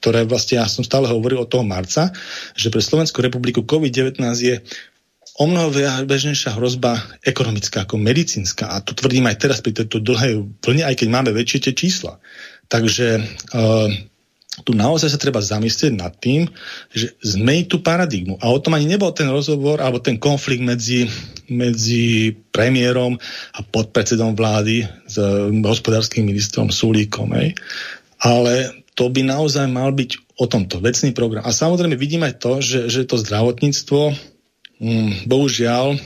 [0.00, 2.08] ktoré vlastne ja som stále hovoril od toho marca,
[2.56, 4.64] že pre Slovenskú republiku COVID-19 je
[5.38, 5.70] o mnoho
[6.04, 8.70] bežnejšia hrozba ekonomická ako medicínska.
[8.72, 12.18] A to tvrdím aj teraz pri tejto dlhej vlne, aj keď máme väčšie tie čísla.
[12.70, 13.22] Takže
[13.54, 13.88] uh,
[14.66, 16.50] tu naozaj sa treba zamyslieť nad tým,
[16.92, 18.36] že zmeniť tú paradigmu.
[18.42, 21.08] A o tom ani nebol ten rozhovor alebo ten konflikt medzi,
[21.48, 23.16] medzi premiérom
[23.54, 25.16] a podpredsedom vlády s
[25.64, 27.32] hospodárským ministrom Sulíkom.
[27.38, 27.56] Hej.
[28.20, 31.46] Ale to by naozaj mal byť o tomto vecný program.
[31.46, 34.00] A samozrejme vidím aj to, že, že to zdravotníctvo,
[35.28, 36.00] bohužiaľ,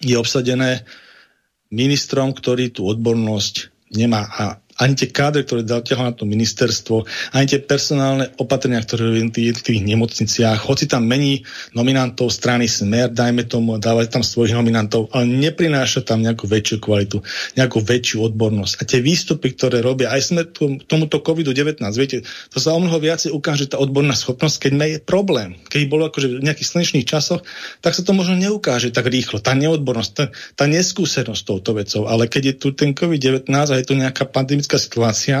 [0.00, 0.86] je obsadené
[1.68, 4.24] ministrom, ktorý tú odbornosť nemá.
[4.32, 4.44] A
[4.78, 9.80] ani tie kádry, ktoré zatiaľ na to ministerstvo, ani tie personálne opatrenia, ktoré v tých
[9.82, 11.42] nemocniciach, hoci tam mení
[11.74, 17.18] nominantov strany Smer, dajme tomu, dávať tam svojich nominantov, ale neprináša tam nejakú väčšiu kvalitu,
[17.58, 18.74] nejakú väčšiu odbornosť.
[18.78, 20.42] A tie výstupy, ktoré robia, aj sme
[20.86, 22.22] tomuto COVID-19, viete,
[22.54, 25.58] to sa o mnoho viacej ukáže tá odborná schopnosť, keď je problém.
[25.66, 27.42] Keď bolo akože v nejakých slnečných časoch,
[27.80, 29.40] tak sa to možno neukáže tak rýchlo.
[29.42, 30.24] Tá neodbornosť, tá,
[30.54, 32.06] tá neskúsenosť touto vecou.
[32.06, 35.38] Ale keď je tu ten COVID-19 a je tu nejaká pandemická politická situácia,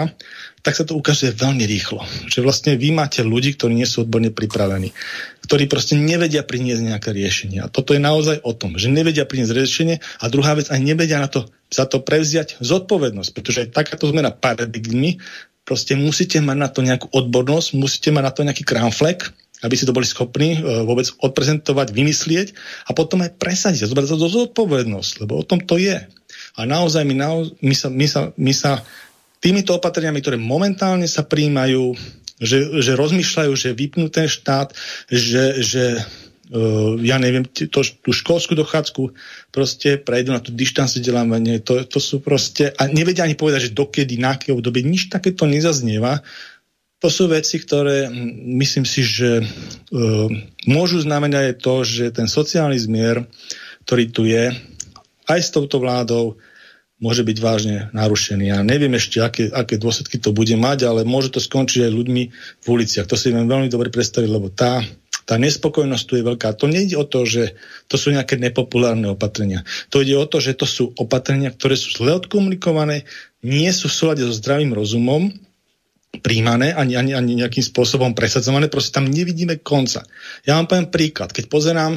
[0.64, 2.00] tak sa to ukáže veľmi rýchlo.
[2.32, 4.96] Že vlastne vy máte ľudí, ktorí nie sú odborne pripravení,
[5.44, 7.60] ktorí proste nevedia priniesť nejaké riešenie.
[7.60, 11.20] A toto je naozaj o tom, že nevedia priniesť riešenie a druhá vec, aj nevedia
[11.20, 15.20] na to, za to prevziať zodpovednosť, pretože takáto zmena paradigmy,
[15.68, 19.28] proste musíte mať na to nejakú odbornosť, musíte mať na to nejaký kramflek,
[19.60, 22.48] aby si to boli schopní e, vôbec odprezentovať, vymyslieť
[22.86, 25.98] a potom aj presadiť zobrať to zodpovednosť, lebo o tom to je.
[26.58, 27.14] A naozaj my,
[27.62, 28.82] my, sa, my, sa, my sa
[29.38, 31.94] týmito opatreniami, ktoré momentálne sa príjmajú,
[32.38, 34.70] že, že rozmýšľajú, že vypnú ten štát,
[35.10, 39.14] že, že uh, ja neviem, to, tú školskú dochádzku
[39.50, 43.76] proste prejdú na tú dištanc vzdelávanie, to, to sú proste, a nevedia ani povedať, že
[43.78, 46.22] dokedy, na aké obdobie, nič takéto nezaznieva.
[46.98, 48.10] To sú veci, ktoré
[48.58, 50.26] myslím si, že uh,
[50.66, 53.22] môžu znamenať aj to, že ten sociálny zmier,
[53.86, 54.50] ktorý tu je,
[55.28, 56.40] aj s touto vládou,
[56.98, 58.50] môže byť vážne narušený.
[58.50, 62.22] Ja neviem ešte, aké, aké dôsledky to bude mať, ale môže to skončiť aj ľuďmi
[62.34, 63.06] v uliciach.
[63.06, 64.82] To si viem veľmi dobre predstaviť, lebo tá,
[65.22, 66.58] tá nespokojnosť tu je veľká.
[66.58, 67.54] To nejde o to, že
[67.86, 69.62] to sú nejaké nepopulárne opatrenia.
[69.94, 73.06] To ide o to, že to sú opatrenia, ktoré sú zle odkomunikované,
[73.46, 75.30] nie sú v súlade so zdravým rozumom,
[76.18, 80.02] príjmané ani, ani, ani nejakým spôsobom presadzované, proste tam nevidíme konca.
[80.42, 81.30] Ja vám poviem príklad.
[81.30, 81.94] Keď pozerám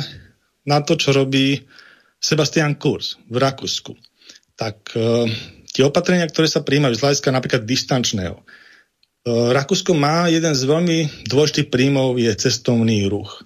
[0.67, 1.57] na to, čo robí
[2.21, 4.10] Sebastian Kurz v Rakúsku,
[4.61, 5.25] tak uh,
[5.73, 8.37] tie opatrenia, ktoré sa príjmajú z hľadiska napríklad distančného.
[9.25, 13.41] Uh, Rakúsko má jeden z veľmi dôležitých príjmov, je cestovný ruch.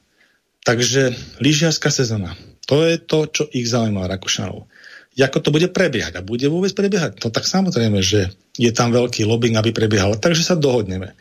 [0.67, 2.35] Takže lyžiarská sezóna.
[2.67, 4.67] To je to, čo ich zaujíma Rakúšanov.
[5.15, 6.19] Ako to bude prebiehať?
[6.19, 7.23] A bude vôbec prebiehať?
[7.23, 10.19] No tak samozrejme, že je tam veľký lobbying, aby prebiehal.
[10.19, 11.15] Takže sa dohodneme.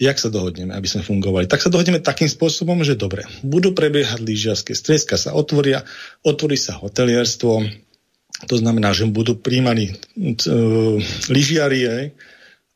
[0.00, 1.44] Jak sa dohodneme, aby sme fungovali?
[1.44, 5.84] Tak sa dohodneme takým spôsobom, že dobre, budú prebiehať lyžiarske streska sa otvoria,
[6.24, 7.83] otvorí sa hotelierstvo,
[8.42, 10.98] to znamená, že budú príjmaní uh,
[11.30, 12.10] lyžiari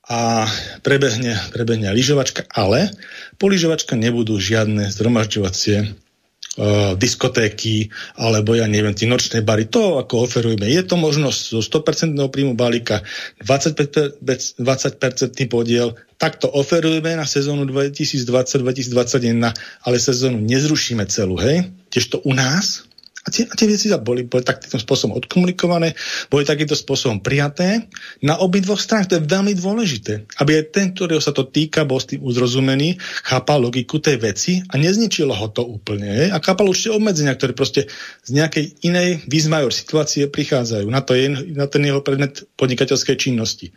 [0.09, 0.49] a
[0.81, 2.89] prebehne, prebehne lyžovačka, ale
[3.37, 9.69] po lyžovačka nebudú žiadne zhromažďovacie uh, diskotéky alebo ja neviem, tie nočné bary.
[9.69, 10.65] To ako oferujeme.
[10.65, 13.05] Je to možnosť zo 100% príjmu balíka
[13.45, 15.93] 20%, 20% podiel.
[16.17, 21.69] Takto oferujeme na sezónu 2020-2021, ale sezónu nezrušíme celú, hej?
[21.93, 22.88] Tiež to u nás
[23.29, 25.93] a tie, a tie veci boli, boli takýmto spôsobom odkomunikované,
[26.33, 27.85] boli takýmto spôsobom prijaté
[28.25, 29.13] na obidvoch stranách.
[29.13, 32.97] To je veľmi dôležité, aby aj ten, ktorého sa to týka, bol s tým uzrozumený,
[33.29, 36.33] chápal logiku tej veci a nezničilo ho to úplne.
[36.33, 37.93] A chápal určite obmedzenia, ktoré proste
[38.25, 43.77] z nejakej inej výzmajor situácie prichádzajú na, to je, na ten jeho predmet podnikateľskej činnosti.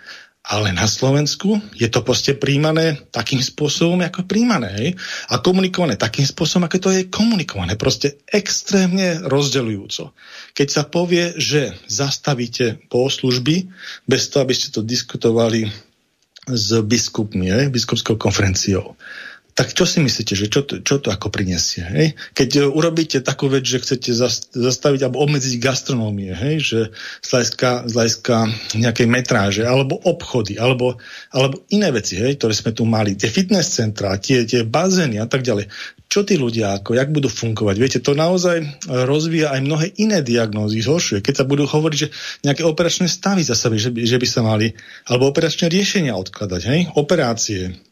[0.52, 4.68] Ale na Slovensku je to proste príjmané takým spôsobom, ako príjmané.
[4.76, 4.90] Hej?
[5.32, 7.80] A komunikované takým spôsobom, ako to je komunikované.
[7.80, 10.12] Proste extrémne rozdeľujúco.
[10.52, 13.72] Keď sa povie, že zastavíte služby,
[14.04, 15.72] bez toho, aby ste to diskutovali
[16.52, 17.72] s biskupmi, hej?
[17.72, 19.00] biskupskou konferenciou
[19.62, 21.86] tak čo si myslíte, že čo to, čo to ako prinesie?
[21.86, 22.18] Hej?
[22.34, 24.10] Keď uh, urobíte takú vec, že chcete
[24.58, 26.56] zastaviť alebo obmedziť gastronómie, hej?
[26.66, 26.80] že
[27.22, 30.98] z hľadiska, nejakej metráže, alebo obchody, alebo,
[31.30, 32.42] alebo iné veci, hej?
[32.42, 35.70] ktoré sme tu mali, tie fitness centra, tie, tie bazény a tak ďalej.
[36.10, 37.76] Čo tí ľudia, ako, jak budú fungovať?
[37.78, 41.22] Viete, to naozaj rozvíja aj mnohé iné diagnózy, zhoršuje.
[41.22, 42.10] Keď sa budú hovoriť, že
[42.44, 44.74] nejaké operačné stavy zase, že že by sa mali,
[45.06, 46.80] alebo operačné riešenia odkladať, hej?
[46.98, 47.91] operácie,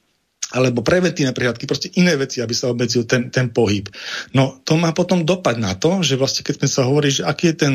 [0.49, 3.85] alebo preventívne prehľadky, proste iné veci, aby sa obmedzil ten, ten pohyb.
[4.33, 7.53] No to má potom dopad na to, že vlastne keď sme sa hovorili, že aký
[7.53, 7.73] je ten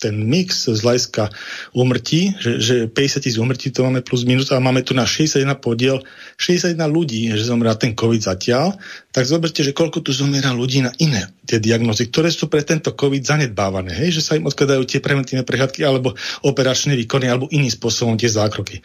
[0.00, 1.28] ten mix z hľadiska
[1.76, 5.60] umrtí, že, že 50 tisíc umrtí to máme plus minus a máme tu na 61
[5.60, 6.00] podiel,
[6.40, 8.80] 61 ľudí, že zomrá ten COVID zatiaľ,
[9.12, 12.96] tak zoberte, že koľko tu zomiera ľudí na iné tie diagnozy, ktoré sú pre tento
[12.96, 17.70] COVID zanedbávané, hej, že sa im odkladajú tie preventívne prehľadky alebo operačné výkony alebo iným
[17.70, 18.80] spôsobom tie zákroky.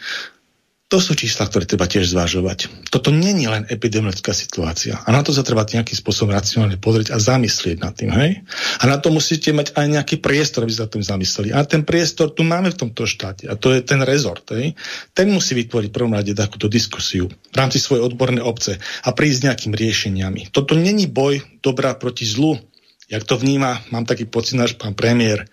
[0.85, 2.69] To sú čísla, ktoré treba tiež zvažovať.
[2.93, 5.01] Toto není len epidemiologická situácia.
[5.01, 8.13] A na to sa treba nejakým spôsobom racionálne pozrieť a zamyslieť nad tým.
[8.13, 8.45] Hej?
[8.77, 11.57] A na to musíte mať aj nejaký priestor, aby sa tým zamysleli.
[11.57, 13.49] A ten priestor tu máme v tomto štáte.
[13.49, 14.45] A to je ten rezort.
[14.53, 14.77] Hej?
[15.17, 19.73] Ten musí vytvoriť prvom rade takúto diskusiu v rámci svojej odbornej obce a prísť nejakým
[19.73, 20.53] riešeniami.
[20.53, 22.61] Toto není boj dobrá proti zlu.
[23.09, 25.49] Jak to vníma, mám taký pocit náš pán premiér,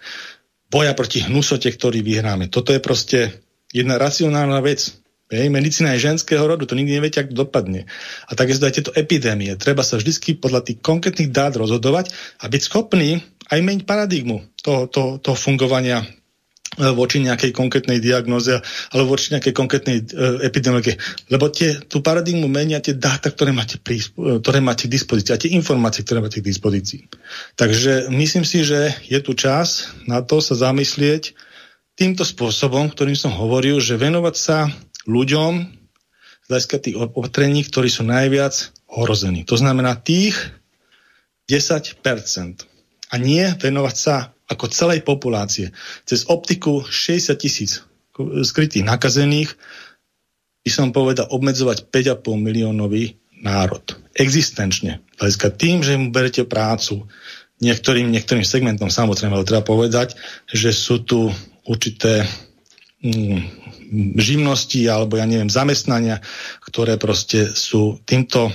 [0.69, 2.53] boja proti hnusote, ktorý vyhráme.
[2.53, 3.33] Toto je proste
[3.73, 5.02] jedna racionálna vec
[5.33, 7.89] Hej, medicína je ženského rodu, to nikdy neviete, ako dopadne.
[8.29, 9.57] A takisto aj tieto epidémie.
[9.57, 12.13] Treba sa vždy podľa tých konkrétnych dát rozhodovať
[12.45, 16.07] a byť schopný aj meniť paradigmu toho, toho, toho fungovania e,
[16.93, 18.61] voči nejakej konkrétnej diagnoze
[18.93, 21.01] alebo voči nejakej konkrétnej e, epidemiológie.
[21.33, 25.33] Lebo tie, tú paradigmu menia tie dáta, ktoré máte, pri, e, ktoré máte k dispozícii
[25.33, 27.09] a tie informácie, ktoré máte k dispozícii.
[27.57, 31.33] Takže myslím si, že je tu čas na to sa zamyslieť
[31.97, 34.69] týmto spôsobom, ktorým som hovoril, že venovať sa
[35.07, 35.53] ľuďom
[36.43, 39.47] z hľadiska tých opatrení, ktorí sú najviac ohrození.
[39.49, 40.37] To znamená tých
[41.49, 42.03] 10%.
[43.13, 45.73] A nie venovať sa ako celej populácie.
[46.05, 47.85] Cez optiku 60 tisíc
[48.45, 49.57] skrytých nakazených
[50.63, 53.83] by som povedal obmedzovať 5,5 miliónový národ.
[54.15, 55.03] Existenčne.
[55.19, 57.09] Hľadiska tým, že mu berete prácu
[57.59, 60.15] niektorým, niektorým segmentom, samozrejme, ale treba povedať,
[60.47, 61.31] že sú tu
[61.67, 62.27] určité
[63.03, 63.62] mm,
[64.17, 66.19] živnosti alebo ja neviem, zamestnania,
[66.65, 68.49] ktoré proste sú týmto,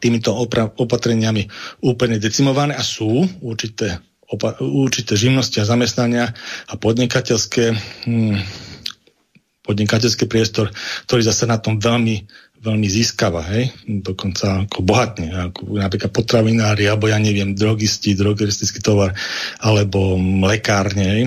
[0.00, 0.32] týmito
[0.80, 1.46] opatreniami
[1.84, 4.00] úplne decimované a sú určité,
[4.32, 6.32] opa- určité živnosti a zamestnania
[6.68, 7.64] a podnikateľské,
[8.08, 8.40] hm,
[9.64, 10.72] podnikateľský priestor,
[11.08, 12.24] ktorý zase na tom veľmi,
[12.64, 13.68] veľmi získava, hej?
[13.84, 19.12] dokonca ako bohatne, ako napríklad potravinári, alebo ja neviem, drogisti, drogeristický tovar,
[19.60, 20.16] alebo
[20.48, 21.24] lekárne, hej?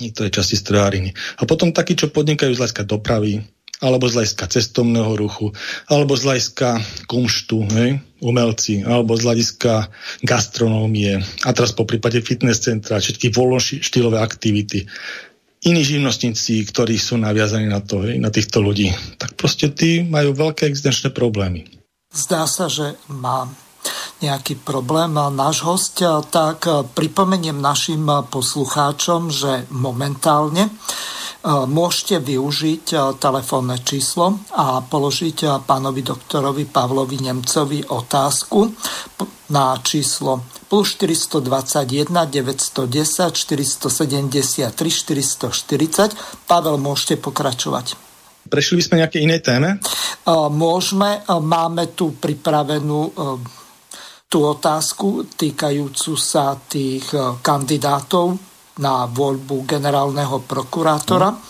[0.00, 1.12] Niektoré časti strojáriny.
[1.40, 3.44] A potom takí, čo podnikajú z hľadiska dopravy,
[3.84, 5.52] alebo z hľadiska cestovného ruchu,
[5.92, 6.68] alebo z hľadiska
[7.04, 9.92] kumštu, hej, umelci, alebo z hľadiska
[10.24, 14.88] gastronómie, a teraz po prípade fitness centra, všetky voľnoštýlové aktivity,
[15.68, 20.32] iní živnostníci, ktorí sú naviazaní na to, hej, na týchto ľudí, tak proste tí majú
[20.32, 21.68] veľké existenčné problémy.
[22.16, 23.52] Zdá sa, že mám
[24.22, 26.00] nejaký problém náš host,
[26.30, 30.72] tak pripomeniem našim poslucháčom, že momentálne
[31.46, 38.74] môžete využiť telefónne číslo a položiť pánovi doktorovi Pavlovi Nemcovi otázku
[39.54, 46.50] na číslo plus 421 910 473 440.
[46.50, 47.94] Pavel, môžete pokračovať.
[48.50, 49.78] Prešli by sme nejaké iné téme?
[50.50, 51.22] Môžeme.
[51.30, 53.14] Máme tu pripravenú
[54.26, 58.36] tú otázku týkajúcu sa tých e, kandidátov
[58.82, 61.30] na voľbu generálneho prokurátora.
[61.32, 61.40] Mm.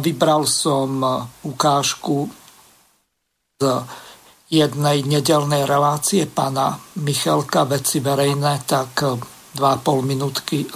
[0.00, 1.08] Vybral som e,
[1.46, 2.26] ukážku
[3.60, 3.62] z
[4.48, 9.20] jednej nedelnej relácie pána Michalka veci verejné, tak
[9.56, 10.68] 2,5 minútky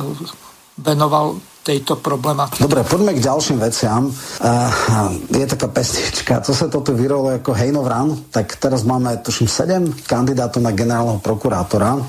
[0.81, 2.65] venoval tejto problematike.
[2.65, 4.09] Dobre, poďme k ďalším veciam.
[4.09, 10.09] Uh, je taká pestička, co sa toto vyrolo ako Hejnovran, tak teraz máme, tuším, 7
[10.09, 12.01] kandidátov na generálneho prokurátora,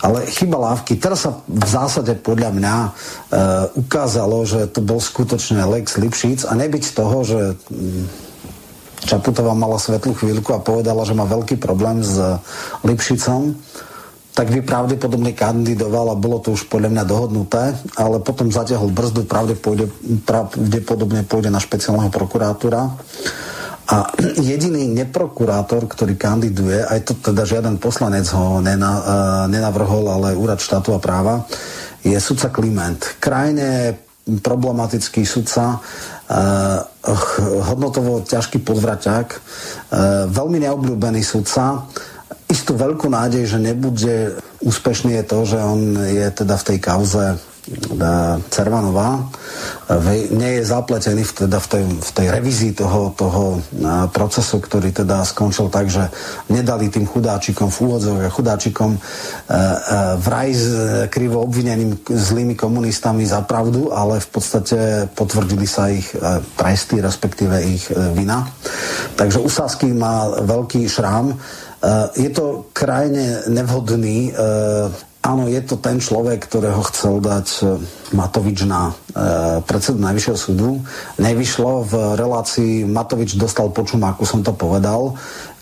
[0.00, 0.96] ale chyba lávky.
[0.96, 2.90] Teraz sa v zásade podľa mňa uh,
[3.76, 8.08] ukázalo, že to bol skutočne Lex Lipšic a nebyť toho, že um,
[8.98, 12.18] Čaputová mala svetlú chvíľku a povedala, že má veľký problém s
[12.82, 13.54] Lipšicom,
[14.38, 19.26] tak by pravdepodobne kandidoval a bolo to už podľa mňa dohodnuté, ale potom zatiahol brzdu,
[19.26, 22.86] pravdepodobne pôjde na špeciálneho prokurátora.
[23.88, 24.04] A
[24.38, 29.02] jediný neprokurátor, ktorý kandiduje, aj to teda žiaden poslanec ho nena, uh,
[29.50, 31.42] nenavrhol, ale úrad štátu a práva,
[32.06, 33.18] je sudca Kliment.
[33.18, 36.78] Krajne problematický sudca, uh,
[37.66, 41.90] hodnotovo ťažký podvraťák, uh, veľmi neobľúbený sudca,
[42.48, 47.24] istú veľkú nádej, že nebude úspešný je to, že on je teda v tej kauze
[47.32, 47.36] e,
[48.48, 49.28] Cervanová,
[50.32, 53.58] nie je zapletený v, teda v tej, v tej revízii toho, toho e,
[54.08, 56.08] procesu, ktorý teda skončil tak, že
[56.48, 59.00] nedali tým chudáčikom v úvodzových chudáčikom e,
[60.18, 60.66] vraj s
[61.12, 64.78] krivo obvineným zlými komunistami za pravdu, ale v podstate
[65.12, 66.08] potvrdili sa ich
[66.56, 68.48] tresty, respektíve ich vina.
[69.14, 71.36] Takže Usásky má veľký šrám,
[72.18, 77.66] je to krajne nevhodný eh, Áno, je to ten človek, ktorého chcel dať eh,
[78.08, 78.92] Matovič na e,
[79.60, 80.80] predsedu Najvyššieho súdu.
[81.20, 85.12] Nevyšlo v relácii, Matovič dostal počum, ako som to povedal.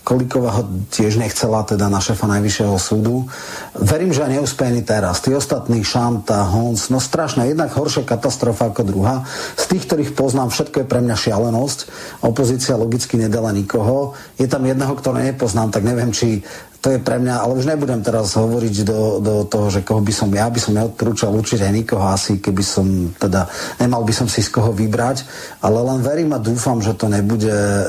[0.07, 3.27] Kolíková ho tiež nechcela, teda na šefa Najvyššieho súdu.
[3.75, 5.19] Verím, že neúspeje ani teraz.
[5.19, 9.27] Tí ostatní, Šanta, Hons, no strašná, jednak horšia katastrofa ako druhá.
[9.59, 11.79] Z tých, ktorých poznám, všetko je pre mňa šialenosť.
[12.23, 14.15] Opozícia logicky nedala nikoho.
[14.39, 16.39] Je tam jedného, ktorého nepoznám, tak neviem, či
[16.77, 20.13] to je pre mňa, ale už nebudem teraz hovoriť do, do toho, že koho by
[20.13, 22.85] som, ja by som neodporúčal určite nikoho asi, keby som
[23.17, 23.49] teda,
[23.81, 25.25] nemal by som si z koho vybrať,
[25.65, 27.85] ale len verím a dúfam, že to nebude, e,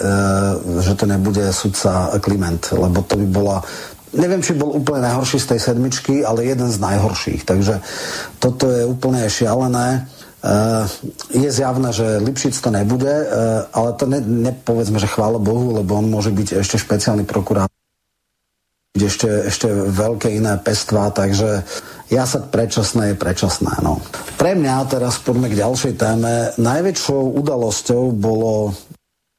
[0.80, 3.56] že to nebude sudca Kliment, lebo to by bola
[4.08, 7.44] neviem, či bol úplne najhorší z tej sedmičky, ale jeden z najhorších.
[7.44, 7.84] Takže
[8.40, 10.08] toto je úplne šialené.
[10.38, 10.88] Uh,
[11.28, 15.98] je zjavné, že Lipšic to nebude, uh, ale to ne, nepovedzme, že chvála Bohu, lebo
[15.98, 17.77] on môže byť ešte špeciálny prokurátor
[19.06, 21.62] ešte, ešte veľké iné pestvá, takže
[22.08, 23.84] sa predčasné je predčasné.
[23.84, 24.00] No.
[24.40, 26.56] Pre mňa teraz poďme k ďalšej téme.
[26.56, 28.74] Najväčšou udalosťou bolo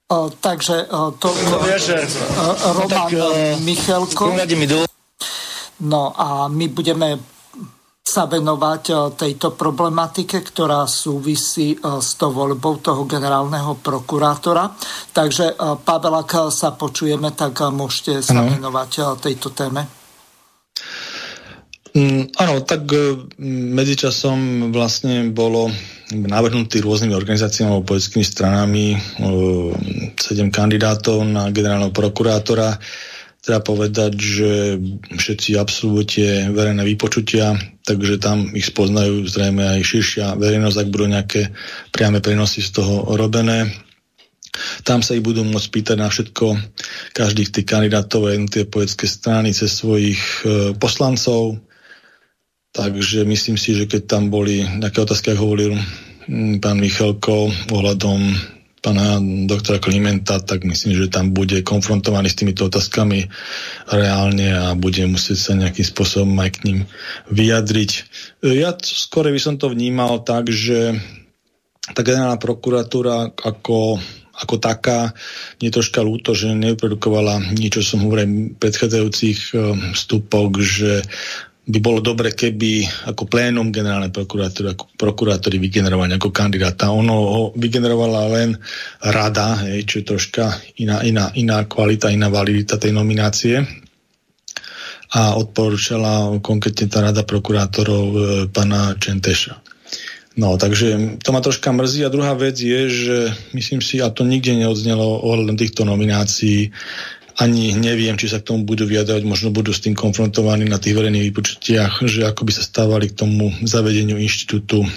[0.09, 1.93] O, takže o, to, to no, vieš,
[2.73, 4.33] Roman no, tak, uh, Michalko.
[5.85, 7.21] No a my budeme
[8.09, 14.73] sa venovať e, tejto problematike, ktorá súvisí e, s tou voľbou toho generálneho prokurátora.
[15.13, 15.55] Takže, e,
[15.85, 18.57] Pavel, ak sa počujeme, tak môžete sa ano.
[18.57, 19.85] venovať tejto téme.
[21.89, 22.85] Mm, áno, tak
[23.41, 25.69] medzičasom vlastne bolo
[26.09, 28.93] navrhnutý rôznymi organizáciami alebo politickými stranami
[30.17, 32.77] sedem kandidátov na generálneho prokurátora
[33.49, 34.51] treba povedať, že
[35.09, 41.49] všetci absolvujete verejné vypočutia, takže tam ich spoznajú zrejme aj širšia verejnosť, ak budú nejaké
[41.89, 43.73] priame prenosy z toho robené.
[44.85, 46.45] Tam sa ich budú môcť pýtať na všetko
[47.17, 51.57] každých tých kandidátov a jednotlivé politické strany cez svojich e, poslancov.
[52.69, 55.73] Takže myslím si, že keď tam boli nejaké otázky, ako hovoril
[56.61, 58.29] pán Michalko ohľadom
[58.79, 63.27] pána doktora Klimenta, tak myslím, že tam bude konfrontovaný s týmito otázkami
[63.91, 66.79] reálne a bude musieť sa nejakým spôsobom aj k ním
[67.31, 67.91] vyjadriť.
[68.43, 70.95] Ja skôr by som to vnímal tak, že
[71.93, 73.99] tá generálna prokuratúra ako
[74.39, 75.11] ako taká.
[75.59, 79.59] Mne troška ľúto, že neprodukovala niečo, som hovoril predchádzajúcich eh,
[79.91, 81.03] vstupoch, že
[81.69, 86.89] by bolo dobre, keby ako plénum generálnej prokuratúry, ako prokurátori vygenerovali ako kandidáta.
[86.89, 88.57] Ono ho vygenerovala len
[89.05, 90.49] rada, hej, čo je troška
[90.81, 93.61] iná, iná, iná kvalita, iná validita tej nominácie
[95.13, 98.19] a odporúčala konkrétne tá rada prokurátorov e,
[98.49, 99.57] pana Čenteša.
[100.37, 102.05] No, takže to ma troška mrzí.
[102.05, 103.17] A druhá vec je, že
[103.51, 106.71] myslím si, a to nikde neodznelo ohľadom týchto nominácií,
[107.39, 110.91] ani neviem, či sa k tomu budú vyjadrovať, možno budú s tým konfrontovaní na tých
[110.91, 114.91] verejných vypočutiach, že ako by sa stávali k tomu zavedeniu inštitútu uh,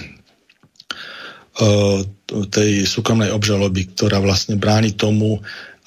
[2.27, 5.39] tej súkromnej obžaloby, ktorá vlastne bráni tomu,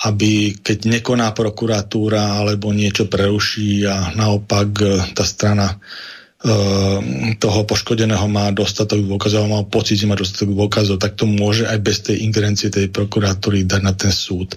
[0.09, 7.01] aby keď nekoná prokuratúra alebo niečo preruší a naopak e, tá strana uh,
[7.41, 11.81] toho poškodeného má dostatok dôkazov, má pocit, že má dostatok dôkazov, tak to môže aj
[11.81, 14.53] bez tej ingerencie tej prokuratúry dať na ten súd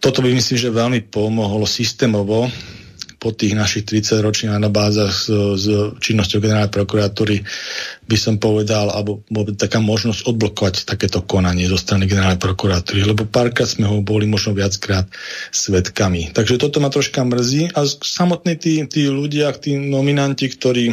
[0.00, 2.48] toto by myslím, že veľmi pomohlo systémovo
[3.16, 5.66] po tých našich 30 ročných anabázach s, s
[5.98, 7.42] činnosťou generálnej prokuratúry
[8.04, 9.24] by som povedal, alebo
[9.56, 14.52] taká možnosť odblokovať takéto konanie zo strany generálnej prokuratúry, lebo párkrát sme ho boli možno
[14.52, 15.08] viackrát
[15.48, 16.36] svetkami.
[16.36, 20.92] Takže toto ma troška mrzí a samotní tí, tí ľudia, tí nominanti, ktorí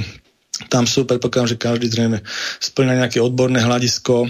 [0.72, 2.18] tam sú, predpokladám, že každý zrejme
[2.62, 4.30] splňa nejaké odborné hľadisko,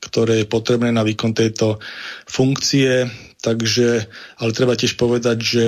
[0.00, 1.82] ktoré je potrebné na výkon tejto
[2.24, 3.10] funkcie.
[3.44, 4.08] Takže,
[4.40, 5.64] ale treba tiež povedať, že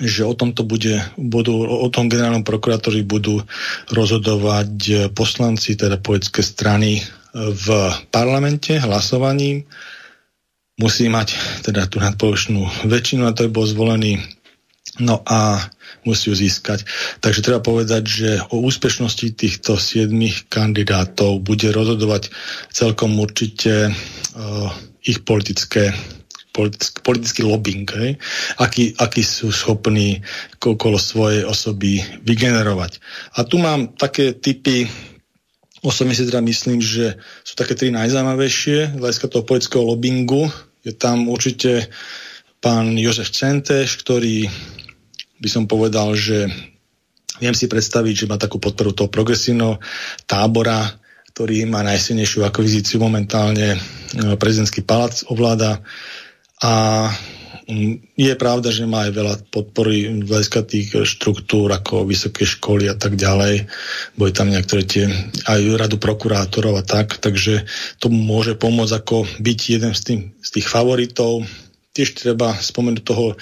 [0.00, 3.44] že o tomto bude, budú, o tom generálnom prokurátori budú
[3.92, 7.04] rozhodovať poslanci, teda politické strany
[7.36, 7.66] v
[8.08, 9.68] parlamente hlasovaním.
[10.80, 11.36] Musí mať
[11.68, 14.24] teda tú nadpoločnú väčšinu na to, by bol zvolený.
[14.98, 15.68] No a
[16.08, 16.88] musí ju získať.
[17.20, 22.32] Takže treba povedať, že o úspešnosti týchto siedmých kandidátov bude rozhodovať
[22.72, 24.68] celkom určite uh,
[25.04, 25.92] ich politické
[26.60, 28.20] politický, politický lobbying, hej?
[28.60, 30.20] Aký, aký sú schopní
[30.60, 33.00] okolo svojej osoby vygenerovať.
[33.40, 34.84] A tu mám také typy,
[35.80, 40.52] osobne si teda myslím, že sú také tri najzaujímavejšie z hľadiska toho politického lobbingu.
[40.84, 41.88] Je tam určite
[42.60, 44.44] pán Jozef Centeš, ktorý
[45.40, 46.52] by som povedal, že
[47.40, 49.80] viem si predstaviť, že má takú podporu toho progresívneho
[50.28, 50.84] tábora,
[51.32, 53.80] ktorý má najsilnejšiu akvizíciu momentálne
[54.36, 55.80] prezidentský palác ovláda
[56.60, 56.72] a
[57.68, 62.96] mm, je pravda, že má aj veľa podpory z tých štruktúr ako vysoké školy a
[62.96, 63.66] tak ďalej.
[64.16, 65.08] Boli tam niektoré tie
[65.48, 67.64] aj radu prokurátorov a tak, takže
[67.96, 71.48] to môže pomôcť ako byť jeden z tých, z tých favoritov
[71.90, 73.34] tiež treba spomenúť toho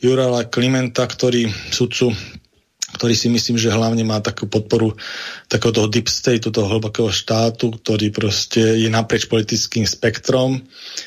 [0.00, 2.16] Jurala Klimenta, ktorý sudcu
[3.00, 4.92] ktorý si myslím, že hlavne má takú podporu
[5.48, 10.60] takého toho deep state, toho hlbokého štátu, ktorý proste je naprieč politickým spektrom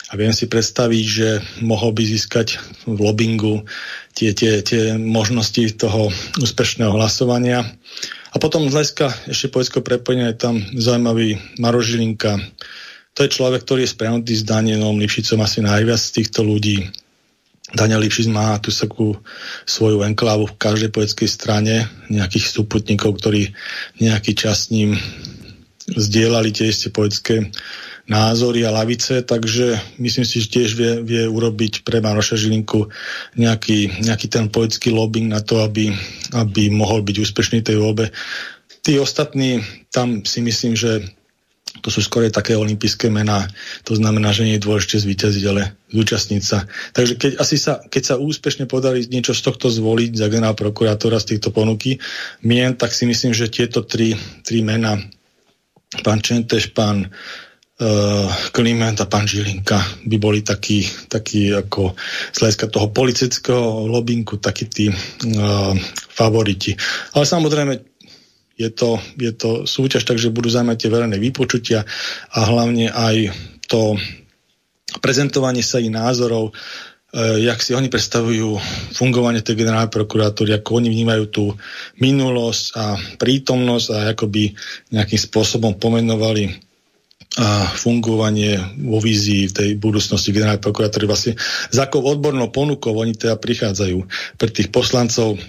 [0.09, 1.29] a viem si predstaviť, že
[1.61, 2.57] mohol by získať
[2.89, 3.69] v lobbingu
[4.17, 6.09] tie, tie, tie možnosti toho
[6.41, 7.61] úspešného hlasovania.
[8.33, 12.41] A potom z hľadiska ešte poľského prepojenia je tam zaujímavý Maro Žilinka.
[13.13, 16.89] To je človek, ktorý je sprehnutý s Danienom Lipšicom asi najviac z týchto ľudí.
[17.73, 19.17] Daniel Lipšic má tu takú
[19.65, 23.49] svoju enklávu v každej poetskej strane, nejakých súputníkov, ktorí
[23.97, 24.93] nejaký čas s ním
[25.89, 27.49] zdieľali tie isté poetské
[28.03, 32.91] názory a lavice, takže myslím si, že tiež vie, vie urobiť pre Maroša Žilinku
[33.39, 35.95] nejaký, nejaký ten poetický lobbying na to, aby,
[36.35, 38.11] aby mohol byť úspešný tej voľbe.
[38.83, 41.07] Tí ostatní, tam si myslím, že
[41.83, 43.43] to sú skôr také olympijské mená.
[43.83, 46.63] To znamená, že nie je dôležité zvíťaziť, ale zúčastniť sa.
[46.95, 51.19] Takže keď, asi sa, keď sa úspešne podarí niečo z tohto zvoliť za generál prokurátora
[51.19, 51.99] z týchto ponuky
[52.47, 54.15] mien, tak si myslím, že tieto tri,
[54.47, 54.95] tri mená,
[56.07, 61.99] pán Čenteš, pán uh, Kliment a pán Žilinka by boli takí, takí ako
[62.31, 65.75] z hľadiska toho politického lobinku, takí tí uh,
[66.15, 66.73] favoriti.
[67.11, 67.92] Ale samozrejme,
[68.53, 71.85] je to, je to súťaž, takže budú zaujímať tie verejné vypočutia
[72.33, 73.33] a hlavne aj
[73.65, 73.97] to
[75.01, 78.61] prezentovanie sa ich názorov, e, jak si oni predstavujú
[78.93, 81.45] fungovanie tej generálnej prokurátory, ako oni vnímajú tú
[81.97, 82.85] minulosť a
[83.17, 84.43] prítomnosť a ako by
[84.93, 86.53] nejakým spôsobom pomenovali
[87.33, 91.09] a fungovanie vo vízii tej budúcnosti generálnej prokurátory.
[91.09, 91.33] Vlastne
[91.73, 94.05] za akou odbornou ponukou oni teda prichádzajú
[94.37, 95.41] pre tých poslancov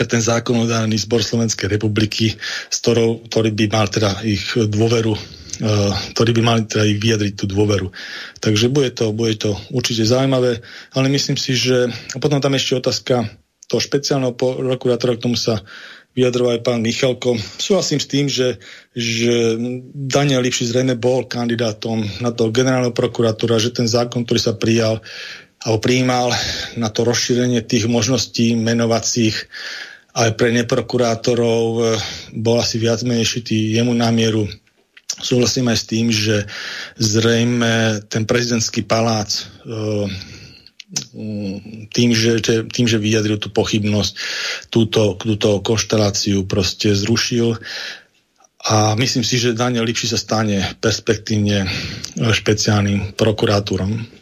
[0.00, 2.32] pre ten zákonodárny zbor Slovenskej republiky,
[2.72, 7.34] s ktorou, ktorý by mal teda ich dôveru uh, ktorí by mali teda ich vyjadriť
[7.36, 7.92] tú dôveru.
[8.40, 10.64] Takže bude to, bude to určite zaujímavé,
[10.96, 13.28] ale myslím si, že a potom tam ešte otázka
[13.68, 15.60] toho špeciálneho prokurátora, k tomu sa
[16.16, 17.38] vyjadroval aj pán Michalko.
[17.38, 18.58] Súhlasím s tým, že,
[18.96, 19.54] že
[19.94, 24.98] Daniel Lipši zrejme bol kandidátom na toho generálneho prokurátora, že ten zákon, ktorý sa prijal
[25.60, 26.32] alebo prijímal
[26.80, 29.44] na to rozšírenie tých možností menovacích
[30.14, 31.82] aj pre neprokurátorov e,
[32.34, 34.46] bol asi viac menej šitý jemu na mieru.
[35.20, 36.46] Súhlasím aj s tým, že
[36.96, 39.42] zrejme ten prezidentský palác e,
[41.94, 44.12] tým, že, tým, že vyjadril tú pochybnosť,
[44.74, 47.54] túto, túto konšteláciu proste zrušil
[48.60, 51.64] a myslím si, že Daniel Lipši sa stane perspektívne
[52.18, 54.19] špeciálnym prokurátorom.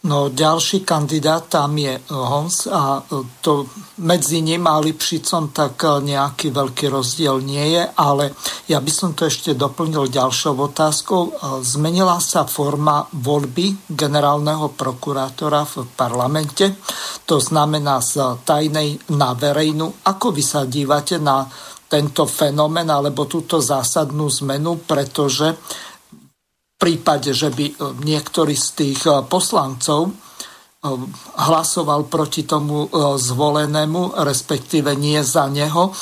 [0.00, 3.68] No ďalší kandidát tam je eh, Hons a eh, to
[4.00, 8.32] medzi ním a Lipšicom tak eh, nejaký veľký rozdiel nie je, ale
[8.64, 11.22] ja by som to ešte doplnil ďalšou otázkou.
[11.60, 16.80] Zmenila sa forma voľby generálneho prokurátora v parlamente,
[17.28, 20.00] to znamená z tajnej na verejnú.
[20.06, 21.44] Ako vy sa dívate na
[21.90, 25.58] tento fenomén alebo túto zásadnú zmenu, pretože
[26.80, 27.74] prípade, že by e,
[28.08, 30.12] niektorý z tých e, poslancov e,
[31.36, 32.88] hlasoval proti tomu
[33.20, 35.92] zvolenému, respektíve nie za neho,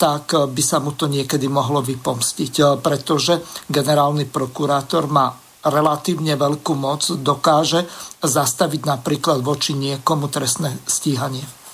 [0.00, 5.28] tak by sa mu to niekedy mohlo vypomstiť, pretože generálny prokurátor má
[5.66, 7.84] relatívne veľkú moc, dokáže
[8.22, 11.65] zastaviť napríklad voči niekomu trestné stíhanie.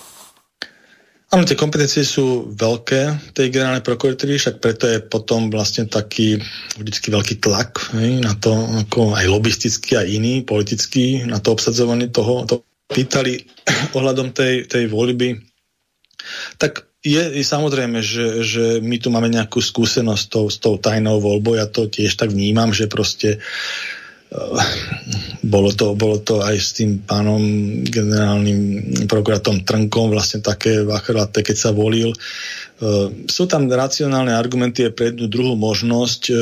[1.32, 6.36] Áno, tie kompetencie sú veľké tej generálnej prokuratúry, však preto je potom vlastne taký
[6.76, 12.12] vždycky veľký tlak hej, na to, ako aj lobistický a iný, politický, na to obsadzovanie
[12.12, 12.44] toho.
[12.44, 12.60] To
[12.92, 13.48] pýtali
[13.96, 15.40] ohľadom tej, tej voľby.
[16.60, 20.76] Tak je, je samozrejme, že, že my tu máme nejakú skúsenosť s tou, s tou
[20.76, 24.01] tajnou voľbou, ja to tiež tak vnímam, že proste uh,
[25.42, 27.42] bolo to, bolo to aj s tým pánom
[27.84, 28.60] generálnym
[29.04, 32.14] prokurátom Trnkom vlastne také vachrlaté, keď sa volil.
[32.14, 32.18] E,
[33.28, 36.22] sú tam racionálne argumenty aj pre jednu druhú možnosť.
[36.30, 36.34] E,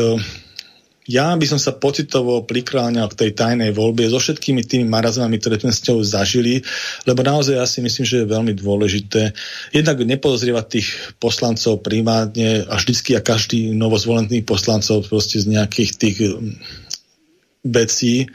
[1.10, 5.58] ja by som sa pocitovo prikláňal k tej tajnej voľbe so všetkými tými marazmami, ktoré
[5.58, 6.62] sme s ňou zažili,
[7.02, 9.34] lebo naozaj ja si myslím, že je veľmi dôležité
[9.74, 10.88] jednak nepodozrievať tých
[11.18, 16.18] poslancov primárne a vždycky a každý novozvolený poslancov proste z nejakých tých
[17.64, 18.28] vecí,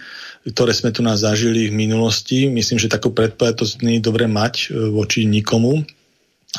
[0.46, 2.46] ktoré sme tu nás zažili v minulosti.
[2.46, 5.82] Myslím, že takú predpovednosť nie je dobre mať e, voči nikomu,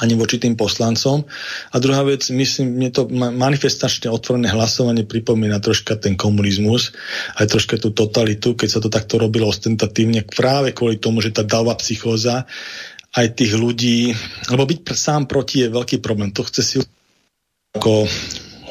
[0.03, 1.25] ani voči tým poslancom.
[1.73, 6.93] A druhá vec, myslím, mne to manifestačne otvorené hlasovanie pripomína troška ten komunizmus,
[7.39, 11.47] aj troška tú totalitu, keď sa to takto robilo ostentatívne, práve kvôli tomu, že tá
[11.47, 12.45] davá psychóza
[13.17, 14.13] aj tých ľudí,
[14.53, 16.29] lebo byť sám proti je veľký problém.
[16.37, 16.77] To chce si
[17.73, 18.05] ako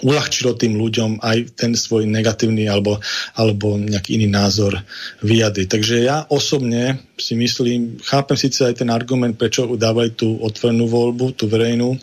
[0.06, 3.02] uľahčilo tým ľuďom aj ten svoj negatívny alebo,
[3.34, 4.78] alebo nejaký iný názor
[5.26, 5.68] vyjadriť.
[5.68, 11.34] Takže ja osobne si myslím, chápem síce aj ten argument, prečo dávali tú otvorenú voľbu,
[11.34, 11.98] tú verejnú,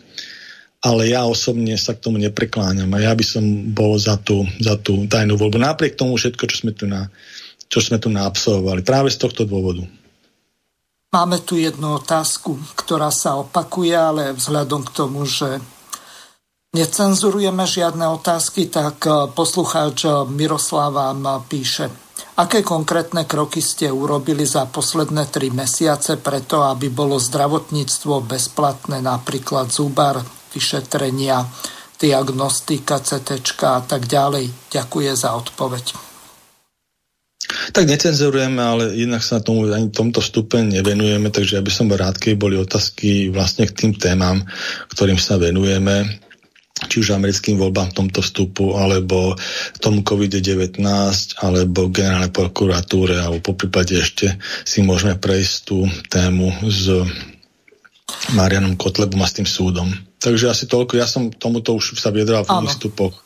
[0.83, 4.75] ale ja osobne sa k tomu neprekláňam a ja by som bol za tú, za
[4.75, 5.63] tú tajnú voľbu.
[5.63, 7.07] Napriek tomu všetko, čo sme tu, na,
[7.71, 8.83] čo sme tu naabsolvovali.
[8.83, 9.87] Práve z tohto dôvodu.
[11.13, 15.61] Máme tu jednu otázku, ktorá sa opakuje, ale vzhľadom k tomu, že
[16.73, 21.87] necenzurujeme žiadne otázky, tak eh, poslucháč Miroslav vám píše.
[22.33, 29.69] Aké konkrétne kroky ste urobili za posledné tri mesiace preto, aby bolo zdravotníctvo bezplatné, napríklad
[29.69, 30.17] zubar,
[30.49, 31.45] vyšetrenia,
[32.01, 34.49] diagnostika, CT a tak ďalej.
[34.73, 35.85] Ďakujem za odpoveď.
[37.73, 42.17] Tak necenzurujeme, ale jednak sa tomu ani tomto stupeň nevenujeme, takže ja by som rád,
[42.17, 44.41] keď boli otázky vlastne k tým témam,
[44.89, 46.22] ktorým sa venujeme
[46.73, 49.37] či už americkým voľbám v tomto vstupu, alebo
[49.77, 50.81] tomu COVID-19,
[51.39, 56.89] alebo generálnej prokuratúre, alebo po prípade ešte si môžeme prejsť tú tému s
[58.33, 59.89] Marianom Kotlebom a s tým súdom.
[60.17, 60.97] Takže asi toľko.
[60.97, 63.21] Ja som tomuto už sa viedral v výstupoch.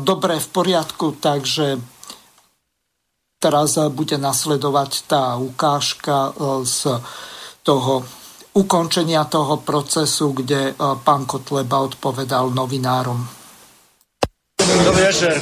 [0.00, 1.76] Dobre, v poriadku, takže
[3.38, 6.32] teraz bude nasledovať tá ukážka
[6.64, 7.04] z
[7.62, 8.02] toho
[8.58, 10.74] ukončenia toho procesu, kde
[11.06, 13.22] pán Kotleba odpovedal novinárom.
[14.58, 15.38] Dobrý večer.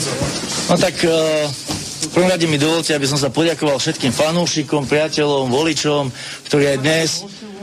[0.69, 6.13] No tak v prvom rade mi dovolte, aby som sa poďakoval všetkým fanúšikom, priateľom, voličom,
[6.53, 7.11] ktorí aj dnes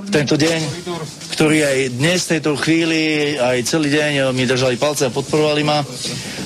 [0.04, 0.60] tento deň,
[1.32, 5.80] ktorí aj dnes, v tejto chvíli, aj celý deň mi držali palce a podporovali ma.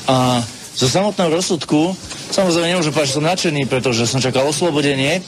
[0.07, 0.39] A
[0.77, 1.91] zo samotného rozsudku,
[2.31, 5.23] samozrejme nemôžem povedať, že som nadšený, pretože som čakal oslobodenie,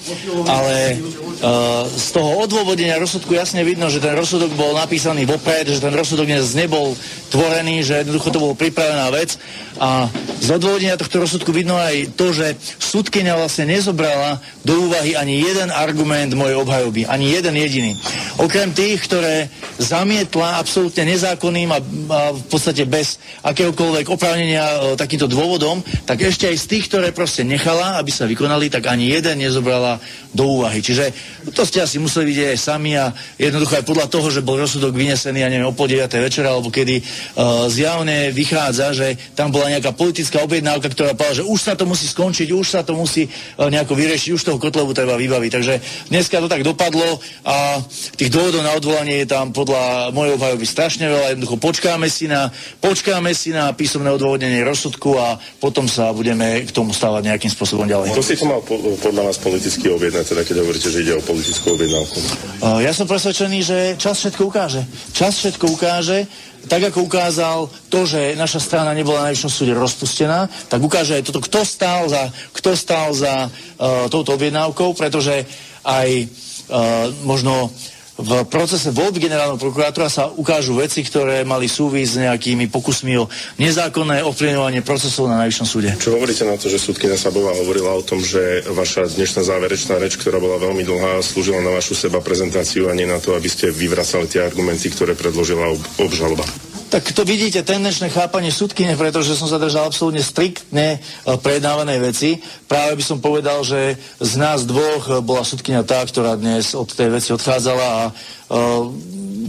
[0.48, 5.84] ale uh, z toho odôvodenia rozsudku jasne vidno, že ten rozsudok bol napísaný vopred, že
[5.84, 6.94] ten rozsudok dnes nebol
[7.30, 9.38] tvorený, že jednoducho to bolo pripravená vec
[9.80, 10.12] a
[10.44, 15.72] z odvodenia tohto rozsudku vidno aj to, že súdkynia vlastne nezobrala do úvahy ani jeden
[15.72, 17.92] argument mojej obhajoby, ani jeden jediný.
[18.40, 19.48] Okrem tých, ktoré
[19.80, 26.52] zamietla absolútne nezákonným a, a v podstate bez akéhokoľvek oprávnenia e, takýmto dôvodom, tak ešte
[26.52, 30.02] aj z tých, ktoré proste nechala, aby sa vykonali, tak ani jeden nezobrala
[30.34, 30.82] do úvahy.
[30.82, 31.14] Čiže
[31.54, 34.98] to ste asi museli vidieť aj sami a jednoducho aj podľa toho, že bol rozsudok
[34.98, 36.10] vynesený, ja neviem, o po 9.
[36.18, 41.46] večera, alebo kedy uh, zjavne vychádza, že tam bola nejaká politická objednávka, ktorá povedala, že
[41.46, 44.90] už sa to musí skončiť, už sa to musí uh, nejako vyriešiť, už toho kotlevu
[44.98, 45.52] treba vybaviť.
[45.54, 45.74] Takže
[46.10, 47.86] dneska to tak dopadlo a
[48.18, 51.38] tých dôvodov na odvolanie je tam podľa mojej obhajoby strašne veľa.
[51.38, 52.50] Jednoducho počkáme si na,
[52.82, 57.84] počkáme si na písomné odôvodnenie rozsudku a potom sa budeme k tomu stávať nejakým spôsobom
[57.84, 58.16] ďalej.
[58.16, 61.22] To si to mal po, podľa vás politicky objednať, teda keď hovoríte, že ide o
[61.22, 62.18] politickú objednávku?
[62.64, 64.88] Uh, ja som presvedčený, že čas všetko ukáže.
[65.12, 66.24] Čas všetko ukáže
[66.68, 71.32] tak ako ukázal to, že naša strana nebola na najvyššom súde rozpustená, tak ukáže aj
[71.32, 75.48] toto, kto stál za, kto stál za uh, touto objednávkou, pretože
[75.88, 77.72] aj uh, možno
[78.20, 83.32] v procese voľby generálneho prokurátora sa ukážu veci, ktoré mali súvisť s nejakými pokusmi o
[83.56, 85.90] nezákonné ovplyvňovanie procesov na najvyššom súde.
[85.96, 90.20] Čo hovoríte na to, že súdkynia Sabová hovorila o tom, že vaša dnešná záverečná reč,
[90.20, 93.72] ktorá bola veľmi dlhá, slúžila na vašu seba prezentáciu a nie na to, aby ste
[93.72, 96.44] vyvracali tie argumenty, ktoré predložila ob- obžaloba?
[96.90, 101.00] Tak to vidíte tendenčné chápanie súdkyne, pretože som sa držal absolútne striktne e,
[101.38, 102.42] prejednávanej veci.
[102.66, 106.90] Práve by som povedal, že z nás dvoch e, bola súdkynia tá, ktorá dnes od
[106.90, 108.90] tej veci odchádzala a uh,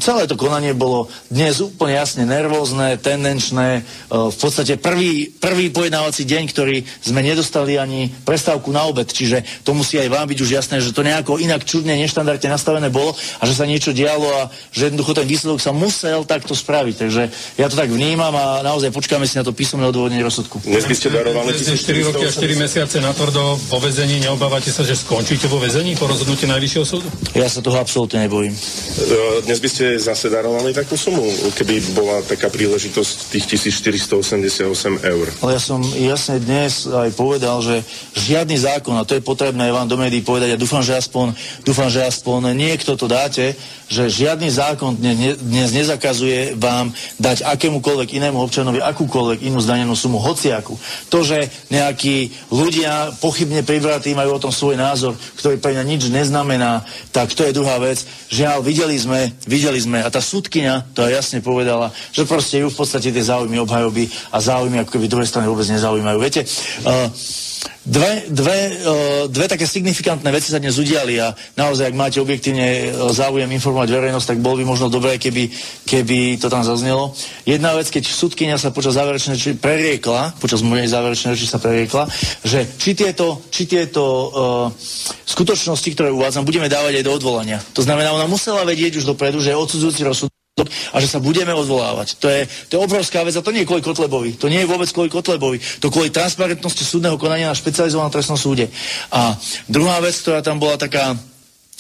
[0.01, 3.85] celé to konanie bolo dnes úplne jasne nervózne, tendenčné.
[4.11, 9.77] V podstate prvý, prvý pojednávací deň, ktorý sme nedostali ani prestávku na obed, čiže to
[9.77, 13.43] musí aj vám byť už jasné, že to nejako inak čudne, neštandardne nastavené bolo a
[13.45, 16.95] že sa niečo dialo a že jednoducho ten výsledok sa musel takto spraviť.
[16.97, 17.23] Takže
[17.61, 20.63] ja to tak vnímam a naozaj počkáme si na to písomné odôvodnenie rozsudku.
[20.65, 24.87] Dnes by ste darovali 4 roky a 4 mesiace na tvrdo vo väzení, neobávate sa,
[24.87, 27.09] že skončíte vo väzení po rozhodnutí Najvyššieho súdu?
[27.35, 28.55] Ja sa toho absolútne nebojím.
[29.45, 31.25] Dnes by ste zase darovali takú sumu,
[31.57, 34.61] keby bola taká príležitosť tých 1488
[35.01, 35.27] eur.
[35.41, 37.83] Ale ja som jasne dnes aj povedal, že
[38.15, 41.35] žiadny zákon, a to je potrebné vám do médií povedať, a dúfam, že aspoň,
[41.65, 43.57] dúfam, že aspoň niekto to dáte,
[43.91, 50.23] že žiadny zákon dnes, dnes nezakazuje vám dať akémukoľvek inému občanovi akúkoľvek inú zdanenú sumu,
[50.23, 50.79] hociaku.
[51.11, 56.03] To, že nejakí ľudia pochybne privratí majú o tom svoj názor, ktorý pre mňa nič
[56.07, 58.07] neznamená, tak to je druhá vec.
[58.31, 62.69] Žiaľ, videli sme, videli sme, a tá súdkynia to aj jasne povedala, že proste ju
[62.69, 66.19] v podstate tie záujmy obhajoby a záujmy ako keby druhej strany vôbec nezaujímajú.
[66.21, 66.45] Viete,
[66.85, 67.09] uh,
[67.85, 72.93] dve, dve, uh, dve také signifikantné veci sa dnes udiali a naozaj, ak máte objektívne
[73.13, 75.51] záujem informovať verejnosť, tak bol by možno dobré, keby,
[75.85, 77.13] keby to tam zaznelo.
[77.45, 82.09] Jedna vec, keď sudkynia sa počas záverečnej reči preriekla, počas mojej záverečnej reči sa preriekla,
[82.45, 84.67] že či tieto, či tieto uh,
[85.29, 87.59] skutočnosti, ktoré uvádzam, budeme dávať aj do odvolania.
[87.77, 91.55] To znamená, ona musela vedieť už dopredu, že je odsudzujúci rozsudok a že sa budeme
[91.55, 92.19] odvolávať.
[92.21, 94.37] To je, to je obrovská vec a to nie je kvôli Kotlebovi.
[94.41, 95.63] To nie je vôbec kvôli Kotlebovi.
[95.81, 98.73] To kvôli transparentnosti súdneho konania na špecializovanom trestnom súde.
[99.15, 99.37] A
[99.71, 101.17] druhá vec, ktorá tam bola taká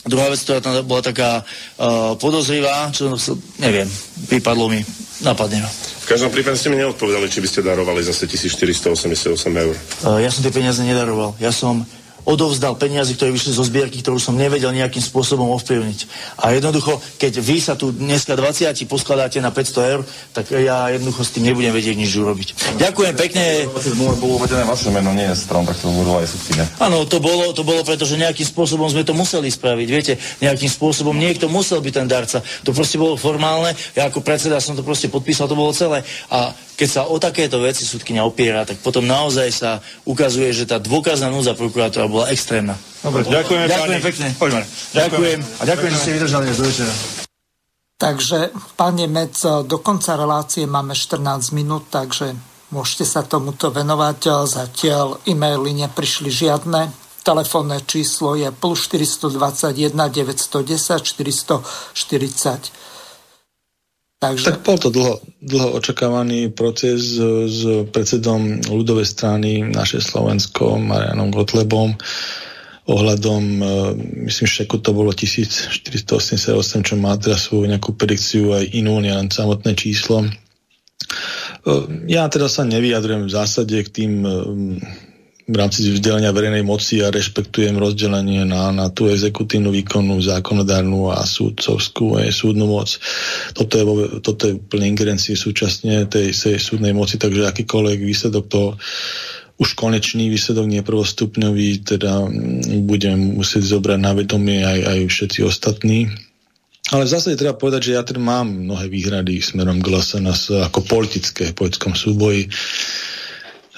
[0.00, 3.12] Druhá vec, ktorá tam bola taká uh, podozrivá, čo
[3.60, 3.84] neviem,
[4.32, 4.80] vypadlo mi,
[5.20, 5.60] napadne.
[5.60, 9.76] V každom prípade ste mi neodpovedali, či by ste darovali zase 1488 eur.
[10.00, 11.36] Uh, ja som tie peniaze nedaroval.
[11.36, 11.84] Ja som
[12.30, 15.98] odovzdal peniaze, ktoré vyšli zo zbierky, ktorú som nevedel nejakým spôsobom ovplyvniť.
[16.38, 20.00] A jednoducho, keď vy sa tu dneska 20 poskladáte na 500 eur,
[20.30, 22.78] tak ja jednoducho s tým nebudem vedieť nič urobiť.
[22.78, 23.66] Ďakujem pekne.
[23.98, 26.64] Bolo uvedené vaše meno, nie je strom, tak to bolo aj súdkyne.
[26.78, 29.88] Áno, to bolo, to bolo, pretože nejakým spôsobom sme to museli spraviť.
[29.90, 32.38] Viete, nejakým spôsobom niekto musel byť ten darca.
[32.62, 33.74] To proste bolo formálne.
[33.98, 36.06] Ja ako predseda som to proste podpísal, to bolo celé.
[36.30, 40.80] A keď sa o takéto veci súdkynia opiera, tak potom naozaj sa ukazuje, že tá
[40.80, 42.72] dôkazná núza prokurátora bola extrémna.
[43.04, 44.26] Dobre, ďakujem, ďakujem pekne.
[44.40, 44.64] Poďme.
[44.96, 45.38] Ďakujem.
[45.60, 46.92] A ďakujem, že ste vydržali dnes do večera.
[48.00, 48.38] Takže,
[48.80, 49.36] pán Nemec,
[49.68, 52.32] do konca relácie máme 14 minút, takže
[52.72, 54.48] môžete sa tomuto venovať.
[54.48, 56.88] Zatiaľ e-maily neprišli žiadne.
[57.20, 62.79] Telefónne číslo je plus 421 910 440.
[64.20, 64.52] Takže...
[64.52, 67.18] Tak bol to dlho, dlho očakávaný proces s,
[67.48, 71.96] s predsedom ľudovej strany naše Slovensko, Marianom Gotlebom,
[72.84, 73.64] ohľadom, e,
[74.28, 76.52] myslím, že to bolo 1488,
[76.84, 80.28] čo má teraz svoju nejakú predikciu aj inú, len samotné číslo.
[80.28, 80.28] E,
[82.12, 84.32] ja teda sa nevyjadrujem v zásade k tým e,
[85.50, 91.26] v rámci vzdelania verejnej moci a rešpektujem rozdelenie na, na tú exekutívnu, výkonnú, zákonodárnu a
[91.26, 92.94] súdcovskú aj súdnu moc.
[93.58, 93.84] Toto je,
[94.22, 98.78] toto je plne ingerencii súčasne tej, tej súdnej moci, takže akýkoľvek výsledok toho
[99.60, 105.40] už konečný výsledok, nie prvostupňový, teda mm, budem musieť zobrať na vedomie aj, aj všetci
[105.44, 106.08] ostatní.
[106.90, 110.80] Ale v zásade treba povedať, že ja teda mám mnohé výhrady smerom k LSNS ako
[110.88, 112.48] politické v politickom súboji.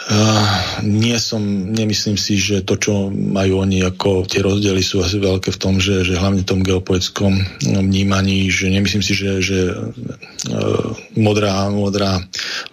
[0.03, 1.39] Uh, nie som,
[1.71, 5.79] nemyslím si, že to, čo majú oni ako tie rozdiely sú asi veľké v tom,
[5.79, 12.19] že, že hlavne v tom geopolitickom vnímaní, že nemyslím si, že, že uh, modrá, modrá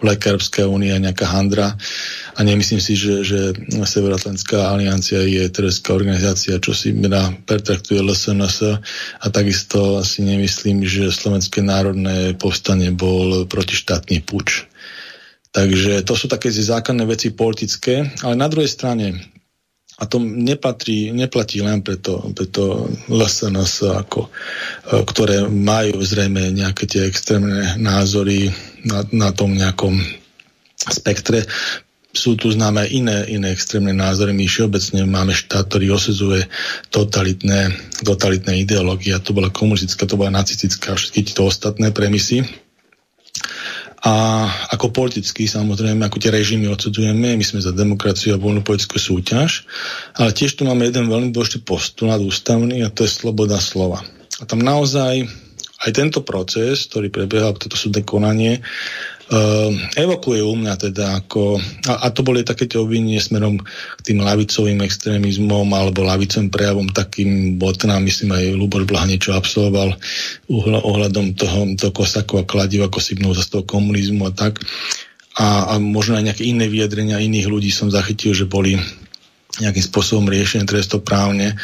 [0.02, 1.78] Európska únia je nejaká handra.
[2.34, 8.58] A nemyslím si, že, že Severoatlantická aliancia je teroristická organizácia, čo si teda pertraktuje LSNS
[9.20, 14.69] a takisto si nemyslím, že Slovenské národné povstanie bol protištátny puč
[15.50, 19.18] Takže to sú také základné veci politické, ale na druhej strane,
[19.98, 24.30] a to nepatrí, neplatí len preto, preto LSNS, ako, e,
[25.02, 28.54] ktoré majú zrejme nejaké tie extrémne názory
[28.86, 29.98] na, na tom nejakom
[30.86, 31.44] spektre,
[32.10, 34.34] sú tu známe iné, iné extrémne názory.
[34.34, 36.42] My všeobecne máme štát, ktorý osudzuje
[36.90, 37.70] totalitné,
[38.02, 39.14] totalitné ideológie.
[39.22, 42.42] To bola komunistická, to bola nacistická všetky tieto ostatné premisy
[44.00, 48.96] a ako politicky samozrejme, ako tie režimy odsudzujeme, my sme za demokraciu a voľnú politickú
[48.96, 49.68] súťaž,
[50.16, 54.00] ale tiež tu máme jeden veľmi dôležitý postulát ústavný a to je sloboda slova.
[54.40, 55.28] A tam naozaj
[55.80, 58.60] aj tento proces, ktorý prebiehal, toto súdne konanie,
[59.94, 64.26] evokuje u mňa teda ako, a, a to boli také tie obvinenie smerom k tým
[64.26, 69.94] lavicovým extrémizmom alebo lavicovým prejavom takým, bo teda myslím aj Luboš Blaha niečo absolvoval
[70.82, 74.58] ohľadom toho, toho Kosakova kladiva, ako sybnul za toho komunizmu a tak.
[75.38, 78.74] A, a možno aj nejaké iné vyjadrenia iných ľudí som zachytil, že boli
[79.62, 81.54] nejakým spôsobom riešené trestoprávne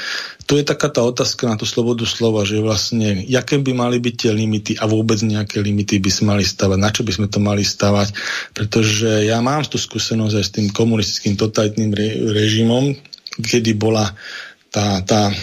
[0.46, 4.14] to je taká tá otázka na tú slobodu slova, že vlastne, aké by mali byť
[4.14, 7.42] tie limity a vôbec nejaké limity by sme mali stavať, na čo by sme to
[7.42, 8.14] mali stavať,
[8.54, 12.94] pretože ja mám tú skúsenosť aj s tým komunistickým totalitným re- režimom,
[13.42, 14.14] kedy bola
[14.70, 15.34] tá, tá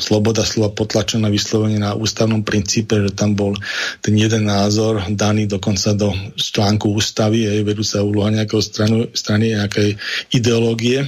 [0.00, 3.54] sloboda slova potlačená vyslovene na ústavnom princípe, že tam bol
[4.02, 9.94] ten jeden názor daný dokonca do článku ústavy, je vedúca úloha nejakého stranu, strany nejakej
[10.34, 11.04] ideológie,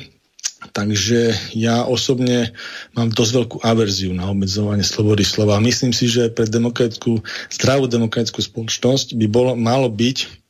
[0.61, 2.53] Takže ja osobne
[2.95, 5.63] mám dosť veľkú averziu na obmedzovanie slobody slova.
[5.63, 7.23] Myslím si, že pre demokratickú,
[7.53, 10.41] zdravú demokratickú spoločnosť by bolo, malo byť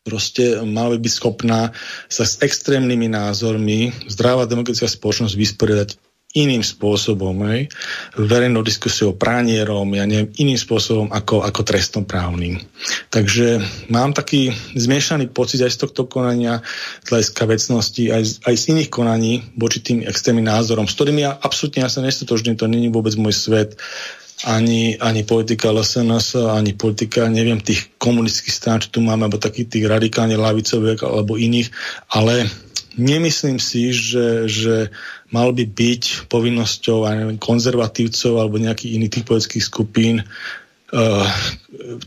[0.00, 1.76] proste malo by byť schopná
[2.08, 5.88] sa s extrémnymi názormi zdravá demokratická spoločnosť vysporiadať
[6.30, 7.66] iným spôsobom, hej,
[8.14, 12.62] verejnou diskusiou, pránierom, ja neviem, iným spôsobom ako, ako trestnoprávnym.
[13.10, 13.58] Takže
[13.90, 16.62] mám taký zmiešaný pocit aj z tohto konania,
[17.02, 21.26] z hľadiska vecnosti, aj, z, aj z iných konaní voči tým extrémnym názorom, s ktorými
[21.26, 23.74] ja absolútne ja sa nestotožňujem, to není vôbec môj svet,
[24.46, 29.68] ani, ani politika LSNS, ani politika, neviem, tých komunistických strán, čo tu máme, alebo takých
[29.68, 31.68] tých radikálne lavicových alebo iných,
[32.08, 32.48] ale
[32.96, 34.88] nemyslím si, že, že
[35.30, 39.12] mal by byť povinnosťou aj neviem, konzervatívcov alebo nejakých iných
[39.46, 41.26] tých skupín uh,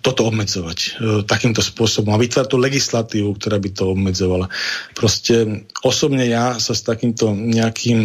[0.04, 0.92] toto obmedzovať uh,
[1.24, 4.48] takýmto spôsobom a vytvárať tú legislatívu, ktorá by to obmedzovala.
[4.92, 8.00] Proste osobne ja sa s takýmto nejakým,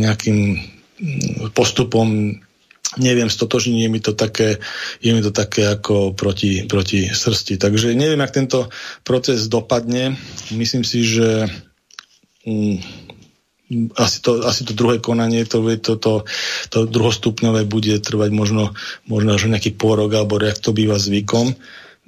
[0.00, 0.38] nejakým
[1.56, 2.36] postupom
[2.98, 4.58] neviem, stotožniť, je mi to také,
[4.98, 7.54] je mi to také ako proti, proti srsti.
[7.54, 8.66] Takže neviem, ak tento
[9.06, 10.18] proces dopadne.
[10.50, 11.46] Myslím si, že
[12.42, 12.82] um,
[13.94, 16.12] asi to, asi to druhé konanie, to, to, to,
[16.74, 18.74] to druhostupňové bude trvať možno,
[19.06, 21.54] možno až nejaký pôrok, alebo jak to býva zvykom.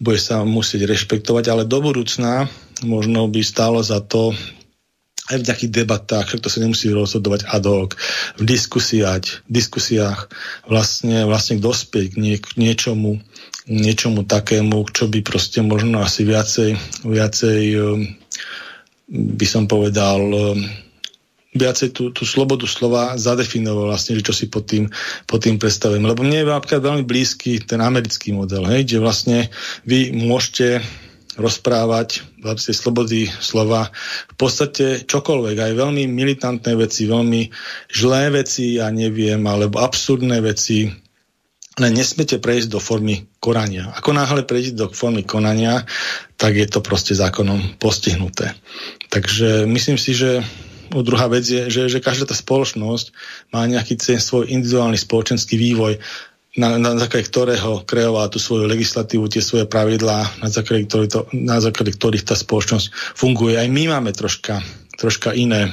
[0.02, 2.50] Bude sa musieť rešpektovať, ale do budúcna
[2.82, 4.34] možno by stálo za to
[5.30, 7.94] aj v nejakých debatách, však to sa nemusí rozhodovať ad hoc,
[8.36, 10.26] v diskusiách, diskusiách
[10.66, 13.22] vlastne, vlastne dospieť k, nie, k niečomu,
[13.70, 16.74] niečomu takému, čo by proste možno asi viacej,
[17.06, 17.60] viacej
[19.12, 20.20] by som povedal
[21.52, 24.88] viacej tú, tú slobodu slova zadefinoval vlastne, že čo si pod tým,
[25.28, 26.04] pod tým predstavujem.
[26.04, 29.38] Lebo mne je napríklad veľmi blízky ten americký model, hej, kde vlastne
[29.84, 30.80] vy môžete
[31.36, 33.88] rozprávať v rámci slobody slova
[34.28, 37.48] v podstate čokoľvek, aj veľmi militantné veci, veľmi
[37.88, 40.92] žlé veci, ja neviem, alebo absurdné veci,
[41.80, 43.96] len nesmiete prejsť do formy konania.
[43.96, 45.88] Ako náhle prejsť do formy konania,
[46.36, 48.52] tak je to proste zákonom postihnuté.
[49.08, 50.44] Takže myslím si, že
[51.00, 53.16] druhá vec je, že, že každá tá spoločnosť
[53.56, 55.96] má nejaký ten svoj individuálny spoločenský vývoj,
[56.52, 61.20] na, na základe ktorého kreovala tú svoju legislatívu, tie svoje pravidlá, na základe, ktorých to,
[61.32, 63.56] na základe ktorých tá spoločnosť funguje.
[63.56, 64.60] Aj my máme troška,
[65.00, 65.72] troška iné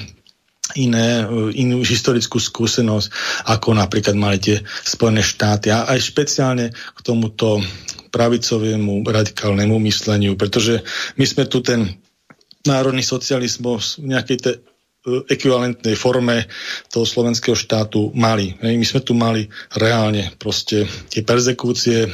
[0.78, 1.26] iné,
[1.58, 3.10] inú historickú skúsenosť,
[3.50, 5.74] ako napríklad mali tie Spojené štáty.
[5.74, 7.58] A aj špeciálne k tomuto
[8.14, 10.86] pravicovému radikálnemu mysleniu, pretože
[11.18, 11.98] my sme tu ten
[12.70, 14.56] národný socializmus v nejakej tej
[15.07, 16.45] ekvivalentnej forme
[16.91, 18.59] toho slovenského štátu mali.
[18.59, 22.11] My sme tu mali reálne proste tie perzekúcie,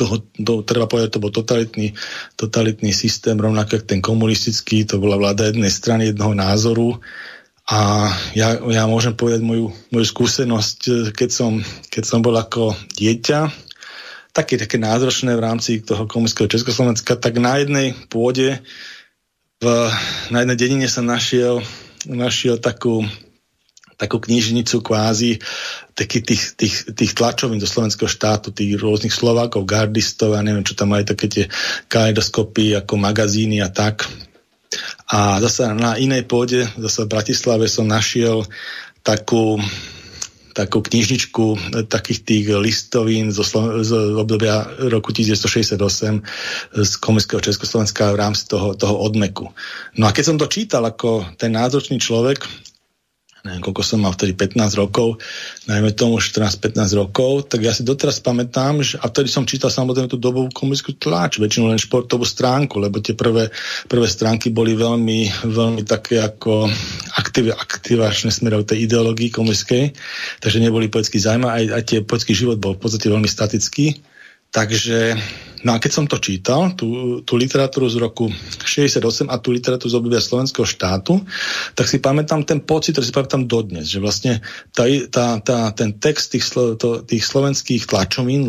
[0.00, 1.92] toho, to, treba povedať, to bol totalitný,
[2.40, 6.96] totalitný systém, rovnako ten komunistický, to bola vláda jednej strany, jednoho názoru.
[7.68, 11.60] A ja, ja môžem povedať moju, moju skúsenosť, keď som,
[11.92, 13.52] keď som bol ako dieťa,
[14.32, 18.64] také, také názročné v rámci toho komunistického Československa, tak na jednej pôde
[19.60, 19.66] v,
[20.32, 21.60] na jednej dedine som našiel,
[22.08, 23.04] našiel takú,
[24.00, 25.36] takú knižnicu kvázi
[25.92, 30.72] taký tých, tých, tých tlačovín do slovenského štátu, tých rôznych Slovákov, gardistov, a neviem, čo
[30.72, 31.44] tam mali také tie
[31.92, 34.08] kaleidoskopy ako magazíny a tak.
[35.12, 38.48] A zase na inej pôde, zase v Bratislave som našiel
[39.04, 39.60] takú
[40.52, 43.44] takú knižničku eh, takých tých listovín zo,
[43.82, 45.80] z obdobia roku 1968
[46.74, 49.50] z komunistického Československa v rámci toho, toho odmeku.
[49.98, 52.69] No a keď som to čítal ako ten nádročný človek,
[53.44, 55.16] neviem, koľko som mal vtedy 15 rokov,
[55.64, 60.12] najmä tomu 14-15 rokov, tak ja si doteraz pamätám, že, a vtedy som čítal samozrejme
[60.12, 63.48] tú dobovú komunistickú tlač, väčšinou len športovú stránku, lebo tie prvé,
[63.88, 66.68] prvé stránky boli veľmi, veľmi také ako
[67.16, 69.96] aktiv, aktivačné smerov tej ideológii komunistickej,
[70.44, 74.10] takže neboli poetický zájma, aj, aj tie poetický život bol v podstate veľmi statický.
[74.50, 75.14] Takže
[75.60, 78.32] No a keď som to čítal, tú, tú literatúru z roku
[78.64, 81.20] 68 a tú literatúru z obdobia slovenského štátu,
[81.76, 84.40] tak si pamätám ten pocit, ktorý si pamätám dodnes, že vlastne
[84.72, 88.48] tá, tá, tá, ten text tých, to, tých slovenských tlačovín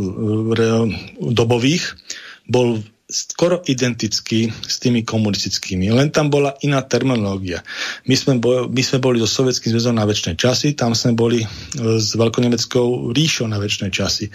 [1.19, 1.99] dobových
[2.48, 2.80] bol
[3.11, 5.91] skoro identický s tými komunistickými.
[5.91, 7.59] Len tam bola iná terminológia.
[8.07, 11.43] My sme, boj, my sme boli so Sovjetským zväzom na väčšie časy, tam sme boli
[11.43, 11.47] e,
[11.99, 14.25] s Veľkonemeckou ríšou na väčšie časy.
[14.27, 14.31] E,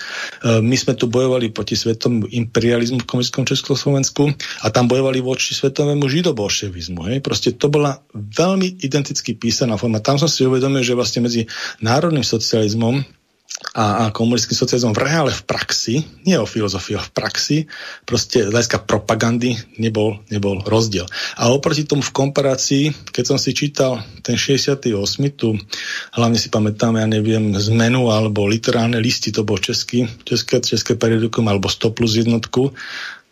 [0.60, 4.22] my sme tu bojovali proti svetovému imperializmu v komunistickom Československu
[4.62, 7.00] a tam bojovali voči svetovému židobolševizmu.
[7.08, 7.18] Hej.
[7.24, 10.04] Proste to bola veľmi identicky písaná forma.
[10.04, 11.48] Tam som si uvedomil, že vlastne medzi
[11.80, 13.15] národným socializmom
[13.72, 17.58] a, a komunistickým socializmom v reále v praxi, nie o filozofii, v praxi,
[18.04, 21.08] proste z hľadiska propagandy nebol, nebol rozdiel.
[21.40, 24.92] A oproti tomu v komparácii, keď som si čítal ten 68.
[25.32, 25.56] tu,
[26.12, 31.48] hlavne si pamätám, ja neviem, zmenu alebo literárne listy, to bol český, české, české periodikum
[31.48, 32.76] alebo 100 plus jednotku,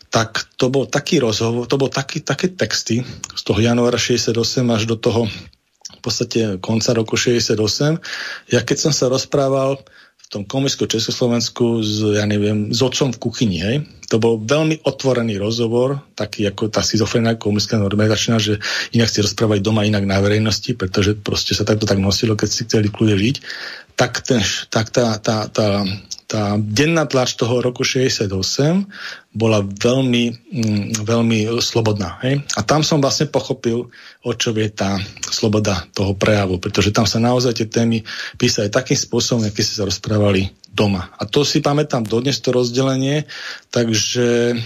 [0.09, 4.33] tak to bol taký rozhovor, to bol taký, také texty z toho januára 68
[4.73, 5.29] až do toho
[5.85, 7.57] v podstate konca roku 68.
[8.53, 9.81] Ja keď som sa rozprával
[10.25, 13.77] v tom komunistickom Československu s, ja neviem, s otcom v kuchyni, hej.
[14.09, 18.57] To bol veľmi otvorený rozhovor, taký ako tá schizofrená komunistická normalizačná, že
[18.97, 22.65] inak si rozprávať doma, inak na verejnosti, pretože proste sa takto tak nosilo, keď si
[22.65, 23.35] chceli kľude žiť.
[23.93, 24.41] Tak, ten,
[24.73, 25.85] tak tá, tá, tá,
[26.25, 28.29] tá denná tlač toho roku 68
[29.29, 32.17] bola veľmi, mm, veľmi slobodná.
[32.25, 32.41] Hej?
[32.57, 33.93] A tam som vlastne pochopil,
[34.25, 34.97] o čo vie tá
[35.29, 38.01] sloboda toho prejavu, pretože tam sa naozaj tie témy
[38.41, 41.13] písali takým spôsobom, aký si sa rozprávali doma.
[41.21, 43.29] A to si pamätám dodnes to rozdelenie,
[43.69, 44.57] takže,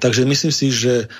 [0.00, 1.12] takže myslím si, že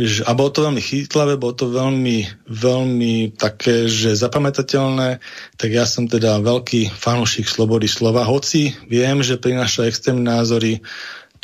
[0.00, 5.20] a bolo to veľmi chytlavé, bolo to veľmi, veľmi také, že zapamätateľné,
[5.60, 10.80] tak ja som teda veľký fanúšik slobody slova, hoci viem, že prináša extrémne názory,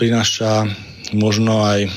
[0.00, 0.64] prináša
[1.12, 1.92] možno aj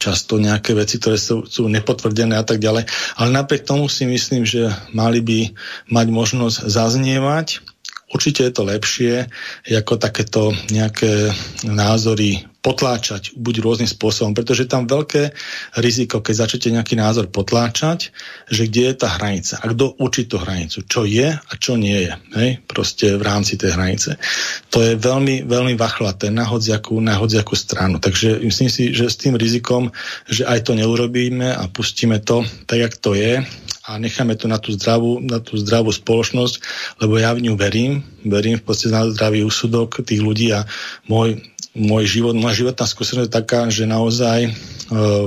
[0.00, 2.88] často nejaké veci, ktoré sú, sú nepotvrdené a tak ďalej.
[3.20, 5.52] Ale napriek tomu si myslím, že mali by
[5.92, 7.60] mať možnosť zaznievať
[8.08, 9.28] Určite je to lepšie,
[9.68, 11.28] ako takéto nejaké
[11.68, 15.32] názory potláčať buď rôznym spôsobom, pretože je tam veľké
[15.80, 18.12] riziko, keď začnete nejaký názor potláčať,
[18.52, 21.96] že kde je tá hranica a kto učí tú hranicu, čo je a čo nie
[22.04, 22.50] je, hej?
[22.68, 24.20] proste v rámci tej hranice.
[24.68, 27.96] To je veľmi, veľmi vachlaté na hodziakú, na hodziakú stranu.
[27.96, 29.88] Takže myslím si, že s tým rizikom,
[30.28, 33.40] že aj to neurobíme a pustíme to tak, jak to je
[33.88, 36.54] a necháme to na tú zdravú, na tú zdravú spoločnosť,
[37.00, 40.68] lebo ja v ňu verím, verím v podstate na zdravý úsudok tých ľudí a
[41.08, 41.40] môj,
[41.76, 44.50] môj život, moja životná skúsenosť je taká, že naozaj e,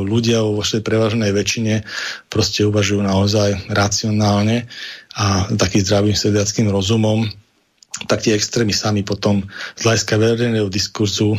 [0.02, 1.86] ľudia vo vašej prevažnej väčšine
[2.32, 4.66] proste uvažujú naozaj racionálne
[5.14, 7.30] a takým zdravým sediackým rozumom,
[8.10, 9.46] tak tie extrémy sami potom
[9.78, 11.38] z hľadiska verejného diskurzu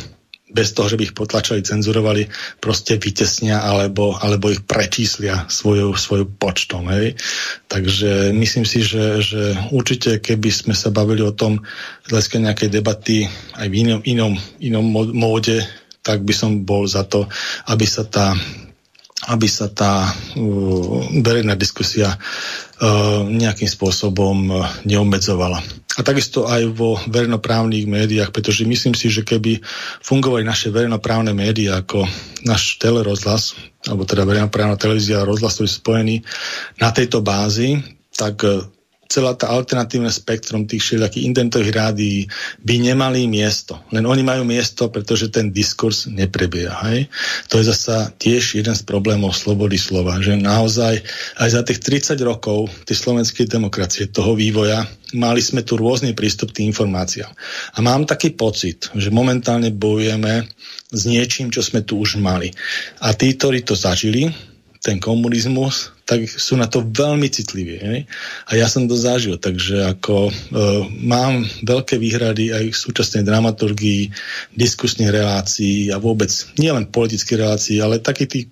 [0.53, 2.29] bez toho, že by ich potlačali, cenzurovali,
[2.61, 6.93] proste vytesnia alebo, alebo ich prečíslia svojou, svojou počtom.
[6.93, 7.17] Hej.
[7.67, 11.65] Takže myslím si, že, že určite, keby sme sa bavili o tom
[12.05, 13.25] z nejakej debaty
[13.57, 14.85] aj v inom, inom, inom
[15.17, 15.65] móde,
[16.05, 17.25] tak by som bol za to,
[17.73, 18.37] aby sa tá
[19.23, 20.11] aby sa tá
[21.23, 25.63] verejná diskusia uh, nejakým spôsobom neobmedzovala
[25.93, 29.61] a takisto aj vo verejnoprávnych médiách, pretože myslím si, že keby
[30.01, 32.09] fungovali naše verejnoprávne médiá ako
[32.49, 33.53] náš telerozhlas,
[33.85, 36.17] alebo teda verejnoprávna televízia a rozhlas, ktorý spojený
[36.81, 37.85] na tejto bázi,
[38.17, 38.41] tak
[39.13, 42.19] celá tá alternatívne spektrum tých všelijakých internetových rádií
[42.65, 43.77] by nemali miesto.
[43.93, 46.81] Len oni majú miesto, pretože ten diskurs neprebieha.
[46.89, 47.13] Hej?
[47.53, 51.05] To je zasa tiež jeden z problémov slobody slova, že naozaj
[51.37, 56.57] aj za tých 30 rokov tej slovenskej demokracie, toho vývoja, mali sme tu rôzny prístup
[56.57, 57.29] k tým informáciám.
[57.77, 60.49] A mám taký pocit, že momentálne bojujeme
[60.89, 62.49] s niečím, čo sme tu už mali.
[63.05, 64.33] A tí, ktorí to zažili,
[64.83, 67.79] ten komunizmus, tak sú na to veľmi citliví.
[67.79, 67.99] Hej?
[68.51, 70.33] A ja som to zažil, takže ako e,
[70.99, 74.11] mám veľké výhrady aj v súčasnej dramaturgii,
[74.59, 78.47] diskusnej relácií a vôbec nielen politických relácií, ale takých tých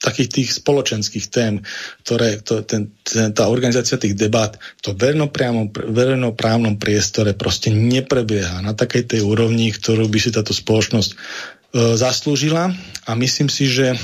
[0.00, 1.60] takých tých spoločenských tém,
[2.00, 9.12] ktoré to, ten, ten, tá organizácia tých debat to verejnoprávnom priestore proste neprebieha na takej
[9.12, 11.16] tej úrovni, ktorú by si táto spoločnosť e,
[12.00, 12.72] zaslúžila
[13.04, 13.98] a myslím si, že e,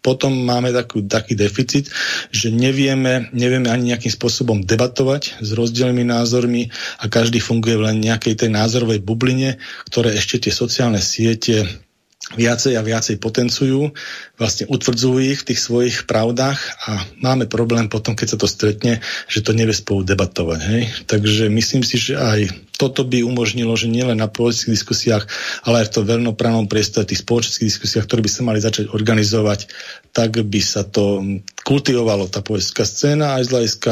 [0.00, 1.92] potom máme takú, taký deficit,
[2.32, 8.44] že nevieme, nevieme ani nejakým spôsobom debatovať s rozdielnymi názormi a každý funguje len nejakej
[8.44, 11.68] tej názorovej bubline, ktoré ešte tie sociálne siete
[12.38, 13.90] viacej a viacej potencujú,
[14.38, 19.02] vlastne utvrdzujú ich v tých svojich pravdách a máme problém potom, keď sa to stretne,
[19.26, 20.60] že to nevie spolu debatovať.
[20.62, 20.82] Hej?
[21.10, 25.24] Takže myslím si, že aj toto by umožnilo, že nielen na politických diskusiách,
[25.68, 29.68] ale aj v tom verejnoprávnom priestore, tých spoločenských diskusiách, ktoré by sa mali začať organizovať,
[30.16, 31.20] tak by sa to
[31.70, 33.90] kultivovalo, tá politická scéna, aj z hľadiska,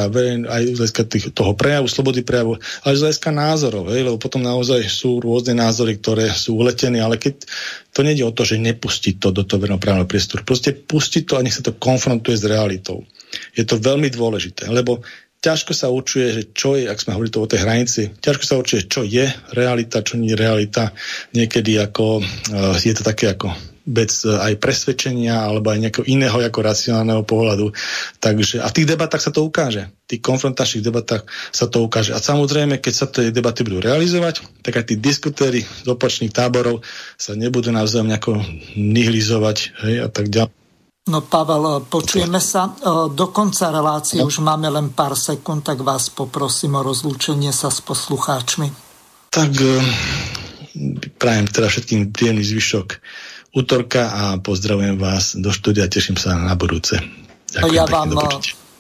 [0.51, 4.03] aj z hľadiska tých, toho prejavu, slobody prejavu, aj z hľadiska názorov, hej?
[4.03, 7.47] lebo potom naozaj sú rôzne názory, ktoré sú uletené, ale keď
[7.95, 11.45] to nejde o to, že nepustiť to do toho verejnoprávneho priestoru, proste pustiť to a
[11.47, 13.07] nech sa to konfrontuje s realitou.
[13.55, 15.07] Je to veľmi dôležité, lebo
[15.39, 18.59] ťažko sa určuje, že čo je, ak sme hovorili to o tej hranici, ťažko sa
[18.59, 20.91] určuje, čo je realita, čo nie je realita.
[21.31, 23.55] Niekedy ako, uh, je to také ako
[23.89, 27.73] bez uh, aj presvedčenia alebo aj nejakého iného ako racionálneho pohľadu.
[28.21, 29.89] Takže, a v tých debatách sa to ukáže.
[30.05, 32.13] V tých konfrontačných debatách sa to ukáže.
[32.13, 36.85] A samozrejme, keď sa tie debaty budú realizovať, tak aj tí diskutéry z opačných táborov
[37.17, 38.45] sa nebudú navzájom nejako
[38.77, 39.57] nihilizovať
[39.89, 40.59] hej, a tak ďalej.
[41.09, 42.69] No Pavel, počujeme sa.
[42.69, 44.29] E, do konca relácie no.
[44.29, 48.69] už máme len pár sekúnd, tak vás poprosím o rozlúčenie sa s poslucháčmi.
[49.33, 49.73] Tak e,
[51.17, 52.89] prajem teda všetkým príjemný zvyšok
[53.55, 57.01] útorka a pozdravujem vás do štúdia, teším sa na budúce.
[57.55, 58.09] Ďakujem ja vám,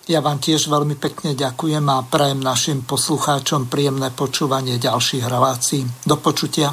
[0.08, 5.84] Ja vám tiež veľmi pekne ďakujem a prajem našim poslucháčom príjemné počúvanie ďalších relácií.
[6.08, 6.72] Do počutia.